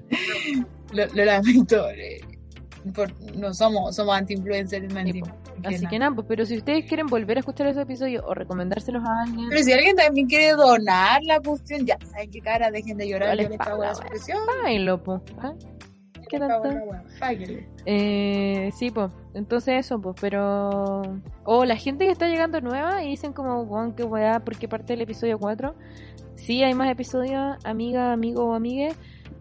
Lo, 0.94 1.06
lo 1.16 1.24
lamento. 1.26 1.90
eh, 1.92 2.20
por- 2.94 3.14
no 3.38 3.54
somos, 3.54 3.96
somos 3.96 4.14
anti-influencers, 4.18 4.94
encima. 4.94 5.34
Así 5.64 5.86
que 5.88 6.00
nada, 6.00 6.14
pues, 6.16 6.26
pero 6.28 6.46
si 6.46 6.58
ustedes 6.58 6.86
quieren 6.86 7.06
volver 7.08 7.38
a 7.38 7.40
escuchar 7.42 7.68
esos 7.68 7.84
episodios 7.84 8.24
o 8.28 8.34
recomendárselos 8.34 9.02
a 9.08 9.22
alguien, 9.24 9.48
Pero 9.50 9.64
si 9.64 9.72
alguien 9.72 9.96
también 9.96 10.28
quiere 10.28 10.52
donar 10.54 11.22
la 11.24 11.40
cuestión, 11.40 11.86
ya 11.86 11.98
saben 12.12 12.30
qué 12.32 12.42
cara, 12.42 12.72
dejen 12.72 12.98
de 12.98 13.08
llorar, 13.08 13.38
yo 13.38 13.48
les 13.48 13.58
pa' 13.58 13.66
pago 13.66 13.84
la 13.84 13.96
suscripción. 13.96 14.40
páguenlo, 14.64 15.02
po. 15.04 15.22
¿ah? 15.38 15.54
Eh, 17.86 18.70
sí, 18.74 18.92
pues, 18.92 19.12
entonces 19.34 19.86
eso, 19.86 20.00
pues, 20.00 20.16
pero... 20.20 21.02
O 21.44 21.66
la 21.66 21.76
gente 21.76 22.06
que 22.06 22.12
está 22.12 22.28
llegando 22.28 22.62
nueva 22.62 23.04
y 23.04 23.10
dicen 23.10 23.34
como, 23.34 23.62
weón, 23.64 23.94
qué 23.96 24.04
weá, 24.04 24.40
¿por 24.40 24.58
qué 24.58 24.68
parte 24.68 24.94
del 24.94 25.02
episodio 25.02 25.38
4? 25.40 25.76
Si 26.36 26.46
sí 26.46 26.64
hay 26.64 26.74
más 26.74 26.90
episodios, 26.92 27.58
amiga, 27.64 28.12
amigo 28.12 28.46
o 28.46 28.54
amigue, 28.54 28.94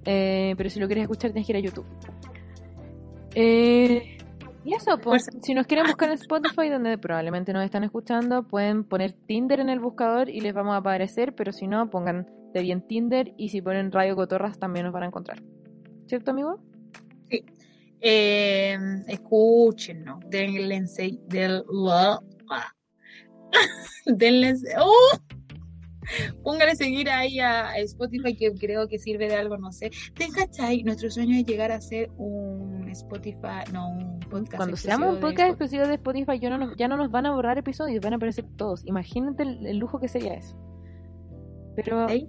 eh, 0.04 0.54
pero 0.56 0.70
si 0.70 0.80
lo 0.80 0.86
quieres 0.86 1.02
escuchar 1.02 1.32
tienes 1.32 1.46
que 1.46 1.52
ir 1.52 1.56
a 1.56 1.60
YouTube. 1.60 1.86
Eh, 3.34 4.18
y 4.64 4.74
eso, 4.74 4.98
pues, 4.98 5.26
si 5.40 5.54
nos 5.54 5.66
quieren 5.66 5.86
buscar 5.86 6.10
en 6.10 6.16
Spotify, 6.16 6.68
donde 6.68 6.98
probablemente 6.98 7.52
nos 7.52 7.64
están 7.64 7.84
escuchando, 7.84 8.42
pueden 8.42 8.84
poner 8.84 9.12
Tinder 9.12 9.60
en 9.60 9.70
el 9.70 9.80
buscador 9.80 10.28
y 10.28 10.40
les 10.40 10.52
vamos 10.52 10.74
a 10.74 10.78
aparecer, 10.78 11.34
pero 11.34 11.52
si 11.52 11.66
no, 11.66 11.88
pongan 11.88 12.26
de 12.52 12.62
bien 12.62 12.82
Tinder 12.86 13.32
y 13.36 13.48
si 13.48 13.62
ponen 13.62 13.92
Radio 13.92 14.16
Cotorras 14.16 14.58
también 14.58 14.84
nos 14.84 14.92
van 14.92 15.04
a 15.04 15.06
encontrar. 15.06 15.42
¿Cierto, 16.06 16.32
amigo? 16.32 16.58
Sí. 17.30 17.44
Eh, 18.02 18.78
escúchenos, 19.08 20.20
denle, 20.28 20.84
del, 21.28 21.64
denle, 24.06 24.54
¡oh! 24.78 25.18
Póngale 26.42 26.74
seguir 26.74 27.10
ahí 27.10 27.38
a 27.40 27.76
Spotify 27.78 28.34
que 28.34 28.52
creo 28.54 28.88
que 28.88 28.98
sirve 28.98 29.28
de 29.28 29.34
algo, 29.34 29.58
no 29.58 29.70
sé. 29.70 29.90
¿Te 30.14 30.28
cachai? 30.28 30.82
Nuestro 30.82 31.10
sueño 31.10 31.36
es 31.36 31.44
llegar 31.44 31.70
a 31.70 31.80
ser 31.80 32.10
un 32.16 32.88
Spotify, 32.88 33.70
no, 33.72 33.90
un 33.90 34.20
podcast. 34.20 34.56
Cuando 34.56 34.76
seamos 34.76 35.14
un 35.14 35.20
podcast 35.20 35.50
exclusivo 35.50 35.86
de 35.86 35.94
Spotify, 35.94 36.38
ya 36.40 36.50
no, 36.50 36.58
nos, 36.58 36.76
ya 36.76 36.88
no 36.88 36.96
nos 36.96 37.10
van 37.10 37.26
a 37.26 37.32
borrar 37.32 37.58
episodios, 37.58 38.02
van 38.02 38.14
a 38.14 38.16
aparecer 38.16 38.46
todos. 38.56 38.84
Imagínate 38.86 39.42
el, 39.42 39.76
lujo 39.76 40.00
que 40.00 40.08
sería 40.08 40.34
eso. 40.34 40.56
Pero... 41.76 42.08
¿Sí? 42.08 42.26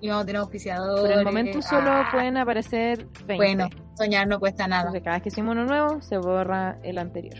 Y 0.00 0.08
vamos 0.08 0.22
a 0.22 0.26
tener 0.26 0.40
auspiciadores. 0.40 1.00
Por 1.00 1.18
el 1.18 1.24
momento 1.24 1.62
solo 1.62 1.90
ah. 1.90 2.08
pueden 2.12 2.36
aparecer 2.36 3.06
20. 3.26 3.36
Bueno, 3.36 3.68
soñar 3.96 4.26
no 4.26 4.38
cuesta 4.40 4.66
nada. 4.66 4.82
Entonces, 4.82 5.02
cada 5.02 5.16
vez 5.16 5.22
que 5.22 5.28
hicimos 5.28 5.52
uno 5.52 5.64
nuevo, 5.64 6.00
se 6.02 6.18
borra 6.18 6.78
el 6.82 6.98
anterior. 6.98 7.36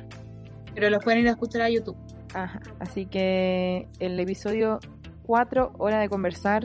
Pero 0.75 0.91
los 0.91 1.03
pueden 1.03 1.21
ir 1.21 1.29
a 1.29 1.33
escuchar 1.33 1.63
a 1.63 1.71
YouTube. 1.71 1.97
Ajá. 2.35 2.61
Así 2.79 3.07
que 3.07 3.89
el 3.99 4.19
episodio 4.21 4.79
4, 5.25 5.73
Hora 5.79 5.99
de 5.99 6.09
Conversar, 6.09 6.65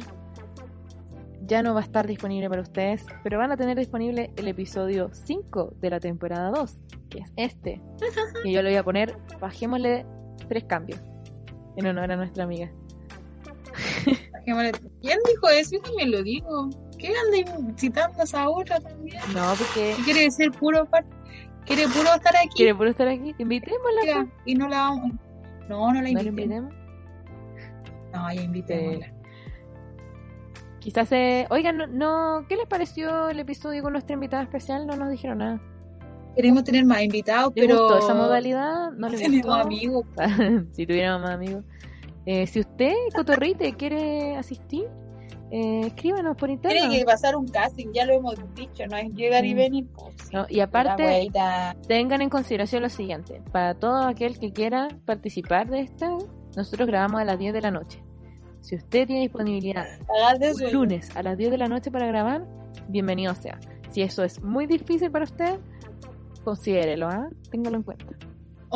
ya 1.45 1.61
no 1.61 1.73
va 1.73 1.81
a 1.81 1.83
estar 1.83 2.07
disponible 2.07 2.49
para 2.49 2.61
ustedes, 2.61 3.05
pero 3.23 3.37
van 3.37 3.51
a 3.51 3.57
tener 3.57 3.77
disponible 3.77 4.31
el 4.35 4.47
episodio 4.47 5.09
5 5.13 5.75
de 5.79 5.89
la 5.89 5.99
temporada 5.99 6.49
2, 6.51 6.81
que 7.09 7.19
es 7.19 7.31
este. 7.35 7.81
y 8.43 8.51
yo 8.51 8.61
le 8.61 8.69
voy 8.69 8.77
a 8.77 8.83
poner, 8.83 9.15
bajémosle 9.39 10.05
tres 10.47 10.63
cambios, 10.65 10.99
en 11.75 11.87
honor 11.87 12.11
a 12.11 12.15
nuestra 12.15 12.43
amiga. 12.43 12.71
¿Quién 14.45 15.19
dijo 15.27 15.49
eso? 15.49 15.71
Yo 15.73 15.81
también 15.81 16.11
lo 16.11 16.23
digo. 16.23 16.69
¿Qué 16.97 17.07
anda 17.07 17.75
citando 17.77 18.19
a 18.19 18.23
esa 18.23 18.49
otra 18.49 18.79
también? 18.79 19.19
No, 19.33 19.53
porque. 19.57 19.95
Quiere 20.03 20.21
decir 20.21 20.51
puro. 20.51 20.87
Quiere 21.65 21.87
puro 21.87 22.13
estar 22.13 22.35
aquí. 22.37 22.49
Quiere 22.55 22.75
puro 22.75 22.89
estar 22.89 23.07
aquí. 23.07 23.33
Invitémosla. 23.37 24.27
y 24.45 24.55
no 24.55 24.67
la 24.67 24.77
vamos. 24.77 25.11
No, 25.67 25.91
no 25.91 26.01
la 26.01 26.09
invitemos. 26.09 26.73
¿No, 28.13 28.33
ya 28.33 28.41
invitémosla. 28.41 29.11
Quizás, 30.79 31.11
eh, 31.13 31.47
oigan, 31.49 31.77
no, 31.77 31.87
no, 31.87 32.45
¿qué 32.47 32.55
les 32.55 32.67
pareció 32.67 33.29
el 33.29 33.39
episodio 33.39 33.81
con 33.81 33.93
nuestra 33.93 34.13
invitada 34.13 34.43
especial? 34.43 34.85
No 34.85 34.95
nos 34.95 35.09
dijeron 35.09 35.39
nada. 35.39 35.59
Queremos 36.35 36.63
tener 36.63 36.85
más 36.85 37.01
invitados, 37.01 37.53
pero. 37.55 37.97
esa 37.97 38.13
modalidad? 38.13 38.91
No 38.91 39.09
les 39.09 39.19
Tenemos 39.19 39.57
amigos. 39.57 40.05
si 40.73 40.85
tuviéramos 40.85 41.23
más 41.23 41.31
amigos. 41.31 41.63
Eh, 42.25 42.47
si 42.47 42.59
usted, 42.61 42.93
Cotorrite, 43.15 43.73
quiere 43.73 44.35
asistir, 44.35 44.85
eh, 45.51 45.81
escríbanos 45.87 46.35
por 46.35 46.49
internet. 46.49 46.81
Tiene 46.81 46.99
que 46.99 47.05
pasar 47.05 47.35
un 47.35 47.47
casting, 47.47 47.87
ya 47.93 48.05
lo 48.05 48.13
hemos 48.13 48.35
dicho, 48.55 48.85
no 48.87 48.97
es 48.97 49.13
llegar 49.13 49.45
y 49.45 49.53
venir. 49.53 49.85
Pues, 49.93 50.15
y 50.49 50.59
aparte, 50.59 51.29
tengan 51.87 52.21
en 52.21 52.29
consideración 52.29 52.81
lo 52.81 52.89
siguiente: 52.89 53.41
para 53.51 53.75
todo 53.75 54.07
aquel 54.07 54.39
que 54.39 54.51
quiera 54.51 54.87
participar 55.05 55.69
de 55.69 55.81
esta, 55.81 56.09
nosotros 56.55 56.87
grabamos 56.87 57.21
a 57.21 57.25
las 57.25 57.37
10 57.37 57.53
de 57.53 57.61
la 57.61 57.71
noche. 57.71 58.03
Si 58.61 58.75
usted 58.75 59.05
tiene 59.05 59.21
disponibilidad 59.21 59.85
el 60.41 60.73
lunes 60.73 61.15
a 61.15 61.21
las 61.21 61.37
10 61.37 61.51
de 61.51 61.57
la 61.59 61.67
noche 61.67 61.91
para 61.91 62.07
grabar, 62.07 62.47
bienvenido 62.87 63.35
sea. 63.35 63.59
Si 63.91 64.01
eso 64.01 64.23
es 64.23 64.41
muy 64.41 64.65
difícil 64.65 65.11
para 65.11 65.25
usted, 65.25 65.59
considérelo, 66.43 67.07
¿ah? 67.07 67.29
Téngalo 67.51 67.77
en 67.77 67.83
cuenta 67.83 68.07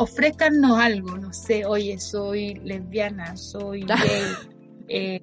ofrézcanos 0.00 0.78
algo, 0.78 1.18
no 1.18 1.30
sé, 1.32 1.66
oye, 1.66 1.98
soy 1.98 2.54
lesbiana, 2.64 3.36
soy 3.36 3.80
gay. 3.86 4.24
eh, 4.88 5.20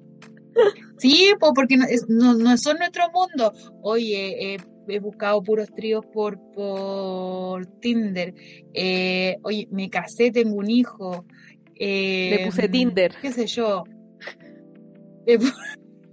sí, 0.98 1.32
porque 1.40 1.76
no, 1.76 1.86
no, 2.08 2.34
no, 2.34 2.56
son 2.56 2.78
nuestro 2.78 3.04
mundo. 3.12 3.52
Oye, 3.82 4.56
he 4.86 4.98
buscado 5.00 5.42
puros 5.42 5.68
tríos 5.74 6.06
por, 6.06 6.38
por 6.52 7.66
Tinder. 7.80 8.34
Eh, 8.72 9.36
oye, 9.42 9.66
me 9.72 9.90
casé, 9.90 10.30
tengo 10.30 10.54
un 10.54 10.70
hijo. 10.70 11.24
Eh, 11.74 12.28
Le 12.30 12.46
puse 12.46 12.68
Tinder. 12.68 13.16
¿Qué 13.20 13.32
sé 13.32 13.46
yo? 13.46 13.82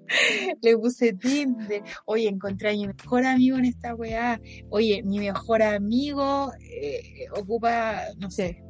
Le, 0.61 0.77
puse 0.77 1.13
Tinder. 1.13 1.83
Oye, 2.05 2.27
encontré 2.27 2.69
a 2.69 2.73
mi 2.73 2.87
mejor 2.87 3.25
amigo 3.25 3.57
en 3.57 3.65
esta 3.65 3.95
weá. 3.95 4.39
Oye, 4.69 5.01
mi 5.03 5.19
mejor 5.19 5.61
amigo 5.61 6.51
eh, 6.61 7.27
ocupa, 7.35 8.01
no 8.17 8.29
sé. 8.29 8.61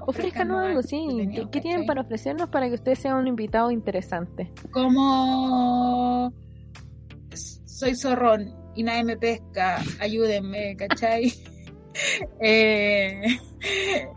Ofrezcanos 0.00 0.60
algo, 0.60 0.82
sí. 0.82 1.06
¿Qué, 1.50 1.60
tienen 1.60 1.86
para 1.86 2.00
ofrecernos 2.00 2.48
para 2.48 2.68
que 2.68 2.74
usted 2.74 2.94
sea 2.94 3.14
un 3.14 3.28
invitado 3.28 3.70
interesante? 3.70 4.52
Como 4.72 6.32
soy 7.34 7.94
zorrón 7.94 8.54
y 8.74 8.82
nadie 8.82 9.04
me 9.04 9.16
pesca, 9.16 9.80
ayúdenme, 10.00 10.76
¿cachai? 10.76 11.32
eh, 12.40 13.22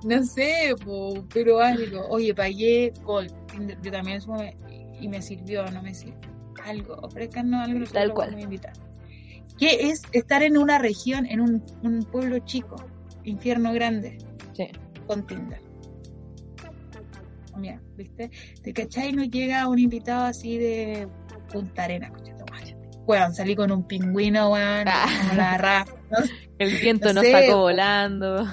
no 0.03 0.23
sé, 0.23 0.73
pero 1.33 1.59
algo. 1.59 2.07
Oye, 2.09 2.33
pagué 2.33 2.91
Gold. 3.03 3.31
Yo 3.83 3.91
también 3.91 4.19
y 4.99 5.07
me 5.07 5.21
sirvió, 5.21 5.65
no 5.71 5.83
me 5.83 5.93
sirvió 5.93 6.34
algo, 6.65 6.95
ofrezcanos 6.95 7.67
algo, 7.67 7.85
Tal 7.85 8.13
cual. 8.13 8.39
invitar. 8.39 8.73
¿Qué 9.57 9.89
es 9.89 10.01
estar 10.11 10.43
en 10.43 10.57
una 10.57 10.79
región, 10.79 11.25
en 11.25 11.39
un, 11.39 11.63
un 11.81 12.03
pueblo 12.03 12.39
chico, 12.39 12.75
infierno 13.23 13.71
grande? 13.73 14.17
Sí. 14.53 14.67
Con 15.07 15.25
Tinder. 15.25 15.61
Mira, 17.57 17.79
¿viste? 17.95 18.29
¿Te 18.61 18.73
cachai? 18.73 19.13
No 19.13 19.23
llega 19.23 19.67
un 19.69 19.79
invitado 19.79 20.25
así 20.25 20.57
de 20.57 21.07
Punta 21.51 21.83
Arena, 21.85 22.11
Bueno, 23.05 23.33
salí 23.33 23.55
con 23.55 23.71
un 23.71 23.87
pingüino, 23.87 24.51
weón, 24.51 24.87
ah. 24.87 25.05
la 25.37 25.57
rafa, 25.57 25.93
El 26.57 26.77
viento 26.79 27.13
nos 27.13 27.25
sacó 27.25 27.59
volando. 27.59 28.45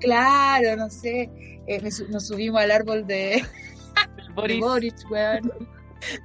Claro, 0.00 0.76
no 0.76 0.90
sé. 0.90 1.30
Eh, 1.68 1.80
nos 2.08 2.26
subimos 2.26 2.60
al 2.60 2.72
árbol 2.72 3.06
de 3.06 3.40
Boris, 4.34 4.56
de 4.60 4.60
Boris 4.60 5.06
weón 5.08 5.52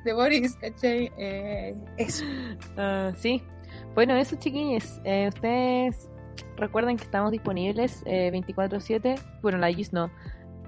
de 0.03 0.13
Boris, 0.13 0.55
¿cachai? 0.55 1.11
Eh, 1.17 1.75
eso. 1.97 2.23
Ah, 2.77 3.11
sí. 3.17 3.43
Bueno, 3.93 4.15
eso, 4.15 4.35
chiquillos. 4.37 5.01
Eh, 5.03 5.29
ustedes 5.33 6.09
recuerden 6.55 6.97
que 6.97 7.03
estamos 7.03 7.31
disponibles 7.31 8.03
eh, 8.05 8.31
24-7. 8.31 9.19
Bueno, 9.41 9.57
la 9.57 9.71
Gis 9.71 9.93
no. 9.93 10.11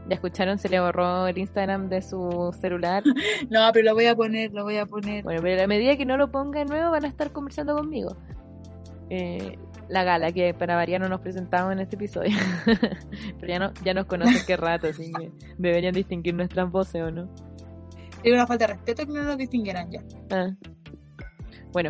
Ya 0.07 0.15
escucharon, 0.15 0.57
se 0.57 0.69
le 0.69 0.79
borró 0.79 1.27
el 1.27 1.37
Instagram 1.37 1.89
de 1.89 2.01
su 2.01 2.55
celular. 2.59 3.03
no, 3.49 3.69
pero 3.73 3.85
lo 3.85 3.93
voy 3.93 4.05
a 4.05 4.15
poner, 4.15 4.51
lo 4.53 4.63
voy 4.63 4.77
a 4.77 4.85
poner. 4.85 5.23
Bueno, 5.23 5.41
pero 5.43 5.63
a 5.63 5.67
medida 5.67 5.97
que 5.97 6.05
no 6.05 6.17
lo 6.17 6.31
ponga 6.31 6.59
de 6.59 6.65
nuevo, 6.65 6.91
van 6.91 7.05
a 7.05 7.07
estar 7.07 7.31
conversando 7.31 7.75
conmigo. 7.75 8.15
Eh, 9.09 9.57
la 9.89 10.03
gala, 10.03 10.31
que 10.31 10.53
para 10.53 10.75
variar 10.75 11.01
no 11.01 11.09
nos 11.09 11.21
presentamos 11.21 11.73
en 11.73 11.79
este 11.79 11.95
episodio. 11.95 12.35
pero 13.39 13.47
ya, 13.47 13.59
no, 13.59 13.73
ya 13.83 13.93
nos 13.93 14.05
conocen 14.05 14.41
qué 14.45 14.57
rato, 14.57 14.87
así 14.87 15.11
que 15.11 15.31
deberían 15.57 15.93
distinguir 15.93 16.33
nuestras 16.33 16.71
voces 16.71 17.01
o 17.01 17.11
no. 17.11 17.29
Es 18.23 18.33
una 18.33 18.45
falta 18.45 18.67
de 18.67 18.73
respeto 18.73 19.05
que 19.05 19.13
no 19.13 19.23
nos 19.23 19.37
distinguieran 19.37 19.91
ya. 19.91 20.01
Ah. 20.31 20.49
Bueno, 21.71 21.89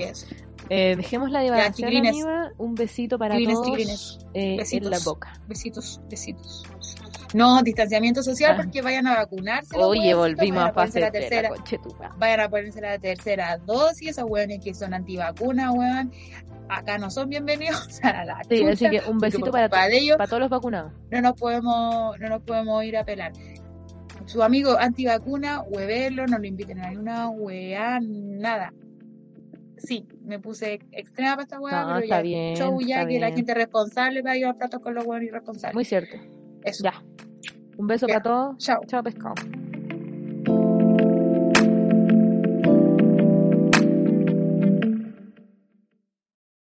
eh, 0.69 0.95
dejemos 0.95 1.31
la 1.31 1.41
divagación, 1.41 1.91
Un 2.57 2.75
besito 2.75 3.17
para 3.17 3.35
todos 3.37 4.19
eh, 4.33 4.57
en 4.71 4.89
la 4.89 4.99
boca. 4.99 5.33
Besitos, 5.47 6.01
besitos. 6.09 6.63
No, 7.33 7.61
distanciamiento 7.61 8.21
social 8.23 8.53
ah. 8.53 8.57
porque 8.57 8.81
vayan 8.81 9.07
a 9.07 9.15
vacunarse. 9.17 9.77
Oye, 9.77 10.13
volvimos 10.13 10.63
a 10.63 10.73
fase 10.73 10.99
la 10.99 11.11
tercera. 11.11 11.51
vayan 12.17 12.39
a 12.41 12.49
ponerse 12.49 12.81
la 12.81 12.99
tercera 12.99 13.57
dosis, 13.57 14.09
esos 14.09 14.25
hueones 14.27 14.59
que 14.63 14.73
son 14.73 14.93
antivacunas, 14.93 15.73
weón. 15.73 16.11
Acá 16.71 16.99
no 16.99 17.09
son 17.09 17.29
bienvenidos 17.29 17.99
a 18.03 18.25
la 18.25 18.43
Sí, 18.47 18.63
así 18.63 18.89
que 18.91 19.01
un 19.09 19.17
besito 19.17 19.49
para, 19.49 19.69
para, 19.69 19.87
ellos, 19.87 20.17
para 20.17 20.27
todos 20.29 20.41
los 20.41 20.49
vacunados. 20.51 20.93
No 21.09 21.21
nos 21.21 21.33
podemos, 21.33 22.19
no 22.19 22.29
nos 22.29 22.43
podemos 22.43 22.83
ir 22.83 22.95
a 22.95 23.03
pelar 23.03 23.31
su 24.29 24.43
amigo 24.43 24.77
antivacuna, 24.77 25.63
huevelo, 25.63 26.27
no 26.27 26.37
lo 26.37 26.45
inviten 26.45 26.79
a 26.79 26.91
una 26.91 27.29
weá, 27.29 27.99
nada. 27.99 28.71
Sí, 29.77 30.05
me 30.23 30.37
puse 30.37 30.79
extrema 30.91 31.31
para 31.31 31.43
esta 31.43 31.59
weá, 31.59 31.83
pero 31.87 31.99
está 31.99 32.17
ya, 32.17 32.21
bien, 32.21 32.55
show 32.55 32.79
ya 32.79 33.07
que 33.07 33.19
la 33.19 33.31
gente 33.31 33.55
responsable 33.55 34.21
va 34.21 34.31
a 34.31 34.37
ir 34.37 34.45
a 34.45 34.53
platos 34.53 34.81
con 34.81 34.93
los 34.93 35.03
buenos 35.03 35.25
irresponsables. 35.25 35.73
Muy 35.73 35.85
cierto. 35.85 36.15
Eso. 36.63 36.83
Ya. 36.83 37.01
Un 37.77 37.87
beso 37.87 38.05
para 38.05 38.21
todos. 38.21 38.57
Chao. 38.59 38.81
Chao, 38.85 39.01
pescado. 39.01 39.33